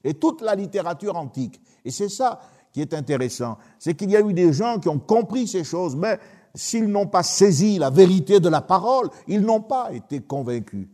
Et 0.03 0.15
toute 0.15 0.43
la 0.43 0.55
littérature 0.55 1.17
antique. 1.17 1.61
Et 1.85 1.91
c'est 1.91 2.09
ça 2.09 2.41
qui 2.73 2.81
est 2.81 2.93
intéressant, 2.93 3.57
c'est 3.79 3.95
qu'il 3.95 4.11
y 4.11 4.17
a 4.17 4.21
eu 4.21 4.33
des 4.33 4.53
gens 4.53 4.81
qui 4.81 4.89
ont 4.89 4.99
compris 4.99 5.47
ces 5.47 5.63
choses, 5.63 5.95
mais 5.95 6.19
s'ils 6.57 6.89
n'ont 6.89 7.07
pas 7.07 7.23
saisi 7.23 7.79
la 7.79 7.89
vérité 7.89 8.41
de 8.41 8.49
la 8.49 8.61
parole, 8.61 9.11
ils 9.29 9.43
n'ont 9.43 9.61
pas 9.61 9.93
été 9.93 10.21
convaincus. 10.21 10.89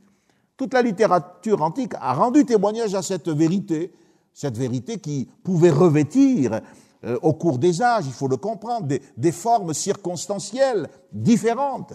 Toute 0.58 0.74
la 0.74 0.82
littérature 0.82 1.62
antique 1.62 1.94
a 1.98 2.12
rendu 2.12 2.44
témoignage 2.44 2.94
à 2.94 3.00
cette 3.00 3.30
vérité, 3.30 3.92
cette 4.34 4.58
vérité 4.58 4.98
qui 4.98 5.26
pouvait 5.42 5.70
revêtir 5.70 6.60
euh, 7.04 7.18
au 7.22 7.32
cours 7.32 7.58
des 7.58 7.82
âges, 7.82 8.06
il 8.06 8.12
faut 8.12 8.28
le 8.28 8.36
comprendre, 8.36 8.86
des, 8.86 9.02
des 9.16 9.32
formes 9.32 9.74
circonstancielles 9.74 10.88
différentes. 11.12 11.94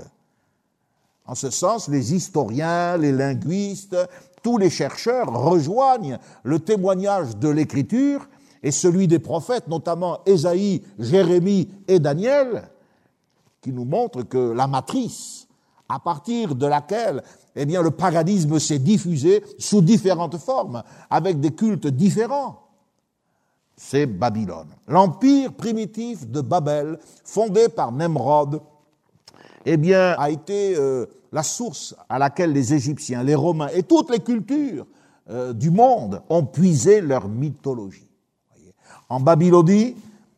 En 1.26 1.36
ce 1.36 1.50
sens, 1.50 1.88
les 1.88 2.14
historiens, 2.14 2.98
les 2.98 3.12
linguistes, 3.12 3.98
tous 4.44 4.58
les 4.58 4.70
chercheurs 4.70 5.34
rejoignent 5.34 6.20
le 6.44 6.60
témoignage 6.60 7.36
de 7.38 7.50
l'Écriture 7.50 8.28
et 8.62 8.72
celui 8.72 9.08
des 9.08 9.20
prophètes, 9.20 9.68
notamment 9.68 10.20
Ésaïe, 10.26 10.84
Jérémie 11.00 11.70
et 11.88 12.00
Daniel, 12.00 12.70
qui 13.62 13.72
nous 13.72 13.86
montre 13.86 14.24
que 14.24 14.52
la 14.52 14.68
matrice 14.68 15.48
à 15.90 16.00
partir 16.00 16.56
de 16.56 16.66
laquelle 16.66 17.24
eh 17.56 17.66
bien, 17.66 17.82
le 17.82 17.92
paganisme 17.92 18.60
s'est 18.60 18.80
diffusé 18.80 19.44
sous 19.58 19.82
différentes 19.82 20.38
formes, 20.38 20.84
avec 21.10 21.40
des 21.40 21.52
cultes 21.52 21.88
différents. 21.88 22.65
C'est 23.78 24.06
Babylone. 24.06 24.70
L'empire 24.88 25.54
primitif 25.54 26.28
de 26.28 26.42
Babel, 26.42 26.98
fondé 27.24 27.68
par 27.68 27.92
Nemrod, 27.92 28.62
eh 29.66 29.78
bien, 29.78 30.16
a 30.18 30.30
été 30.30 30.76
euh, 30.78 31.06
la 31.32 31.44
source 31.44 31.96
à 32.08 32.18
laquelle 32.18 32.54
les 32.54 32.74
Égyptiens, 32.74 33.24
les 33.24 33.36
Romains 33.36 33.70
et 33.74 33.84
toutes 33.84 34.12
les 34.12 34.20
cultures 34.20 34.86
euh, 35.30 35.54
du 35.54 35.72
monde 35.72 36.22
ont 36.30 36.46
puisé 36.46 37.02
leur 37.02 37.28
mythologie. 37.28 38.08
En 39.10 39.20
Babylonie, 39.20 39.96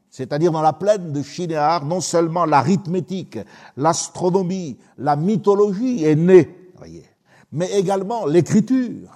c'est-à-dire 0.09 0.51
dans 0.51 0.61
la 0.61 0.73
plaine 0.73 1.11
de 1.11 1.21
Shinéar, 1.21 1.85
non 1.85 2.01
seulement 2.01 2.45
l'arithmétique, 2.45 3.37
l'astronomie, 3.75 4.77
la 4.97 5.15
mythologie 5.15 6.03
est 6.03 6.15
née, 6.15 6.71
voyez, 6.75 7.05
mais 7.51 7.71
également 7.77 8.25
l'écriture, 8.25 9.11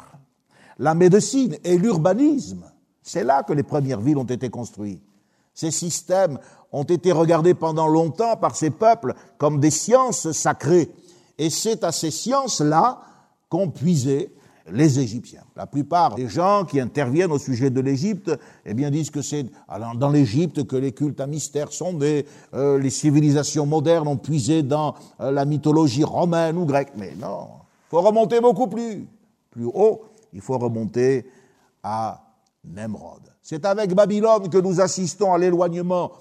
la 0.77 0.93
médecine 0.93 1.57
et 1.63 1.77
l'urbanisme. 1.77 2.70
C'est 3.01 3.23
là 3.23 3.43
que 3.43 3.53
les 3.53 3.63
premières 3.63 4.01
villes 4.01 4.17
ont 4.17 4.23
été 4.23 4.49
construites. 4.49 5.01
Ces 5.53 5.71
systèmes 5.71 6.39
ont 6.71 6.83
été 6.83 7.11
regardés 7.11 7.53
pendant 7.53 7.87
longtemps 7.87 8.37
par 8.37 8.55
ces 8.55 8.69
peuples 8.69 9.13
comme 9.37 9.59
des 9.59 9.71
sciences 9.71 10.31
sacrées. 10.31 10.89
Et 11.37 11.49
c'est 11.49 11.83
à 11.83 11.91
ces 11.91 12.11
sciences-là 12.11 13.01
qu'ont 13.49 13.69
puisé 13.69 14.33
les 14.71 14.99
Égyptiens. 14.99 15.43
La 15.55 15.65
plupart 15.65 16.15
des 16.15 16.27
gens 16.27 16.65
qui 16.65 16.79
interviennent 16.79 17.31
au 17.31 17.39
sujet 17.39 17.69
de 17.69 17.81
l'Égypte, 17.81 18.31
eh 18.65 18.73
bien, 18.73 18.91
disent 18.91 19.09
que 19.09 19.21
c'est 19.21 19.45
dans 19.95 20.09
l'Égypte 20.09 20.65
que 20.67 20.75
les 20.75 20.91
cultes 20.91 21.19
à 21.19 21.27
mystère 21.27 21.71
sont 21.73 21.93
nés, 21.93 22.25
euh, 22.53 22.77
les 22.77 22.89
civilisations 22.89 23.65
modernes 23.65 24.07
ont 24.07 24.17
puisé 24.17 24.63
dans 24.63 24.95
euh, 25.19 25.31
la 25.31 25.45
mythologie 25.45 26.03
romaine 26.03 26.57
ou 26.57 26.65
grecque. 26.65 26.93
Mais 26.95 27.13
non, 27.19 27.47
il 27.87 27.89
faut 27.89 28.01
remonter 28.01 28.39
beaucoup 28.39 28.67
plus, 28.67 29.07
plus 29.49 29.65
haut. 29.65 30.03
Il 30.33 30.41
faut 30.41 30.57
remonter 30.57 31.25
à 31.83 32.30
Nemrod. 32.63 33.21
C'est 33.41 33.65
avec 33.65 33.93
Babylone 33.93 34.49
que 34.49 34.57
nous 34.57 34.81
assistons 34.81 35.33
à 35.33 35.37
l'éloignement 35.37 36.11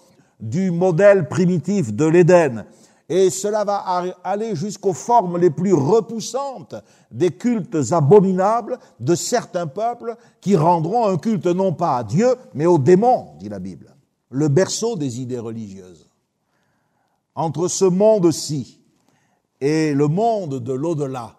du 0.40 0.70
modèle 0.70 1.28
primitif 1.28 1.92
de 1.92 2.06
l'Éden 2.06 2.64
et 3.10 3.28
cela 3.28 3.64
va 3.64 3.78
aller 4.22 4.54
jusqu'aux 4.54 4.92
formes 4.92 5.36
les 5.36 5.50
plus 5.50 5.74
repoussantes 5.74 6.76
des 7.10 7.32
cultes 7.32 7.90
abominables 7.90 8.78
de 9.00 9.16
certains 9.16 9.66
peuples 9.66 10.14
qui 10.40 10.54
rendront 10.54 11.08
un 11.08 11.18
culte 11.18 11.46
non 11.46 11.72
pas 11.72 11.96
à 11.96 12.04
Dieu, 12.04 12.36
mais 12.54 12.66
aux 12.66 12.78
démons, 12.78 13.32
dit 13.40 13.48
la 13.48 13.58
Bible. 13.58 13.96
Le 14.30 14.46
berceau 14.46 14.94
des 14.94 15.20
idées 15.20 15.40
religieuses. 15.40 16.08
Entre 17.34 17.66
ce 17.66 17.84
monde-ci 17.84 18.80
et 19.60 19.92
le 19.92 20.06
monde 20.06 20.60
de 20.60 20.72
l'au-delà 20.72 21.34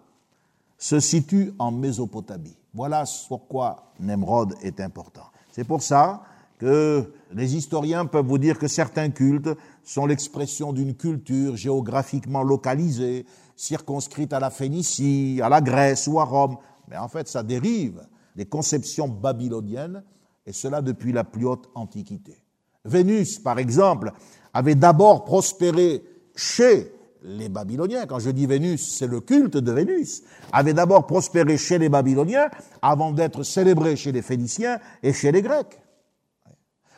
se 0.78 1.00
situe 1.00 1.54
en 1.58 1.72
Mésopotamie. 1.72 2.58
Voilà 2.74 3.06
pourquoi 3.30 3.91
Nemrod 4.02 4.56
est 4.62 4.80
important. 4.80 5.26
C'est 5.52 5.64
pour 5.64 5.82
ça 5.82 6.24
que 6.58 7.12
les 7.34 7.56
historiens 7.56 8.06
peuvent 8.06 8.28
vous 8.28 8.38
dire 8.38 8.60
que 8.60 8.68
certains 8.68 9.10
cultes 9.10 9.50
sont 9.84 10.06
l'expression 10.06 10.74
d'une 10.74 10.96
culture 10.96 11.56
géographiquement 11.56 12.44
localisée, 12.44 13.26
circonscrite 13.56 14.34
à 14.34 14.40
la 14.40 14.50
Phénicie, 14.50 15.40
à 15.44 15.50
la 15.50 15.62
Grèce 15.62 16.08
ou 16.08 16.20
à 16.20 16.24
Rome. 16.24 16.58
Mais 16.88 16.98
en 16.98 17.08
fait, 17.08 17.28
ça 17.28 17.42
dérive 17.42 18.02
des 18.36 18.46
conceptions 18.46 19.08
babyloniennes, 19.08 20.04
et 20.46 20.54
cela 20.54 20.82
depuis 20.82 21.12
la 21.12 21.24
plus 21.24 21.46
haute 21.46 21.70
antiquité. 21.76 22.44
Vénus, 22.86 23.40
par 23.40 23.60
exemple, 23.60 24.12
avait 24.54 24.76
d'abord 24.76 25.24
prospéré 25.26 26.04
chez 26.36 26.92
les 27.24 27.50
Babyloniens. 27.50 28.06
Quand 28.06 28.20
je 28.20 28.32
dis 28.32 28.46
Vénus, 28.46 28.96
c'est 28.98 29.08
le 29.08 29.22
culte 29.22 29.58
de 29.58 29.72
Vénus. 29.72 30.24
Avait 30.52 30.74
d'abord 30.74 31.08
prospéré 31.08 31.58
chez 31.58 31.78
les 31.78 31.90
Babyloniens 31.90 32.50
avant 32.82 33.12
d'être 33.12 33.44
célébré 33.44 33.96
chez 33.96 34.12
les 34.12 34.22
Phéniciens 34.22 34.80
et 35.04 35.14
chez 35.14 35.32
les 35.32 35.42
Grecs. 35.42 35.82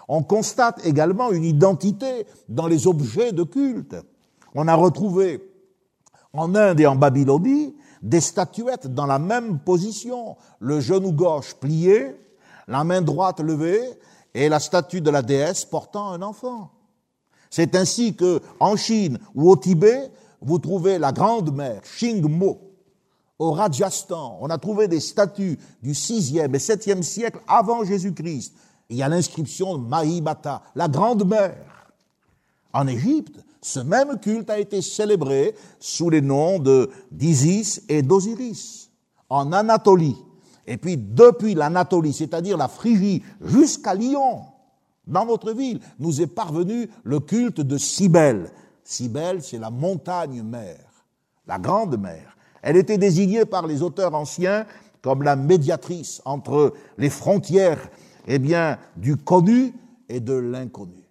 On 0.08 0.24
constate 0.24 0.86
également 0.86 1.32
une 1.32 1.46
identité 1.46 2.26
dans 2.50 2.68
les 2.68 2.88
objets 2.88 3.32
de 3.32 3.44
culte. 3.44 3.96
On 4.54 4.68
a 4.68 4.76
retrouvé 4.76 5.42
en 6.34 6.56
Inde 6.56 6.80
et 6.80 6.88
en 6.88 6.96
Babylonie 6.96 7.76
des 8.02 8.20
statuettes 8.20 8.94
dans 8.94 9.06
la 9.06 9.18
même 9.18 9.60
position, 9.60 10.36
le 10.60 10.82
genou 10.82 11.14
gauche 11.14 11.56
plié, 11.56 12.16
la 12.68 12.84
main 12.84 13.02
droite 13.02 13.40
levée, 13.40 13.82
et 14.34 14.50
la 14.50 14.60
statue 14.60 15.02
de 15.02 15.10
la 15.10 15.22
déesse 15.22 15.66
portant 15.66 16.10
un 16.10 16.22
enfant. 16.22 16.72
C'est 17.56 17.76
ainsi 17.76 18.16
que, 18.16 18.42
en 18.60 18.76
Chine 18.76 19.20
ou 19.36 19.52
au 19.52 19.56
Tibet, 19.56 20.10
vous 20.42 20.58
trouvez 20.58 20.98
la 20.98 21.12
grande 21.12 21.54
mère, 21.56 21.84
Xingmo. 21.84 22.60
Au 23.38 23.52
Rajasthan, 23.52 24.40
on 24.42 24.50
a 24.50 24.58
trouvé 24.58 24.88
des 24.88 25.00
statues 25.00 25.60
du 25.84 25.92
6e 25.92 26.46
et 26.46 26.58
7e 26.58 27.04
siècle 27.04 27.38
avant 27.48 27.84
Jésus-Christ. 27.84 28.56
Il 28.90 28.98
y 28.98 29.04
a 29.04 29.08
l'inscription 29.08 29.78
Mahibata, 29.78 30.64
la 30.74 30.88
grande 30.88 31.30
mère. 31.30 31.64
En 32.74 32.88
Égypte, 32.88 33.38
ce 33.62 33.82
même 33.82 34.20
culte 34.20 34.50
a 34.50 34.58
été 34.58 34.82
célébré 34.82 35.54
sous 35.80 36.10
les 36.10 36.22
noms 36.22 36.58
de 36.58 36.90
d'Isis 37.12 37.84
et 37.88 38.02
d'Osiris. 38.02 38.90
En 39.30 39.52
Anatolie, 39.52 40.18
et 40.66 40.78
puis 40.78 40.98
depuis 40.98 41.54
l'Anatolie, 41.54 42.14
c'est-à-dire 42.14 42.58
la 42.58 42.68
Phrygie, 42.68 43.22
jusqu'à 43.42 43.94
Lyon, 43.94 44.42
dans 45.06 45.26
notre 45.26 45.52
ville, 45.52 45.80
nous 46.00 46.22
est 46.22 46.28
parvenu 46.28 46.90
le 47.04 47.20
culte 47.20 47.62
de 47.62 47.78
Cybèle. 47.78 48.52
Cybèle, 48.84 49.42
c'est 49.42 49.60
la 49.60 49.70
montagne 49.70 50.42
mère, 50.44 51.06
la 51.48 51.60
grande 51.60 52.00
mère. 52.00 52.38
Elle 52.62 52.78
était 52.78 52.98
désignée 52.98 53.46
par 53.46 53.68
les 53.68 53.82
auteurs 53.82 54.16
anciens 54.16 54.66
comme 55.02 55.24
la 55.24 55.36
médiatrice 55.36 56.22
entre 56.24 56.74
les 56.98 57.10
frontières 57.10 57.90
eh 58.28 58.40
bien, 58.40 58.78
du 58.96 59.18
connu 59.18 59.74
et 60.08 60.20
de 60.20 60.34
l'inconnu. 60.34 61.04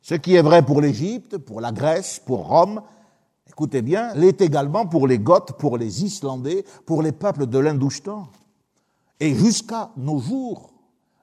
Ce 0.00 0.14
qui 0.14 0.34
est 0.34 0.42
vrai 0.42 0.64
pour 0.64 0.80
l'Égypte, 0.80 1.38
pour 1.38 1.60
la 1.60 1.72
Grèce, 1.72 2.20
pour 2.24 2.48
Rome, 2.48 2.82
écoutez 3.48 3.82
bien, 3.82 4.14
l'est 4.14 4.40
également 4.40 4.86
pour 4.86 5.06
les 5.06 5.18
Goths, 5.18 5.52
pour 5.58 5.78
les 5.78 6.04
Islandais, 6.04 6.64
pour 6.86 7.02
les 7.02 7.12
peuples 7.12 7.46
de 7.46 7.58
l'Indoustan. 7.58 8.28
Et 9.20 9.34
jusqu'à 9.34 9.90
nos 9.96 10.18
jours, 10.18 10.73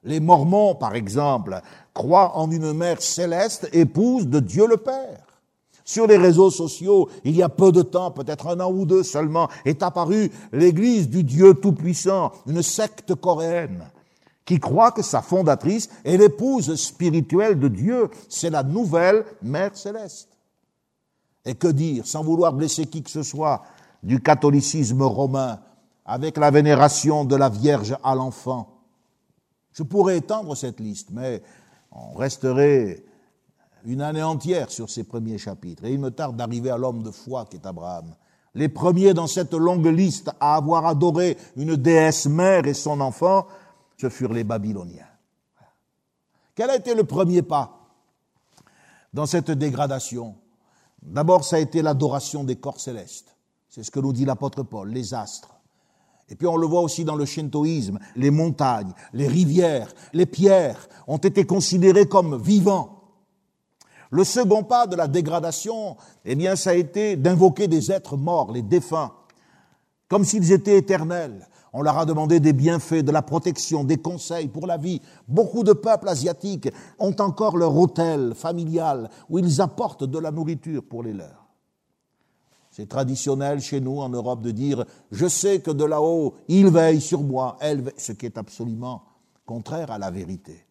les 0.04 0.20
Mormons, 0.20 0.74
par 0.74 0.94
exemple, 0.94 1.60
croient 1.94 2.36
en 2.36 2.50
une 2.50 2.72
mère 2.72 3.00
céleste, 3.00 3.68
épouse 3.72 4.26
de 4.26 4.40
Dieu 4.40 4.66
le 4.66 4.76
Père. 4.76 5.26
Sur 5.84 6.06
les 6.06 6.16
réseaux 6.16 6.50
sociaux, 6.50 7.08
il 7.24 7.36
y 7.36 7.42
a 7.42 7.48
peu 7.48 7.72
de 7.72 7.82
temps, 7.82 8.10
peut-être 8.10 8.48
un 8.48 8.60
an 8.60 8.70
ou 8.70 8.86
deux 8.86 9.02
seulement, 9.02 9.48
est 9.64 9.82
apparue 9.82 10.30
l'Église 10.52 11.08
du 11.08 11.24
Dieu 11.24 11.54
Tout-Puissant, 11.54 12.32
une 12.46 12.62
secte 12.62 13.14
coréenne, 13.14 13.90
qui 14.44 14.58
croit 14.58 14.92
que 14.92 15.02
sa 15.02 15.22
fondatrice 15.22 15.88
est 16.04 16.16
l'épouse 16.16 16.74
spirituelle 16.76 17.58
de 17.58 17.68
Dieu. 17.68 18.10
C'est 18.28 18.50
la 18.50 18.62
nouvelle 18.62 19.24
Mère 19.42 19.76
céleste. 19.76 20.28
Et 21.44 21.54
que 21.54 21.68
dire, 21.68 22.06
sans 22.06 22.22
vouloir 22.22 22.52
blesser 22.52 22.86
qui 22.86 23.02
que 23.02 23.10
ce 23.10 23.22
soit, 23.22 23.62
du 24.02 24.20
catholicisme 24.20 25.02
romain, 25.02 25.60
avec 26.04 26.36
la 26.36 26.50
vénération 26.50 27.24
de 27.24 27.36
la 27.36 27.48
Vierge 27.48 27.96
à 28.02 28.14
l'enfant. 28.14 28.71
Je 29.72 29.82
pourrais 29.82 30.18
étendre 30.18 30.54
cette 30.54 30.80
liste, 30.80 31.10
mais 31.10 31.42
on 31.90 32.14
resterait 32.14 33.04
une 33.84 34.00
année 34.00 34.22
entière 34.22 34.70
sur 34.70 34.90
ces 34.90 35.04
premiers 35.04 35.38
chapitres. 35.38 35.84
Et 35.84 35.92
il 35.92 35.98
me 35.98 36.10
tarde 36.10 36.36
d'arriver 36.36 36.70
à 36.70 36.78
l'homme 36.78 37.02
de 37.02 37.10
foi 37.10 37.46
qui 37.46 37.56
est 37.56 37.66
Abraham. 37.66 38.14
Les 38.54 38.68
premiers 38.68 39.14
dans 39.14 39.26
cette 39.26 39.54
longue 39.54 39.86
liste 39.86 40.30
à 40.38 40.56
avoir 40.56 40.86
adoré 40.86 41.38
une 41.56 41.76
déesse 41.76 42.26
mère 42.26 42.66
et 42.66 42.74
son 42.74 43.00
enfant, 43.00 43.46
ce 43.96 44.08
furent 44.08 44.34
les 44.34 44.44
Babyloniens. 44.44 45.06
Quel 46.54 46.68
a 46.68 46.76
été 46.76 46.94
le 46.94 47.04
premier 47.04 47.42
pas 47.42 47.78
dans 49.14 49.26
cette 49.26 49.50
dégradation? 49.50 50.34
D'abord, 51.00 51.44
ça 51.44 51.56
a 51.56 51.60
été 51.60 51.82
l'adoration 51.82 52.44
des 52.44 52.56
corps 52.56 52.80
célestes. 52.80 53.34
C'est 53.68 53.82
ce 53.82 53.90
que 53.90 54.00
nous 54.00 54.12
dit 54.12 54.26
l'apôtre 54.26 54.62
Paul, 54.62 54.90
les 54.90 55.14
astres. 55.14 55.54
Et 56.32 56.34
puis 56.34 56.46
on 56.46 56.56
le 56.56 56.66
voit 56.66 56.80
aussi 56.80 57.04
dans 57.04 57.14
le 57.14 57.26
shintoïsme, 57.26 57.98
les 58.16 58.30
montagnes, 58.30 58.94
les 59.12 59.28
rivières, 59.28 59.92
les 60.14 60.24
pierres 60.24 60.88
ont 61.06 61.18
été 61.18 61.44
considérées 61.44 62.06
comme 62.06 62.40
vivants. 62.40 63.02
Le 64.10 64.24
second 64.24 64.62
pas 64.62 64.86
de 64.86 64.96
la 64.96 65.08
dégradation, 65.08 65.98
eh 66.24 66.34
bien, 66.34 66.56
ça 66.56 66.70
a 66.70 66.74
été 66.74 67.16
d'invoquer 67.16 67.68
des 67.68 67.92
êtres 67.92 68.16
morts, 68.16 68.50
les 68.50 68.62
défunts, 68.62 69.12
comme 70.08 70.24
s'ils 70.24 70.52
étaient 70.52 70.78
éternels. 70.78 71.46
On 71.74 71.82
leur 71.82 71.98
a 71.98 72.06
demandé 72.06 72.40
des 72.40 72.54
bienfaits, 72.54 73.04
de 73.04 73.12
la 73.12 73.20
protection, 73.20 73.84
des 73.84 73.98
conseils 73.98 74.48
pour 74.48 74.66
la 74.66 74.78
vie. 74.78 75.02
Beaucoup 75.28 75.64
de 75.64 75.74
peuples 75.74 76.08
asiatiques 76.08 76.70
ont 76.98 77.14
encore 77.18 77.58
leur 77.58 77.76
hôtel 77.76 78.32
familial 78.34 79.10
où 79.28 79.38
ils 79.38 79.60
apportent 79.60 80.04
de 80.04 80.18
la 80.18 80.30
nourriture 80.30 80.82
pour 80.82 81.02
les 81.02 81.12
leurs. 81.12 81.41
C'est 82.72 82.88
traditionnel 82.88 83.60
chez 83.60 83.80
nous 83.82 84.00
en 84.00 84.08
Europe 84.08 84.40
de 84.40 84.50
dire 84.50 84.86
je 85.10 85.28
sais 85.28 85.60
que 85.60 85.70
de 85.70 85.84
là-haut, 85.84 86.34
il 86.48 86.70
veille 86.70 87.02
sur 87.02 87.22
moi, 87.22 87.58
elle 87.60 87.92
ce 87.98 88.12
qui 88.12 88.24
est 88.24 88.38
absolument 88.38 89.04
contraire 89.44 89.90
à 89.90 89.98
la 89.98 90.10
vérité. 90.10 90.64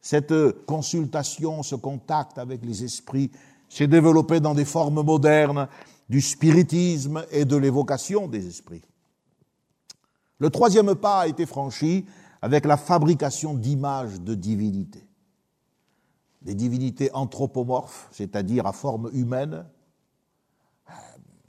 Cette 0.00 0.32
consultation, 0.64 1.62
ce 1.62 1.74
contact 1.74 2.38
avec 2.38 2.64
les 2.64 2.84
esprits 2.84 3.30
s'est 3.68 3.86
développé 3.86 4.40
dans 4.40 4.54
des 4.54 4.64
formes 4.64 5.02
modernes 5.02 5.68
du 6.08 6.22
spiritisme 6.22 7.22
et 7.30 7.44
de 7.44 7.56
l'évocation 7.56 8.28
des 8.28 8.46
esprits. 8.46 8.84
Le 10.38 10.48
troisième 10.48 10.94
pas 10.94 11.20
a 11.20 11.26
été 11.26 11.44
franchi 11.44 12.06
avec 12.40 12.64
la 12.64 12.78
fabrication 12.78 13.52
d'images 13.52 14.20
de 14.22 14.34
divinités. 14.34 15.06
Des 16.40 16.54
divinités 16.54 17.10
anthropomorphes, 17.12 18.08
c'est-à-dire 18.10 18.66
à 18.66 18.72
forme 18.72 19.10
humaine, 19.12 19.66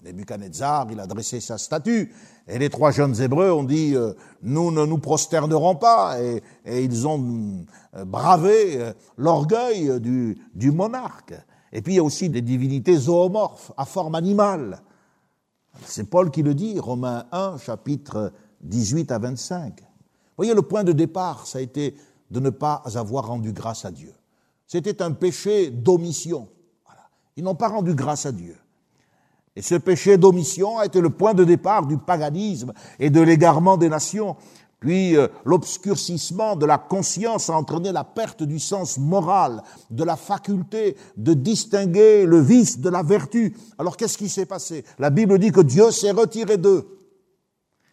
Nebuchadnezzar, 0.04 0.88
il 0.92 1.00
a 1.00 1.08
dressé 1.08 1.40
sa 1.40 1.58
statue, 1.58 2.14
et 2.48 2.60
les 2.60 2.70
trois 2.70 2.92
jeunes 2.92 3.20
Hébreux 3.20 3.52
ont 3.52 3.64
dit, 3.64 3.96
euh, 3.96 4.14
nous 4.42 4.72
ne 4.72 4.86
nous 4.86 5.00
prosternerons 5.00 5.76
pas, 5.76 6.22
et, 6.22 6.42
ils 6.66 7.08
ont 7.08 7.66
euh, 7.96 8.06
bravé 8.06 8.82
euh, 8.82 8.94
l'orgueil 9.18 10.00
du, 10.00 10.72
monarque. 10.72 11.34
Et 11.74 11.82
puis 11.82 11.94
il 11.94 11.96
y 11.98 12.00
a 12.00 12.04
aussi 12.04 12.30
des 12.30 12.42
divinités 12.42 12.96
zoomorphes, 12.96 13.72
à 13.76 13.86
forme 13.86 14.16
animale. 14.16 14.82
C'est 15.86 16.10
Paul 16.10 16.32
qui 16.32 16.44
le 16.44 16.54
dit, 16.54 16.80
Romains 16.80 17.26
1, 17.32 17.58
chapitre 17.58 18.32
18 18.62 19.12
à 19.12 19.20
25. 19.20 19.82
Vous 19.82 19.86
voyez, 20.38 20.54
le 20.54 20.62
point 20.62 20.84
de 20.84 20.92
départ, 20.92 21.46
ça 21.48 21.60
a 21.60 21.62
été 21.62 21.96
de 22.32 22.40
ne 22.40 22.50
pas 22.50 22.84
avoir 22.96 23.28
rendu 23.28 23.52
grâce 23.52 23.86
à 23.86 23.92
Dieu. 23.92 24.14
C'était 24.66 25.02
un 25.02 25.12
péché 25.12 25.70
d'omission. 25.70 26.50
Ils 27.36 27.44
n'ont 27.44 27.56
pas 27.56 27.70
rendu 27.70 27.94
grâce 27.94 28.26
à 28.26 28.32
Dieu. 28.32 28.58
Et 29.58 29.64
ce 29.64 29.74
péché 29.74 30.18
d'omission 30.20 30.78
a 30.78 30.86
été 30.86 31.02
le 31.02 31.10
point 31.10 31.34
de 31.34 31.44
départ 31.44 31.88
du 31.88 31.98
paganisme 31.98 32.74
et 33.00 33.10
de 33.10 33.20
l'égarement 33.20 33.76
des 33.76 33.90
nations. 33.90 34.36
Puis 34.80 35.18
euh, 35.18 35.30
l'obscurcissement 35.46 36.56
de 36.56 36.68
la 36.68 36.78
conscience 36.78 37.50
a 37.50 37.58
entraîné 37.58 37.92
la 37.92 38.04
perte 38.04 38.44
du 38.44 38.60
sens 38.60 39.00
moral, 39.00 39.64
de 39.90 40.04
la 40.04 40.16
faculté 40.16 40.96
de 41.18 41.34
distinguer 41.34 42.28
le 42.28 42.40
vice 42.40 42.80
de 42.82 42.88
la 42.88 43.02
vertu. 43.02 43.58
Alors 43.80 43.98
qu'est-ce 43.98 44.20
qui 44.20 44.30
s'est 44.30 44.46
passé? 44.46 44.86
La 45.00 45.10
Bible 45.10 45.40
dit 45.40 45.52
que 45.52 45.62
Dieu 45.62 45.90
s'est 45.90 46.12
retiré 46.12 46.58
d'eux 46.58 46.96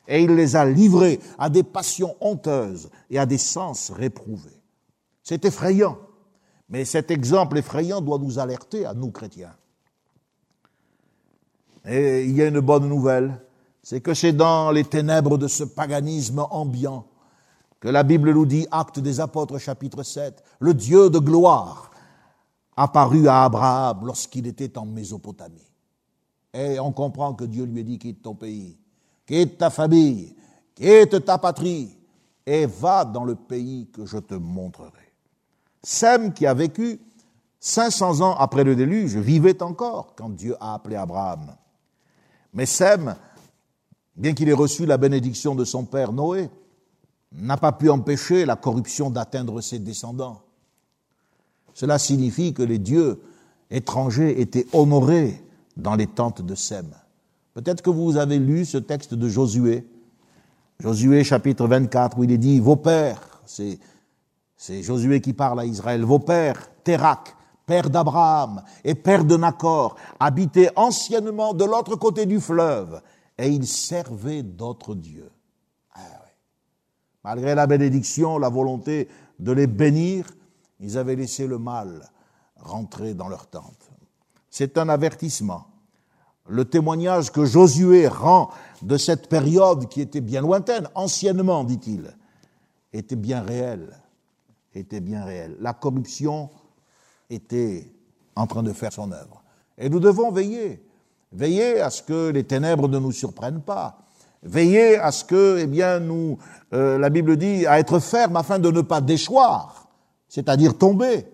et 0.06 0.22
il 0.22 0.34
les 0.34 0.56
a 0.56 0.66
livrés 0.66 1.18
à 1.38 1.48
des 1.48 1.62
passions 1.62 2.14
honteuses 2.20 2.90
et 3.08 3.18
à 3.18 3.24
des 3.24 3.38
sens 3.38 3.90
réprouvés. 3.90 4.62
C'est 5.22 5.46
effrayant, 5.46 5.96
mais 6.68 6.84
cet 6.84 7.10
exemple 7.10 7.56
effrayant 7.56 8.02
doit 8.02 8.18
nous 8.18 8.38
alerter 8.38 8.84
à 8.84 8.92
nous 8.92 9.10
chrétiens. 9.10 9.56
Et 11.86 12.24
il 12.24 12.36
y 12.36 12.42
a 12.42 12.46
une 12.46 12.60
bonne 12.60 12.88
nouvelle, 12.88 13.38
c'est 13.82 14.00
que 14.00 14.14
c'est 14.14 14.32
dans 14.32 14.70
les 14.70 14.84
ténèbres 14.84 15.36
de 15.36 15.48
ce 15.48 15.64
paganisme 15.64 16.46
ambiant 16.50 17.06
que 17.80 17.88
la 17.88 18.02
Bible 18.02 18.32
nous 18.32 18.46
dit, 18.46 18.66
acte 18.70 18.98
des 18.98 19.20
apôtres 19.20 19.58
chapitre 19.58 20.02
7, 20.02 20.42
le 20.60 20.72
Dieu 20.72 21.10
de 21.10 21.18
gloire 21.18 21.90
apparut 22.74 23.28
à 23.28 23.44
Abraham 23.44 24.06
lorsqu'il 24.06 24.46
était 24.46 24.78
en 24.78 24.86
Mésopotamie. 24.86 25.70
Et 26.54 26.80
on 26.80 26.92
comprend 26.92 27.34
que 27.34 27.44
Dieu 27.44 27.64
lui 27.64 27.80
a 27.80 27.82
dit, 27.82 27.98
quitte 27.98 28.22
ton 28.22 28.34
pays, 28.34 28.78
quitte 29.26 29.58
ta 29.58 29.68
famille, 29.68 30.34
quitte 30.74 31.26
ta 31.26 31.36
patrie, 31.36 31.94
et 32.46 32.64
va 32.64 33.04
dans 33.04 33.24
le 33.24 33.34
pays 33.34 33.90
que 33.92 34.06
je 34.06 34.18
te 34.18 34.34
montrerai. 34.34 35.12
Sem, 35.82 36.32
qui 36.32 36.46
a 36.46 36.54
vécu 36.54 37.00
500 37.60 38.20
ans 38.22 38.34
après 38.36 38.64
le 38.64 38.76
déluge, 38.76 39.16
vivait 39.16 39.62
encore 39.62 40.14
quand 40.16 40.30
Dieu 40.30 40.56
a 40.58 40.74
appelé 40.74 40.96
Abraham. 40.96 41.54
Mais 42.54 42.66
Sem, 42.66 43.16
bien 44.16 44.32
qu'il 44.32 44.48
ait 44.48 44.54
reçu 44.54 44.86
la 44.86 44.96
bénédiction 44.96 45.54
de 45.54 45.64
son 45.64 45.84
père 45.84 46.12
Noé, 46.12 46.48
n'a 47.32 47.56
pas 47.56 47.72
pu 47.72 47.90
empêcher 47.90 48.46
la 48.46 48.56
corruption 48.56 49.10
d'atteindre 49.10 49.60
ses 49.60 49.80
descendants. 49.80 50.42
Cela 51.74 51.98
signifie 51.98 52.54
que 52.54 52.62
les 52.62 52.78
dieux 52.78 53.20
étrangers 53.70 54.40
étaient 54.40 54.66
honorés 54.72 55.42
dans 55.76 55.96
les 55.96 56.06
tentes 56.06 56.42
de 56.42 56.54
Sem. 56.54 56.86
Peut-être 57.54 57.82
que 57.82 57.90
vous 57.90 58.16
avez 58.16 58.38
lu 58.38 58.64
ce 58.64 58.78
texte 58.78 59.14
de 59.14 59.28
Josué, 59.28 59.86
Josué 60.80 61.24
chapitre 61.24 61.66
24, 61.66 62.18
où 62.18 62.24
il 62.24 62.32
est 62.32 62.38
dit, 62.38 62.60
vos 62.60 62.76
pères, 62.76 63.40
c'est, 63.46 63.78
Josué 64.82 65.20
qui 65.20 65.32
parle 65.32 65.60
à 65.60 65.64
Israël, 65.64 66.04
vos 66.04 66.18
pères, 66.18 66.68
Térac, 66.82 67.34
père 67.66 67.90
d'Abraham 67.90 68.62
et 68.84 68.94
père 68.94 69.24
de 69.24 69.36
Nacor, 69.36 69.96
habitait 70.20 70.70
anciennement 70.76 71.54
de 71.54 71.64
l'autre 71.64 71.96
côté 71.96 72.26
du 72.26 72.40
fleuve, 72.40 73.00
et 73.38 73.48
il 73.48 73.66
servait 73.66 74.42
d'autres 74.42 74.94
dieux. 74.94 75.30
Ah 75.94 76.00
Malgré 77.24 77.54
la 77.54 77.66
bénédiction, 77.66 78.38
la 78.38 78.48
volonté 78.48 79.08
de 79.38 79.52
les 79.52 79.66
bénir, 79.66 80.26
ils 80.80 80.98
avaient 80.98 81.16
laissé 81.16 81.46
le 81.46 81.58
mal 81.58 82.10
rentrer 82.56 83.14
dans 83.14 83.28
leur 83.28 83.46
tente. 83.46 83.90
C'est 84.50 84.78
un 84.78 84.88
avertissement. 84.88 85.66
Le 86.46 86.64
témoignage 86.64 87.32
que 87.32 87.44
Josué 87.44 88.06
rend 88.06 88.50
de 88.82 88.96
cette 88.96 89.28
période 89.28 89.88
qui 89.88 90.00
était 90.00 90.20
bien 90.20 90.42
lointaine, 90.42 90.88
anciennement, 90.94 91.64
dit-il, 91.64 92.14
était 92.92 93.16
bien 93.16 93.40
réel, 93.40 93.98
était 94.74 95.00
bien 95.00 95.24
réel. 95.24 95.56
La 95.60 95.72
corruption 95.72 96.50
était 97.34 97.92
en 98.36 98.46
train 98.46 98.62
de 98.62 98.72
faire 98.72 98.92
son 98.92 99.12
œuvre. 99.12 99.42
Et 99.78 99.88
nous 99.88 100.00
devons 100.00 100.30
veiller, 100.30 100.84
veiller 101.32 101.80
à 101.80 101.90
ce 101.90 102.02
que 102.02 102.30
les 102.30 102.44
ténèbres 102.44 102.88
ne 102.88 102.98
nous 102.98 103.12
surprennent 103.12 103.62
pas, 103.62 103.98
veiller 104.42 104.98
à 104.98 105.10
ce 105.10 105.24
que, 105.24 105.58
eh 105.58 105.66
bien, 105.66 106.00
nous, 106.00 106.38
euh, 106.72 106.98
la 106.98 107.10
Bible 107.10 107.36
dit, 107.36 107.66
à 107.66 107.78
être 107.78 107.98
ferme 107.98 108.36
afin 108.36 108.58
de 108.58 108.70
ne 108.70 108.80
pas 108.80 109.00
déchoir, 109.00 109.88
c'est-à-dire 110.28 110.76
tomber 110.76 111.26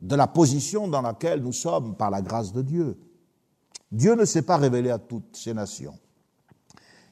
de 0.00 0.16
la 0.16 0.26
position 0.26 0.88
dans 0.88 1.02
laquelle 1.02 1.42
nous 1.42 1.52
sommes 1.52 1.94
par 1.94 2.10
la 2.10 2.22
grâce 2.22 2.52
de 2.52 2.62
Dieu. 2.62 2.98
Dieu 3.92 4.14
ne 4.14 4.24
s'est 4.24 4.42
pas 4.42 4.56
révélé 4.56 4.90
à 4.90 4.98
toutes 4.98 5.36
ces 5.36 5.52
nations. 5.52 5.98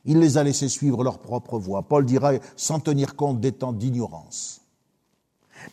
Il 0.04 0.20
les 0.20 0.38
a 0.38 0.44
laissés 0.44 0.68
suivre 0.68 1.04
leur 1.04 1.18
propre 1.18 1.58
voie. 1.58 1.82
Paul 1.82 2.06
dira 2.06 2.32
sans 2.56 2.80
tenir 2.80 3.14
compte 3.14 3.40
des 3.40 3.52
temps 3.52 3.72
d'ignorance. 3.72 4.62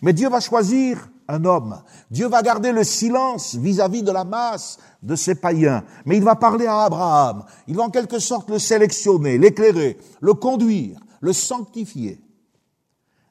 Mais 0.02 0.14
Dieu 0.14 0.30
va 0.30 0.40
choisir 0.40 1.10
un 1.28 1.46
homme. 1.46 1.82
Dieu 2.12 2.28
va 2.28 2.42
garder 2.42 2.72
le 2.72 2.84
silence 2.84 3.56
vis-à-vis 3.56 4.04
de 4.04 4.12
la 4.12 4.24
masse 4.24 4.78
de 5.02 5.16
ces 5.16 5.36
païens. 5.36 5.84
Mais 6.06 6.18
il 6.18 6.24
va 6.24 6.36
parler 6.36 6.68
à 6.68 6.84
Abraham. 6.84 7.44
Il 7.68 7.76
va 7.76 7.84
en 7.84 7.90
quelque 7.90 8.20
sorte 8.20 8.50
le 8.50 8.60
sélectionner, 8.60 9.38
l'éclairer, 9.38 9.98
le 10.22 10.34
conduire, 10.34 11.00
le 11.22 11.34
sanctifier. 11.34 12.22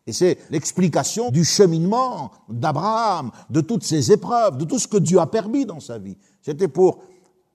Et 0.07 0.13
c'est 0.13 0.39
l'explication 0.51 1.31
du 1.31 1.45
cheminement 1.45 2.31
d'Abraham, 2.49 3.31
de 3.49 3.61
toutes 3.61 3.85
ces 3.85 4.13
épreuves, 4.13 4.59
de 4.59 4.65
tout 4.65 4.79
ce 4.79 4.89
que 4.89 4.99
Dieu 4.99 5.19
a 5.19 5.27
permis 5.27 5.65
dans 5.65 5.81
sa 5.81 5.99
vie. 5.99 6.17
C'était 6.43 6.69
pour 6.69 7.03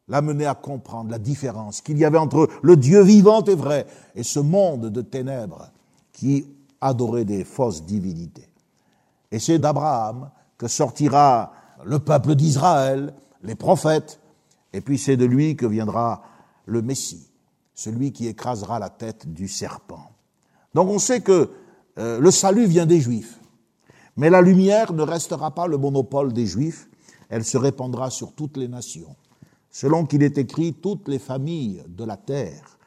l'amener 0.08 0.48
à 0.48 0.56
comprendre 0.56 1.12
la 1.12 1.20
différence 1.20 1.82
qu'il 1.82 2.00
y 2.00 2.06
avait 2.06 2.18
entre 2.18 2.50
le 2.64 2.76
Dieu 2.76 3.04
vivant 3.04 3.44
et 3.44 3.54
vrai 3.54 3.86
et 4.16 4.24
ce 4.24 4.40
monde 4.40 4.90
de 4.90 5.02
ténèbres 5.02 5.70
qui 6.12 6.48
adorait 6.82 7.26
des 7.26 7.44
fausses 7.44 7.84
divinités. 7.84 8.49
Et 9.32 9.40
c'est 9.40 9.60
d'Abraham 9.60 10.32
que 10.58 10.68
sortira 10.68 11.54
le 11.86 12.00
peuple 12.00 12.36
d'Israël, 12.36 13.14
les 13.44 13.56
prophètes, 13.56 14.20
et 14.74 14.82
puis 14.82 14.98
c'est 14.98 15.18
de 15.18 15.26
lui 15.26 15.56
que 15.56 15.66
viendra 15.66 16.22
le 16.66 16.82
Messie, 16.82 17.30
celui 17.74 18.12
qui 18.12 18.28
écrasera 18.28 18.80
la 18.80 18.90
tête 18.90 19.32
du 19.32 19.48
serpent. 19.48 20.12
Donc 20.74 20.90
on 20.90 21.00
sait 21.00 21.22
que 21.22 21.52
euh, 21.98 22.20
le 22.20 22.32
salut 22.32 22.66
vient 22.66 22.86
des 22.86 23.02
Juifs. 23.02 23.40
Mais 24.18 24.30
la 24.30 24.42
lumière 24.42 24.94
ne 24.94 25.02
restera 25.02 25.52
pas 25.52 25.68
le 25.68 25.78
monopole 25.78 26.34
des 26.34 26.46
Juifs, 26.46 26.90
elle 27.30 27.46
se 27.46 27.58
répandra 27.58 28.10
sur 28.10 28.34
toutes 28.34 28.58
les 28.58 28.68
nations. 28.68 29.16
Selon 29.72 30.06
qu'il 30.06 30.24
est 30.24 30.38
écrit, 30.38 30.74
toutes 30.74 31.08
les 31.08 31.20
familles 31.20 31.84
de 31.88 32.04
la 32.04 32.18
terre 32.18 32.78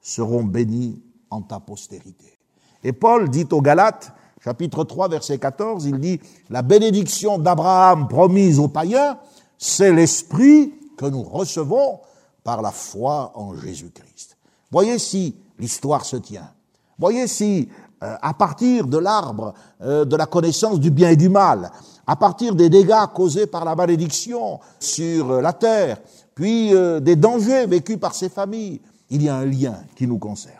seront 0.00 0.44
bénies 0.44 1.02
en 1.30 1.42
ta 1.42 1.60
postérité. 1.60 2.38
Et 2.84 2.92
Paul 2.92 3.28
dit 3.28 3.46
aux 3.50 3.60
Galates, 3.60 4.12
chapitre 4.42 4.84
3, 4.84 5.08
verset 5.08 5.38
14, 5.38 5.86
il 5.86 5.98
dit, 5.98 6.20
la 6.50 6.62
bénédiction 6.62 7.38
d'Abraham 7.38 8.08
promise 8.08 8.58
aux 8.58 8.68
païens, 8.68 9.18
c'est 9.58 9.92
l'esprit 9.92 10.74
que 10.96 11.06
nous 11.06 11.22
recevons 11.22 12.00
par 12.44 12.62
la 12.62 12.70
foi 12.70 13.32
en 13.34 13.54
Jésus-Christ. 13.54 14.36
Voyez 14.70 14.98
si 14.98 15.36
l'histoire 15.58 16.04
se 16.04 16.16
tient. 16.16 16.50
Voyez 16.98 17.26
si 17.26 17.68
euh, 18.02 18.14
à 18.22 18.32
partir 18.32 18.86
de 18.86 18.96
l'arbre 18.96 19.54
euh, 19.82 20.04
de 20.04 20.14
la 20.14 20.26
connaissance 20.26 20.78
du 20.78 20.92
bien 20.92 21.10
et 21.10 21.16
du 21.16 21.28
mal, 21.28 21.72
à 22.06 22.14
partir 22.14 22.54
des 22.54 22.68
dégâts 22.68 23.06
causés 23.12 23.48
par 23.48 23.64
la 23.64 23.74
malédiction 23.74 24.60
sur 24.78 25.32
euh, 25.32 25.40
la 25.40 25.52
terre, 25.52 25.98
puis 26.34 26.70
des 27.00 27.16
dangers 27.16 27.66
vécus 27.66 27.96
par 27.98 28.14
ces 28.14 28.28
familles, 28.28 28.80
il 29.10 29.24
y 29.24 29.28
a 29.28 29.34
un 29.34 29.44
lien 29.44 29.74
qui 29.96 30.06
nous 30.06 30.18
concerne. 30.18 30.57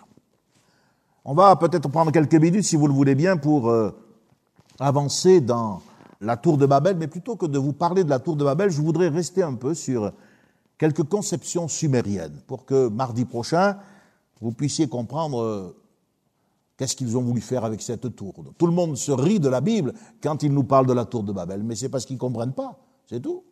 On 1.30 1.34
va 1.34 1.54
peut-être 1.56 1.90
prendre 1.90 2.10
quelques 2.10 2.36
minutes, 2.36 2.64
si 2.64 2.74
vous 2.74 2.86
le 2.86 2.94
voulez 2.94 3.14
bien, 3.14 3.36
pour 3.36 3.70
avancer 4.80 5.42
dans 5.42 5.82
la 6.22 6.38
tour 6.38 6.56
de 6.56 6.64
Babel, 6.64 6.96
mais 6.96 7.06
plutôt 7.06 7.36
que 7.36 7.44
de 7.44 7.58
vous 7.58 7.74
parler 7.74 8.02
de 8.02 8.08
la 8.08 8.18
tour 8.18 8.34
de 8.34 8.44
Babel, 8.44 8.70
je 8.70 8.80
voudrais 8.80 9.08
rester 9.08 9.42
un 9.42 9.52
peu 9.52 9.74
sur 9.74 10.10
quelques 10.78 11.02
conceptions 11.02 11.68
sumériennes, 11.68 12.40
pour 12.46 12.64
que 12.64 12.88
mardi 12.88 13.26
prochain, 13.26 13.76
vous 14.40 14.52
puissiez 14.52 14.88
comprendre 14.88 15.74
Qu'est-ce 16.78 16.96
qu'ils 16.96 17.14
ont 17.18 17.22
voulu 17.22 17.42
faire 17.42 17.66
avec 17.66 17.82
cette 17.82 18.16
tour 18.16 18.32
Tout 18.56 18.66
le 18.66 18.72
monde 18.72 18.96
se 18.96 19.12
rit 19.12 19.38
de 19.38 19.50
la 19.50 19.60
Bible 19.60 19.92
quand 20.22 20.42
il 20.42 20.54
nous 20.54 20.64
parle 20.64 20.86
de 20.86 20.94
la 20.94 21.04
tour 21.04 21.24
de 21.24 21.32
Babel, 21.32 21.62
mais 21.62 21.74
c'est 21.74 21.90
parce 21.90 22.06
qu'ils 22.06 22.16
ne 22.16 22.20
comprennent 22.20 22.54
pas, 22.54 22.78
c'est 23.06 23.20
tout. 23.20 23.44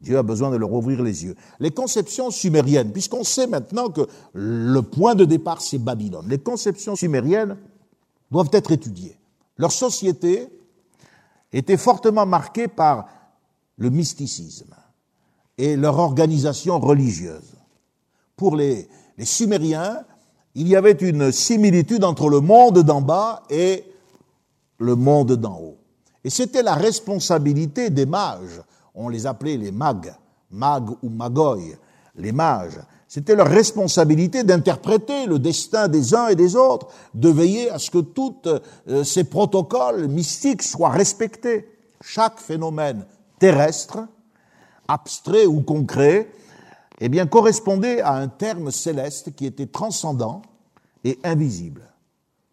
Dieu 0.00 0.16
a 0.16 0.22
besoin 0.22 0.50
de 0.50 0.56
leur 0.56 0.72
ouvrir 0.72 1.02
les 1.02 1.24
yeux. 1.24 1.34
Les 1.58 1.70
conceptions 1.70 2.30
sumériennes, 2.30 2.92
puisqu'on 2.92 3.24
sait 3.24 3.46
maintenant 3.46 3.88
que 3.88 4.06
le 4.32 4.80
point 4.80 5.14
de 5.14 5.24
départ, 5.24 5.60
c'est 5.60 5.78
Babylone, 5.78 6.26
les 6.28 6.38
conceptions 6.38 6.94
sumériennes 6.94 7.56
doivent 8.30 8.50
être 8.52 8.70
étudiées. 8.70 9.16
Leur 9.56 9.72
société 9.72 10.48
était 11.52 11.76
fortement 11.76 12.26
marquée 12.26 12.68
par 12.68 13.08
le 13.76 13.90
mysticisme 13.90 14.74
et 15.56 15.76
leur 15.76 15.98
organisation 15.98 16.78
religieuse. 16.78 17.56
Pour 18.36 18.54
les, 18.54 18.88
les 19.16 19.24
Sumériens, 19.24 20.04
il 20.54 20.68
y 20.68 20.76
avait 20.76 20.92
une 20.92 21.32
similitude 21.32 22.04
entre 22.04 22.28
le 22.28 22.40
monde 22.40 22.80
d'en 22.80 23.00
bas 23.00 23.42
et 23.50 23.84
le 24.78 24.94
monde 24.94 25.32
d'en 25.32 25.58
haut. 25.58 25.78
Et 26.24 26.30
c'était 26.30 26.62
la 26.62 26.74
responsabilité 26.74 27.90
des 27.90 28.06
mages. 28.06 28.60
On 29.00 29.08
les 29.08 29.26
appelait 29.26 29.56
les 29.56 29.70
mags, 29.70 30.12
mag 30.50 30.90
ou 31.02 31.08
magoy, 31.08 31.76
les 32.16 32.32
mages. 32.32 32.80
C'était 33.06 33.36
leur 33.36 33.46
responsabilité 33.46 34.42
d'interpréter 34.42 35.26
le 35.26 35.38
destin 35.38 35.86
des 35.86 36.16
uns 36.16 36.26
et 36.26 36.34
des 36.34 36.56
autres, 36.56 36.88
de 37.14 37.28
veiller 37.28 37.70
à 37.70 37.78
ce 37.78 37.92
que 37.92 37.98
tous 37.98 38.34
euh, 38.46 39.04
ces 39.04 39.22
protocoles 39.22 40.08
mystiques 40.08 40.64
soient 40.64 40.90
respectés. 40.90 41.70
Chaque 42.00 42.40
phénomène 42.40 43.06
terrestre, 43.38 44.00
abstrait 44.88 45.46
ou 45.46 45.62
concret, 45.62 46.28
eh 47.00 47.08
bien, 47.08 47.26
correspondait 47.26 48.00
à 48.00 48.14
un 48.14 48.26
terme 48.26 48.72
céleste 48.72 49.36
qui 49.36 49.46
était 49.46 49.66
transcendant 49.66 50.42
et 51.04 51.20
invisible. 51.22 51.88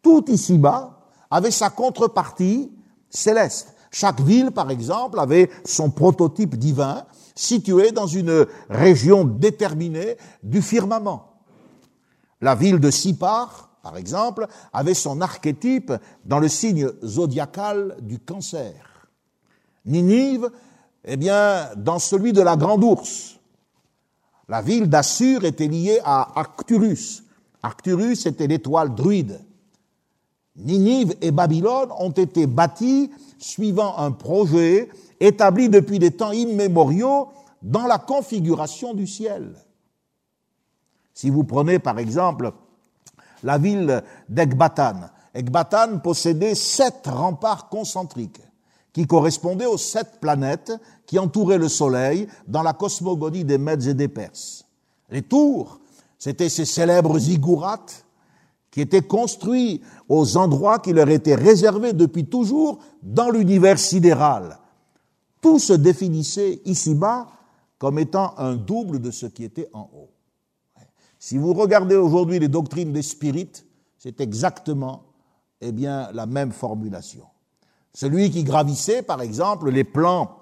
Tout 0.04 0.26
ici-bas 0.30 1.08
avait 1.32 1.50
sa 1.50 1.72
contrepartie 1.72 2.72
céleste. 3.10 3.75
Chaque 3.98 4.20
ville, 4.20 4.52
par 4.52 4.72
exemple, 4.72 5.22
avait 5.22 5.50
son 5.64 5.90
prototype 5.90 6.58
divin 6.58 7.06
situé 7.34 7.94
dans 7.94 8.08
une 8.08 8.46
région 8.70 9.24
déterminée 9.24 10.18
du 10.44 10.62
firmament. 10.62 11.40
La 12.42 12.56
ville 12.56 12.82
de 12.82 12.92
Sipar, 12.92 13.70
par 13.82 13.96
exemple, 13.96 14.48
avait 14.74 14.96
son 14.96 15.22
archétype 15.22 15.94
dans 16.26 16.40
le 16.42 16.50
signe 16.50 16.90
zodiacal 17.06 17.96
du 18.02 18.20
cancer. 18.20 19.08
Ninive, 19.86 20.52
eh 21.06 21.16
bien, 21.16 21.70
dans 21.78 22.00
celui 22.00 22.34
de 22.34 22.42
la 22.42 22.58
grande 22.58 22.84
ours. 22.84 23.40
La 24.50 24.62
ville 24.62 24.90
d'Assur 24.90 25.46
était 25.46 25.70
liée 25.70 26.02
à 26.04 26.38
Arcturus. 26.38 27.24
Arcturus 27.64 28.26
était 28.26 28.48
l'étoile 28.48 28.94
druide. 28.94 29.40
Ninive 30.58 31.16
et 31.22 31.32
Babylone 31.32 31.90
ont 32.00 32.12
été 32.12 32.48
bâtis 32.48 33.12
suivant 33.38 33.98
un 33.98 34.12
projet 34.12 34.90
établi 35.20 35.70
depuis 35.70 36.00
des 36.00 36.12
temps 36.12 36.32
immémoriaux 36.32 37.30
dans 37.62 37.88
la 37.88 37.98
configuration 37.98 38.94
du 38.94 39.08
ciel. 39.08 39.56
Si 41.14 41.30
vous 41.30 41.44
prenez 41.44 41.80
par 41.80 42.00
exemple 42.00 42.52
la 43.44 43.58
ville 43.58 44.04
d'Ekbatan, 44.30 45.10
Ekbatan 45.34 46.00
possédait 46.00 46.56
sept 46.56 47.08
remparts 47.08 47.70
concentriques 47.70 48.42
qui 48.94 49.06
correspondaient 49.06 49.66
aux 49.66 49.78
sept 49.78 50.22
planètes 50.22 50.72
qui 51.06 51.20
entouraient 51.20 51.58
le 51.58 51.68
Soleil 51.68 52.28
dans 52.48 52.64
la 52.64 52.72
cosmogonie 52.72 53.44
des 53.44 53.58
Mèdes 53.58 53.88
et 53.88 53.94
des 53.94 54.08
Perses. 54.08 54.66
Les 55.10 55.22
tours, 55.22 55.80
c'étaient 56.18 56.50
ces 56.50 56.64
célèbres 56.64 57.20
ziggourats 57.20 57.86
qui 58.76 58.82
étaient 58.82 59.04
construits 59.04 59.82
aux 60.10 60.36
endroits 60.36 60.80
qui 60.80 60.92
leur 60.92 61.08
étaient 61.08 61.34
réservés 61.34 61.94
depuis 61.94 62.26
toujours 62.26 62.80
dans 63.02 63.30
l'univers 63.30 63.80
sidéral. 63.80 64.60
Tout 65.40 65.60
se 65.60 65.72
définissait 65.72 66.60
ici-bas 66.66 67.28
comme 67.78 68.00
étant 68.00 68.38
un 68.38 68.56
double 68.58 69.00
de 69.00 69.12
ce 69.12 69.28
qui 69.28 69.46
était 69.46 69.70
en 69.72 69.90
haut. 69.94 70.10
Si 71.18 71.38
vous 71.38 71.54
regardez 71.54 71.96
aujourd'hui 71.96 72.38
les 72.38 72.50
doctrines 72.50 72.92
des 72.92 73.02
spirites, 73.02 73.66
c'est 73.98 74.20
exactement 74.20 75.04
eh 75.62 75.72
bien, 75.72 76.10
la 76.12 76.26
même 76.26 76.52
formulation. 76.52 77.24
Celui 77.94 78.30
qui 78.30 78.44
gravissait, 78.44 79.04
par 79.04 79.22
exemple, 79.22 79.70
les 79.70 79.86
plans 79.86 80.36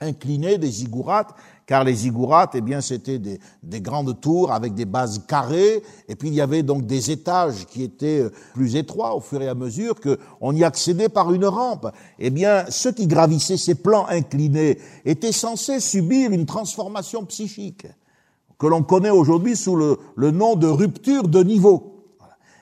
inclinés, 0.00 0.58
des 0.58 0.70
ziggourats, 0.70 1.26
car 1.66 1.82
les 1.82 1.94
ziggourats, 1.94 2.48
eh 2.54 2.60
bien, 2.60 2.80
c'était 2.80 3.18
des, 3.18 3.40
des, 3.62 3.80
grandes 3.80 4.20
tours 4.20 4.52
avec 4.52 4.74
des 4.74 4.84
bases 4.84 5.24
carrées, 5.26 5.82
et 6.08 6.14
puis 6.14 6.28
il 6.28 6.34
y 6.34 6.40
avait 6.40 6.62
donc 6.62 6.86
des 6.86 7.10
étages 7.10 7.66
qui 7.66 7.82
étaient 7.82 8.20
euh, 8.20 8.32
plus 8.54 8.76
étroits 8.76 9.16
au 9.16 9.20
fur 9.20 9.42
et 9.42 9.48
à 9.48 9.54
mesure 9.54 9.96
qu'on 10.00 10.52
y 10.54 10.62
accédait 10.62 11.08
par 11.08 11.32
une 11.32 11.44
rampe. 11.44 11.90
Eh 12.20 12.30
bien, 12.30 12.66
ceux 12.70 12.92
qui 12.92 13.08
gravissaient 13.08 13.56
ces 13.56 13.74
plans 13.74 14.06
inclinés 14.06 14.78
étaient 15.04 15.32
censés 15.32 15.80
subir 15.80 16.30
une 16.30 16.46
transformation 16.46 17.24
psychique 17.24 17.86
que 18.58 18.66
l'on 18.68 18.84
connaît 18.84 19.10
aujourd'hui 19.10 19.56
sous 19.56 19.74
le, 19.74 19.98
le, 20.14 20.30
nom 20.30 20.54
de 20.54 20.68
rupture 20.68 21.26
de 21.26 21.42
niveau. 21.42 22.04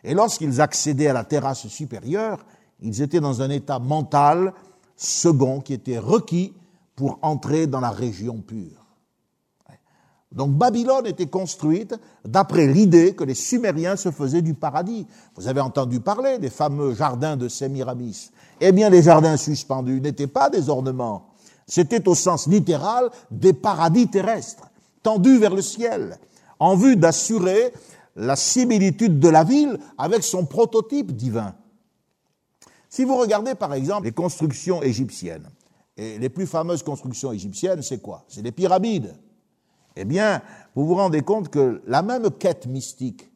Et 0.03 0.15
lorsqu'ils 0.15 0.63
accédaient 0.63 1.09
à 1.09 1.13
la 1.13 1.25
terrasse 1.25 1.69
supérieure, 1.69 2.39
ils 2.81 3.03
étaient 3.03 3.21
dans 3.21 3.43
un 3.43 3.51
état 3.51 3.79
mental 3.79 4.55
second 4.97 5.61
qui 5.61 5.75
était 5.75 5.99
requis 5.99 6.55
pour 6.97 7.19
entrer 7.23 7.67
dans 7.67 7.81
la 7.81 7.91
région 7.91 8.39
pure. 8.39 8.84
Donc 10.35 10.51
Babylone 10.51 11.07
était 11.07 11.27
construite 11.27 11.95
d'après 12.25 12.67
l'idée 12.67 13.15
que 13.15 13.23
les 13.23 13.35
Sumériens 13.35 13.97
se 13.97 14.11
faisaient 14.11 14.43
du 14.43 14.55
paradis. 14.55 15.07
Vous 15.37 15.47
avez 15.47 15.61
entendu 15.61 16.01
parler 16.01 16.39
des 16.39 16.51
fameux 16.51 16.93
jardins 16.95 17.37
de 17.37 17.49
Sémiramis. 17.49 18.31
Eh 18.61 18.73
bien, 18.73 18.91
les 18.91 19.03
jardins 19.03 19.37
suspendus 19.37 20.01
n'étaient 20.01 20.27
pas 20.27 20.51
des 20.51 20.69
ornements. 20.69 21.29
C'était 21.67 22.09
au 22.09 22.15
sens 22.15 22.49
littéral 22.49 23.11
des 23.31 23.53
paradis 23.53 24.09
terrestres, 24.09 24.69
tendus 25.03 25.39
vers 25.39 25.55
le 25.55 25.63
ciel, 25.63 26.19
en 26.59 26.77
vue 26.77 26.97
d'assurer 26.97 27.73
la 28.17 28.37
similitude 28.37 29.21
de 29.21 29.29
la 29.29 29.45
ville 29.45 29.79
avec 29.97 30.25
son 30.25 30.47
prototype 30.47 31.13
divin. 31.13 31.55
Si 32.91 33.05
vous 33.05 33.17
regardez 33.17 33.55
par 33.55 33.73
exemple 33.75 34.05
les 34.05 34.13
constructions 34.13 34.83
égyptiennes, 34.83 35.49
et 35.97 36.19
les 36.19 36.29
plus 36.29 36.47
fameuses 36.47 36.83
constructions 36.83 37.33
égyptiennes, 37.33 37.83
c'est 37.83 38.03
quoi? 38.03 38.25
C'est 38.29 38.43
les 38.43 38.53
pyramides 38.53 39.15
eh 39.97 40.05
bien, 40.05 40.43
vous 40.75 40.87
vous 40.87 40.95
rendez 40.95 41.23
compte 41.23 41.49
que 41.49 41.83
la 41.87 42.03
même 42.03 42.31
quête 42.31 42.67
mystique, 42.67 43.31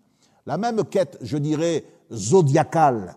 la 0.47 0.59
même 0.59 0.85
quête, 0.85 1.19
je 1.21 1.39
dirais, 1.39 1.85
zodiacale, 2.13 3.17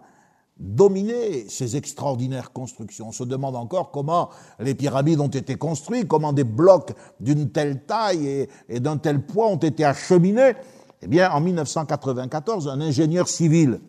dominait 0.62 1.46
ces 1.50 1.76
extraordinaires 1.76 2.52
constructions. 2.54 3.08
On 3.08 3.12
se 3.12 3.24
demande 3.24 3.56
encore 3.56 3.90
comment 3.90 4.30
les 4.60 4.76
pyramides 4.76 5.20
ont 5.20 5.28
été 5.28 5.56
construites, 5.56 6.08
comment 6.08 6.34
des 6.34 6.44
blocs 6.44 6.94
d'une 7.20 7.50
telle 7.50 7.84
taille 7.84 8.48
et, 8.70 8.80
d'un 8.80 8.98
tel 8.98 9.26
poids 9.26 9.48
ont 9.48 9.58
été 9.58 9.84
acheminés. 9.84 10.54
Eh 11.02 11.08
bien, 11.08 11.32
en 11.32 11.42
1994, 11.42 12.68
un 12.68 12.80
ingénieur 12.80 13.28
civil 13.28 13.82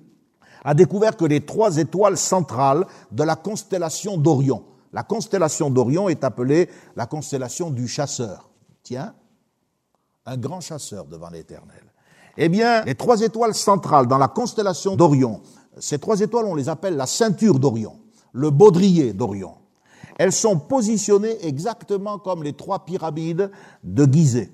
a 0.64 0.72
découvert 0.72 1.16
que 1.16 1.26
les 1.26 1.44
trois 1.44 1.76
étoiles 1.76 2.16
centrales 2.16 2.86
de 3.10 3.22
la 3.22 3.36
constellation 3.36 4.16
d'Orion, 4.16 4.64
la 4.92 5.02
constellation 5.02 5.70
d'Orion 5.70 6.08
est 6.08 6.24
appelée 6.24 6.68
la 6.96 7.06
constellation 7.06 7.70
du 7.70 7.88
chasseur. 7.88 8.50
Tiens, 8.82 9.14
un 10.26 10.36
grand 10.36 10.60
chasseur 10.60 11.06
devant 11.06 11.30
l'Éternel. 11.30 11.82
Eh 12.36 12.48
bien, 12.48 12.82
les 12.84 12.94
trois 12.94 13.20
étoiles 13.20 13.54
centrales 13.54 14.06
dans 14.06 14.18
la 14.18 14.28
constellation 14.28 14.96
d'Orion, 14.96 15.40
ces 15.78 15.98
trois 15.98 16.20
étoiles, 16.20 16.46
on 16.46 16.54
les 16.54 16.68
appelle 16.68 16.96
la 16.96 17.06
ceinture 17.06 17.58
d'Orion, 17.58 17.98
le 18.32 18.50
baudrier 18.50 19.12
d'Orion. 19.12 19.54
Elles 20.18 20.32
sont 20.32 20.58
positionnées 20.58 21.46
exactement 21.46 22.18
comme 22.18 22.42
les 22.42 22.52
trois 22.52 22.84
pyramides 22.84 23.50
de 23.82 24.04
Gizeh. 24.10 24.50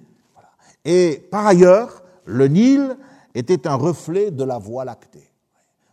Et 0.85 1.27
par 1.31 1.47
ailleurs, 1.47 2.03
le 2.25 2.49
Nil 2.49 2.97
était 3.35 3.66
un 3.66 3.75
reflet 3.75 4.31
de 4.31 4.45
la 4.45 4.59
Voie 4.59 4.85
lactée. 4.85 5.31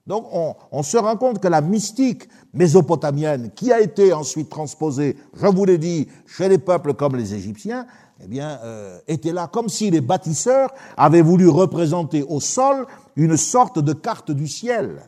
Donc 0.07 0.27
on, 0.71 0.83
se 0.83 0.97
rend 0.97 1.17
compte 1.17 1.39
que 1.39 1.47
la 1.47 1.61
mystique 1.61 2.29
mésopotamienne, 2.53 3.51
qui 3.55 3.73
a 3.73 3.81
été 3.81 4.13
ensuite 4.13 4.49
transposée, 4.49 5.17
je 5.33 5.47
vous 5.47 5.65
l'ai 5.65 5.79
dit, 5.79 6.07
chez 6.27 6.47
les 6.47 6.59
peuples 6.59 6.93
comme 6.93 7.15
les 7.15 7.33
Égyptiens, 7.33 7.87
eh 8.23 8.27
bien, 8.27 8.59
euh, 8.63 8.99
était 9.07 9.33
là 9.33 9.47
comme 9.47 9.67
si 9.67 9.89
les 9.89 10.01
bâtisseurs 10.01 10.73
avaient 10.95 11.23
voulu 11.23 11.49
représenter 11.49 12.23
au 12.23 12.39
sol 12.39 12.85
une 13.15 13.35
sorte 13.35 13.79
de 13.79 13.93
carte 13.93 14.31
du 14.31 14.47
ciel. 14.47 15.01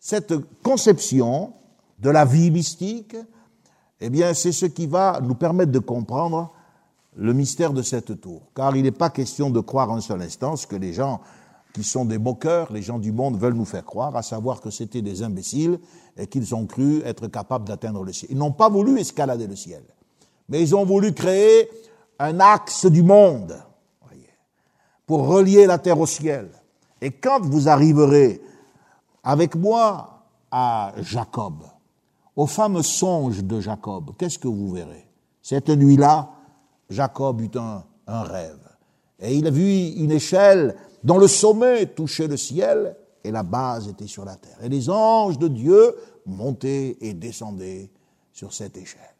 Cette 0.00 0.34
conception 0.62 1.52
de 1.98 2.10
la 2.10 2.24
vie 2.24 2.50
mystique, 2.50 3.14
eh 4.00 4.08
bien, 4.08 4.32
c'est 4.32 4.52
ce 4.52 4.66
qui 4.66 4.86
va 4.86 5.20
nous 5.22 5.34
permettre 5.34 5.72
de 5.72 5.78
comprendre 5.78 6.50
le 7.14 7.32
mystère 7.34 7.72
de 7.72 7.82
cette 7.82 8.20
tour. 8.20 8.42
Car 8.54 8.74
il 8.74 8.82
n'est 8.82 8.90
pas 8.90 9.10
question 9.10 9.50
de 9.50 9.60
croire 9.60 9.90
un 9.90 10.00
seul 10.00 10.22
instant 10.22 10.56
ce 10.56 10.66
que 10.66 10.76
les 10.76 10.92
gens 10.92 11.20
qui 11.76 11.84
sont 11.84 12.04
des 12.04 12.18
moqueurs, 12.18 12.72
les 12.72 12.82
gens 12.82 12.98
du 12.98 13.12
monde 13.12 13.38
veulent 13.38 13.54
nous 13.54 13.64
faire 13.64 13.84
croire, 13.84 14.16
à 14.16 14.22
savoir 14.22 14.60
que 14.60 14.70
c'était 14.70 15.02
des 15.02 15.22
imbéciles 15.22 15.78
et 16.16 16.26
qu'ils 16.26 16.54
ont 16.54 16.66
cru 16.66 17.02
être 17.04 17.28
capables 17.28 17.68
d'atteindre 17.68 18.02
le 18.02 18.12
ciel. 18.12 18.30
Ils 18.32 18.38
n'ont 18.38 18.52
pas 18.52 18.68
voulu 18.68 18.98
escalader 18.98 19.46
le 19.46 19.56
ciel 19.56 19.82
mais 20.48 20.62
ils 20.62 20.74
ont 20.74 20.84
voulu 20.84 21.12
créer 21.12 21.68
un 22.18 22.40
axe 22.40 22.86
du 22.86 23.02
monde 23.02 23.56
pour 25.06 25.26
relier 25.26 25.66
la 25.66 25.78
terre 25.78 26.00
au 26.00 26.06
ciel. 26.06 26.50
Et 27.00 27.12
quand 27.12 27.40
vous 27.40 27.68
arriverez 27.68 28.40
avec 29.22 29.54
moi 29.54 30.24
à 30.50 30.92
Jacob, 30.98 31.64
au 32.34 32.46
fameux 32.46 32.82
songe 32.82 33.42
de 33.44 33.60
Jacob, 33.60 34.12
qu'est-ce 34.18 34.38
que 34.38 34.48
vous 34.48 34.72
verrez? 34.72 35.06
Cette 35.42 35.68
nuit-là, 35.68 36.30
Jacob 36.90 37.40
eut 37.40 37.56
un, 37.56 37.84
un, 38.06 38.22
rêve. 38.22 38.58
Et 39.20 39.36
il 39.36 39.46
a 39.46 39.50
vu 39.50 39.88
une 39.96 40.10
échelle 40.10 40.76
dont 41.06 41.18
le 41.18 41.28
sommet 41.28 41.86
touchait 41.86 42.26
le 42.26 42.36
ciel 42.36 42.96
et 43.22 43.30
la 43.30 43.44
base 43.44 43.86
était 43.86 44.08
sur 44.08 44.24
la 44.24 44.34
terre. 44.34 44.58
Et 44.60 44.68
les 44.68 44.90
anges 44.90 45.38
de 45.38 45.46
Dieu 45.46 45.94
montaient 46.26 46.96
et 47.00 47.14
descendaient 47.14 47.90
sur 48.32 48.52
cette 48.52 48.76
échelle. 48.76 49.14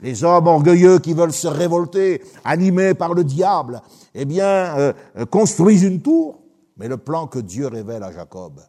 Les 0.00 0.24
hommes 0.24 0.48
orgueilleux 0.48 0.98
qui 0.98 1.12
veulent 1.12 1.32
se 1.32 1.46
révolter, 1.46 2.24
animés 2.42 2.94
par 2.94 3.14
le 3.14 3.22
diable, 3.22 3.82
eh 4.16 4.24
bien, 4.24 4.76
euh, 4.76 4.92
construisent 5.30 5.84
une 5.84 6.02
tour. 6.02 6.40
Mais 6.76 6.88
le 6.88 6.96
plan 6.96 7.28
que 7.28 7.38
Dieu 7.38 7.68
révèle 7.68 8.02
à 8.02 8.10
Jacob, 8.10 8.60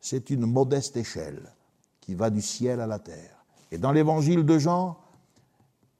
c'est 0.00 0.30
une 0.30 0.46
modeste 0.46 0.96
échelle 0.96 1.42
qui 2.00 2.14
va 2.14 2.30
du 2.30 2.40
ciel 2.40 2.80
à 2.80 2.86
la 2.86 3.00
terre. 3.00 3.44
Et 3.70 3.76
dans 3.76 3.92
l'évangile 3.92 4.46
de 4.46 4.58
Jean, 4.58 4.96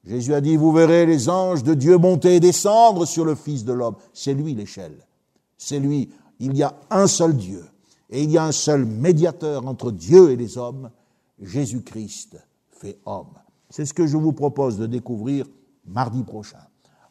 Jésus 0.03 0.33
a 0.33 0.41
dit, 0.41 0.55
vous 0.55 0.71
verrez 0.71 1.05
les 1.05 1.29
anges 1.29 1.61
de 1.61 1.75
Dieu 1.75 1.99
monter 1.99 2.37
et 2.37 2.39
descendre 2.39 3.05
sur 3.05 3.25
le 3.25 3.35
Fils 3.35 3.63
de 3.63 3.73
l'homme. 3.73 3.95
C'est 4.11 4.33
lui 4.33 4.55
l'échelle. 4.55 4.97
C'est 5.63 5.79
lui. 5.79 6.09
Il 6.39 6.57
y 6.57 6.63
a 6.63 6.75
un 6.89 7.07
seul 7.07 7.37
Dieu. 7.37 7.63
Et 8.09 8.21
il 8.21 8.29
y 8.29 8.37
a 8.37 8.43
un 8.43 8.51
seul 8.51 8.85
médiateur 8.85 9.65
entre 9.65 9.91
Dieu 9.91 10.31
et 10.31 10.35
les 10.35 10.57
hommes, 10.57 10.89
Jésus-Christ 11.41 12.37
fait 12.69 12.99
homme. 13.05 13.33
C'est 13.69 13.85
ce 13.85 13.93
que 13.93 14.05
je 14.05 14.17
vous 14.17 14.33
propose 14.33 14.77
de 14.77 14.85
découvrir 14.85 15.45
mardi 15.87 16.23
prochain. 16.23 16.59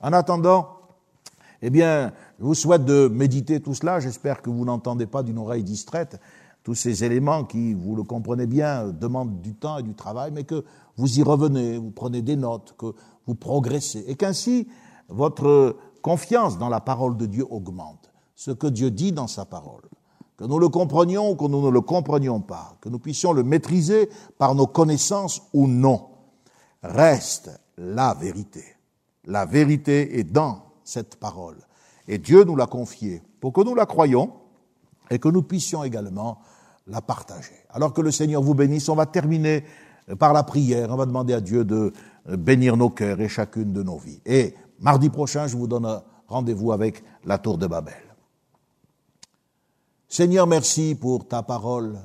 En 0.00 0.12
attendant, 0.12 0.68
eh 1.62 1.70
bien, 1.70 2.12
je 2.38 2.44
vous 2.44 2.54
souhaite 2.54 2.84
de 2.84 3.08
méditer 3.08 3.60
tout 3.60 3.74
cela. 3.74 4.00
J'espère 4.00 4.42
que 4.42 4.50
vous 4.50 4.66
n'entendez 4.66 5.06
pas 5.06 5.22
d'une 5.22 5.38
oreille 5.38 5.64
distraite 5.64 6.20
tous 6.62 6.74
ces 6.74 7.04
éléments 7.04 7.44
qui, 7.44 7.72
vous 7.72 7.96
le 7.96 8.02
comprenez 8.04 8.46
bien, 8.46 8.88
demandent 8.88 9.40
du 9.40 9.54
temps 9.54 9.78
et 9.78 9.82
du 9.82 9.94
travail, 9.94 10.30
mais 10.30 10.44
que 10.44 10.64
vous 10.96 11.18
y 11.18 11.22
revenez, 11.22 11.78
vous 11.78 11.90
prenez 11.90 12.20
des 12.20 12.36
notes, 12.36 12.74
que 12.76 12.94
vous 13.26 13.34
progressez, 13.34 14.04
et 14.06 14.14
qu'ainsi 14.14 14.68
votre 15.08 15.74
confiance 16.02 16.58
dans 16.58 16.68
la 16.68 16.80
parole 16.80 17.16
de 17.16 17.26
Dieu 17.26 17.46
augmente. 17.50 18.11
Ce 18.34 18.50
que 18.50 18.66
Dieu 18.66 18.90
dit 18.90 19.12
dans 19.12 19.26
sa 19.26 19.44
parole, 19.44 19.82
que 20.36 20.44
nous 20.44 20.58
le 20.58 20.68
comprenions 20.68 21.30
ou 21.30 21.36
que 21.36 21.44
nous 21.44 21.62
ne 21.64 21.70
le 21.70 21.80
comprenions 21.80 22.40
pas, 22.40 22.76
que 22.80 22.88
nous 22.88 22.98
puissions 22.98 23.32
le 23.32 23.44
maîtriser 23.44 24.08
par 24.38 24.54
nos 24.54 24.66
connaissances 24.66 25.42
ou 25.52 25.66
non 25.66 26.08
reste 26.82 27.50
la 27.78 28.14
vérité. 28.14 28.64
La 29.24 29.44
vérité 29.44 30.18
est 30.18 30.24
dans 30.24 30.72
cette 30.84 31.16
parole. 31.16 31.58
Et 32.08 32.18
Dieu 32.18 32.44
nous 32.44 32.56
l'a 32.56 32.66
confiée 32.66 33.22
pour 33.40 33.52
que 33.52 33.60
nous 33.62 33.74
la 33.74 33.86
croyions 33.86 34.32
et 35.10 35.18
que 35.18 35.28
nous 35.28 35.42
puissions 35.42 35.84
également 35.84 36.40
la 36.86 37.00
partager. 37.00 37.54
Alors 37.70 37.92
que 37.92 38.00
le 38.00 38.10
Seigneur 38.10 38.42
vous 38.42 38.54
bénisse, 38.54 38.88
on 38.88 38.96
va 38.96 39.06
terminer 39.06 39.64
par 40.18 40.32
la 40.32 40.42
prière. 40.42 40.90
On 40.90 40.96
va 40.96 41.06
demander 41.06 41.34
à 41.34 41.40
Dieu 41.40 41.64
de 41.64 41.92
bénir 42.26 42.76
nos 42.76 42.90
cœurs 42.90 43.20
et 43.20 43.28
chacune 43.28 43.72
de 43.72 43.82
nos 43.82 43.98
vies. 43.98 44.20
Et 44.26 44.54
mardi 44.80 45.08
prochain, 45.08 45.46
je 45.46 45.56
vous 45.56 45.68
donne 45.68 46.02
rendez-vous 46.26 46.72
avec 46.72 47.04
la 47.24 47.38
tour 47.38 47.58
de 47.58 47.66
Babel. 47.66 48.11
Seigneur, 50.12 50.46
merci 50.46 50.94
pour 50.94 51.26
ta 51.26 51.42
parole. 51.42 51.98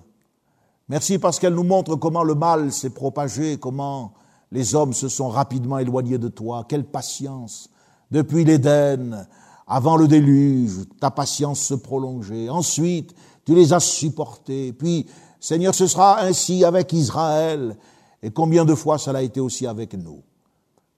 Merci 0.87 1.19
parce 1.19 1.39
qu'elle 1.39 1.55
nous 1.55 1.65
montre 1.65 1.97
comment 1.97 2.23
le 2.23 2.35
mal 2.35 2.71
s'est 2.71 2.91
propagé, 2.91 3.57
comment 3.57 4.13
les 4.49 4.75
hommes 4.75 4.93
se 4.93 5.09
sont 5.09 5.27
rapidement 5.27 5.77
éloignés 5.77 6.17
de 6.17 6.29
toi. 6.29 6.65
Quelle 6.69 6.85
patience. 6.85 7.69
Depuis 8.09 8.45
l'Éden, 8.45 9.27
avant 9.67 9.97
le 9.97 10.07
déluge, 10.07 10.85
ta 11.01 11.11
patience 11.11 11.59
se 11.59 11.73
prolongeait. 11.73 12.47
Ensuite, 12.47 13.13
tu 13.43 13.53
les 13.53 13.73
as 13.73 13.81
supportés. 13.81 14.71
Puis, 14.71 15.07
Seigneur, 15.41 15.75
ce 15.75 15.85
sera 15.85 16.21
ainsi 16.21 16.63
avec 16.63 16.93
Israël. 16.93 17.75
Et 18.23 18.31
combien 18.31 18.63
de 18.63 18.73
fois 18.73 18.97
cela 18.97 19.19
a 19.19 19.23
été 19.23 19.41
aussi 19.41 19.67
avec 19.67 19.95
nous. 19.95 20.23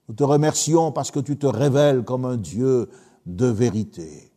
Nous 0.08 0.14
te 0.14 0.22
remercions 0.22 0.92
parce 0.92 1.10
que 1.10 1.18
tu 1.18 1.36
te 1.36 1.48
révèles 1.48 2.04
comme 2.04 2.24
un 2.24 2.36
Dieu 2.36 2.88
de 3.26 3.46
vérité. 3.46 4.29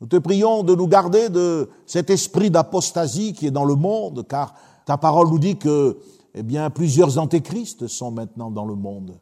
Nous 0.00 0.06
te 0.06 0.16
prions 0.16 0.62
de 0.62 0.74
nous 0.74 0.86
garder 0.86 1.28
de 1.28 1.68
cet 1.86 2.10
esprit 2.10 2.50
d'apostasie 2.50 3.32
qui 3.32 3.46
est 3.46 3.50
dans 3.50 3.64
le 3.64 3.74
monde, 3.74 4.26
car 4.28 4.54
ta 4.86 4.96
parole 4.96 5.28
nous 5.28 5.38
dit 5.38 5.56
que 5.56 5.98
eh 6.34 6.42
bien, 6.42 6.70
plusieurs 6.70 7.18
antéchrists 7.18 7.88
sont 7.88 8.12
maintenant 8.12 8.50
dans 8.50 8.64
le 8.64 8.76
monde. 8.76 9.18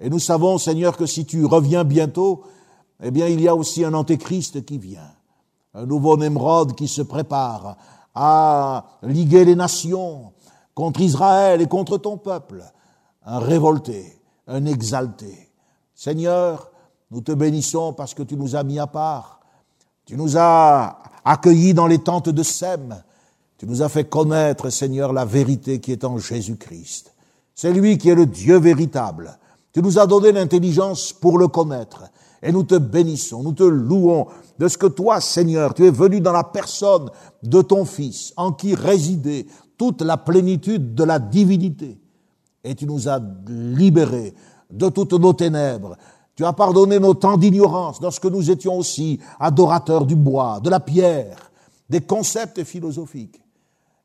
Et 0.00 0.10
nous 0.10 0.18
savons, 0.18 0.58
Seigneur, 0.58 0.96
que 0.96 1.06
si 1.06 1.24
tu 1.24 1.44
reviens 1.44 1.84
bientôt, 1.84 2.42
eh 3.02 3.10
bien, 3.10 3.28
il 3.28 3.40
y 3.40 3.48
a 3.48 3.54
aussi 3.54 3.84
un 3.84 3.94
antéchrist 3.94 4.64
qui 4.64 4.78
vient, 4.78 5.12
un 5.74 5.86
nouveau 5.86 6.16
Nemrod 6.16 6.74
qui 6.74 6.88
se 6.88 7.02
prépare 7.02 7.76
à 8.14 8.86
liguer 9.02 9.44
les 9.44 9.54
nations 9.54 10.32
contre 10.74 11.00
Israël 11.00 11.60
et 11.60 11.66
contre 11.66 11.98
ton 11.98 12.16
peuple, 12.16 12.64
un 13.24 13.38
révolté, 13.38 14.20
un 14.48 14.64
exalté. 14.66 15.52
Seigneur, 15.94 16.70
nous 17.10 17.20
te 17.20 17.32
bénissons 17.32 17.92
parce 17.92 18.14
que 18.14 18.22
tu 18.22 18.36
nous 18.36 18.56
as 18.56 18.64
mis 18.64 18.78
à 18.78 18.86
part, 18.86 19.37
tu 20.08 20.16
nous 20.16 20.38
as 20.38 21.02
accueillis 21.22 21.74
dans 21.74 21.86
les 21.86 21.98
tentes 21.98 22.30
de 22.30 22.42
Sem, 22.42 22.96
tu 23.58 23.66
nous 23.66 23.82
as 23.82 23.90
fait 23.90 24.08
connaître, 24.08 24.70
Seigneur, 24.70 25.12
la 25.12 25.26
vérité 25.26 25.80
qui 25.80 25.92
est 25.92 26.02
en 26.02 26.16
Jésus-Christ. 26.16 27.14
C'est 27.54 27.74
lui 27.74 27.98
qui 27.98 28.08
est 28.08 28.14
le 28.14 28.24
Dieu 28.24 28.56
véritable. 28.56 29.38
Tu 29.74 29.82
nous 29.82 29.98
as 29.98 30.06
donné 30.06 30.32
l'intelligence 30.32 31.12
pour 31.12 31.36
le 31.36 31.46
connaître. 31.48 32.04
Et 32.42 32.52
nous 32.52 32.62
te 32.62 32.76
bénissons, 32.76 33.42
nous 33.42 33.52
te 33.52 33.64
louons 33.64 34.28
de 34.58 34.66
ce 34.66 34.78
que 34.78 34.86
toi, 34.86 35.20
Seigneur, 35.20 35.74
tu 35.74 35.84
es 35.84 35.90
venu 35.90 36.22
dans 36.22 36.32
la 36.32 36.44
personne 36.44 37.10
de 37.42 37.60
ton 37.60 37.84
Fils, 37.84 38.32
en 38.38 38.52
qui 38.52 38.74
résidait 38.74 39.44
toute 39.76 40.00
la 40.00 40.16
plénitude 40.16 40.94
de 40.94 41.04
la 41.04 41.18
divinité. 41.18 42.00
Et 42.64 42.74
tu 42.74 42.86
nous 42.86 43.10
as 43.10 43.20
libérés 43.46 44.32
de 44.70 44.88
toutes 44.88 45.12
nos 45.12 45.34
ténèbres. 45.34 45.98
Tu 46.38 46.44
as 46.44 46.52
pardonné 46.52 47.00
nos 47.00 47.14
temps 47.14 47.36
d'ignorance 47.36 48.00
lorsque 48.00 48.26
nous 48.26 48.48
étions 48.48 48.78
aussi 48.78 49.18
adorateurs 49.40 50.06
du 50.06 50.14
bois, 50.14 50.60
de 50.60 50.70
la 50.70 50.78
pierre, 50.78 51.50
des 51.90 52.00
concepts 52.00 52.62
philosophiques. 52.62 53.42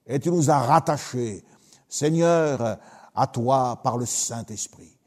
Et 0.08 0.20
tu 0.20 0.32
nous 0.32 0.50
as 0.50 0.58
rattachés, 0.58 1.44
Seigneur, 1.88 2.80
à 3.14 3.28
toi 3.28 3.80
par 3.84 4.00
le 4.00 4.08
Saint-Esprit. 4.08 4.98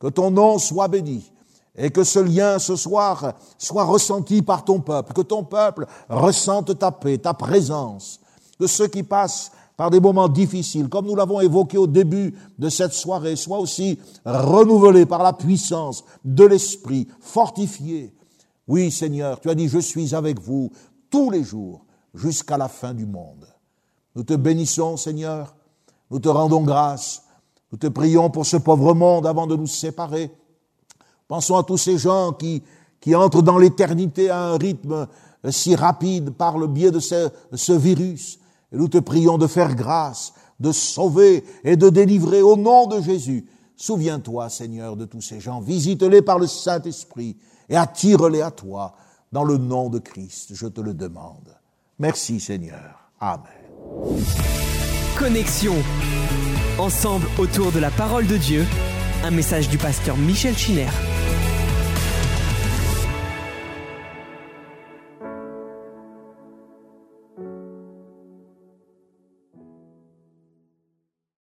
Que 0.00 0.08
ton 0.08 0.32
nom 0.32 0.58
soit 0.58 0.88
béni 0.88 1.30
et 1.76 1.90
que 1.90 2.02
ce 2.02 2.18
lien 2.18 2.58
ce 2.58 2.74
soir 2.74 3.34
soit 3.58 3.84
ressenti 3.84 4.42
par 4.42 4.64
ton 4.64 4.80
peuple, 4.80 5.12
que 5.12 5.20
ton 5.20 5.44
peuple 5.44 5.86
ressente 6.08 6.76
ta 6.76 6.90
paix, 6.90 7.18
ta 7.18 7.32
présence, 7.32 8.18
que 8.58 8.66
ceux 8.66 8.88
qui 8.88 9.04
passent 9.04 9.52
par 9.76 9.90
des 9.90 10.00
moments 10.00 10.28
difficiles, 10.28 10.88
comme 10.88 11.06
nous 11.06 11.16
l'avons 11.16 11.40
évoqué 11.40 11.76
au 11.76 11.86
début 11.86 12.34
de 12.58 12.68
cette 12.68 12.94
soirée, 12.94 13.36
soient 13.36 13.58
aussi 13.58 13.98
renouvelés 14.24 15.04
par 15.04 15.22
la 15.22 15.34
puissance 15.34 16.04
de 16.24 16.44
l'Esprit, 16.44 17.06
fortifiés. 17.20 18.14
Oui, 18.66 18.90
Seigneur, 18.90 19.38
tu 19.40 19.50
as 19.50 19.54
dit, 19.54 19.68
je 19.68 19.78
suis 19.78 20.14
avec 20.14 20.40
vous 20.40 20.70
tous 21.10 21.30
les 21.30 21.44
jours 21.44 21.84
jusqu'à 22.14 22.56
la 22.56 22.68
fin 22.68 22.94
du 22.94 23.04
monde. 23.04 23.46
Nous 24.14 24.24
te 24.24 24.34
bénissons, 24.34 24.96
Seigneur, 24.96 25.54
nous 26.10 26.20
te 26.20 26.28
rendons 26.28 26.62
grâce, 26.62 27.22
nous 27.70 27.78
te 27.78 27.86
prions 27.86 28.30
pour 28.30 28.46
ce 28.46 28.56
pauvre 28.56 28.94
monde 28.94 29.26
avant 29.26 29.46
de 29.46 29.56
nous 29.56 29.66
séparer. 29.66 30.30
Pensons 31.28 31.56
à 31.56 31.62
tous 31.62 31.76
ces 31.76 31.98
gens 31.98 32.32
qui, 32.32 32.62
qui 33.00 33.14
entrent 33.14 33.42
dans 33.42 33.58
l'éternité 33.58 34.30
à 34.30 34.42
un 34.52 34.56
rythme 34.56 35.06
si 35.50 35.74
rapide 35.74 36.30
par 36.30 36.56
le 36.56 36.66
biais 36.66 36.90
de 36.90 36.98
ce 37.00 37.72
virus. 37.72 38.38
Nous 38.76 38.88
te 38.88 38.98
prions 38.98 39.38
de 39.38 39.46
faire 39.46 39.74
grâce, 39.74 40.32
de 40.60 40.72
sauver 40.72 41.44
et 41.64 41.76
de 41.76 41.88
délivrer 41.88 42.42
au 42.42 42.56
nom 42.56 42.86
de 42.86 43.00
Jésus. 43.00 43.46
Souviens-toi, 43.76 44.48
Seigneur, 44.48 44.96
de 44.96 45.04
tous 45.04 45.20
ces 45.20 45.40
gens. 45.40 45.60
Visite-les 45.60 46.22
par 46.22 46.38
le 46.38 46.46
Saint-Esprit 46.46 47.36
et 47.68 47.76
attire-les 47.76 48.42
à 48.42 48.50
toi. 48.50 48.94
Dans 49.32 49.44
le 49.44 49.58
nom 49.58 49.90
de 49.90 49.98
Christ, 49.98 50.54
je 50.54 50.66
te 50.66 50.80
le 50.80 50.94
demande. 50.94 51.56
Merci, 51.98 52.40
Seigneur. 52.40 53.10
Amen. 53.20 53.42
Connexion. 55.18 55.74
Ensemble 56.78 57.26
autour 57.38 57.72
de 57.72 57.78
la 57.78 57.90
parole 57.90 58.26
de 58.26 58.36
Dieu. 58.36 58.64
Un 59.24 59.30
message 59.30 59.68
du 59.68 59.78
pasteur 59.78 60.16
Michel 60.16 60.56
Chiner. 60.56 60.88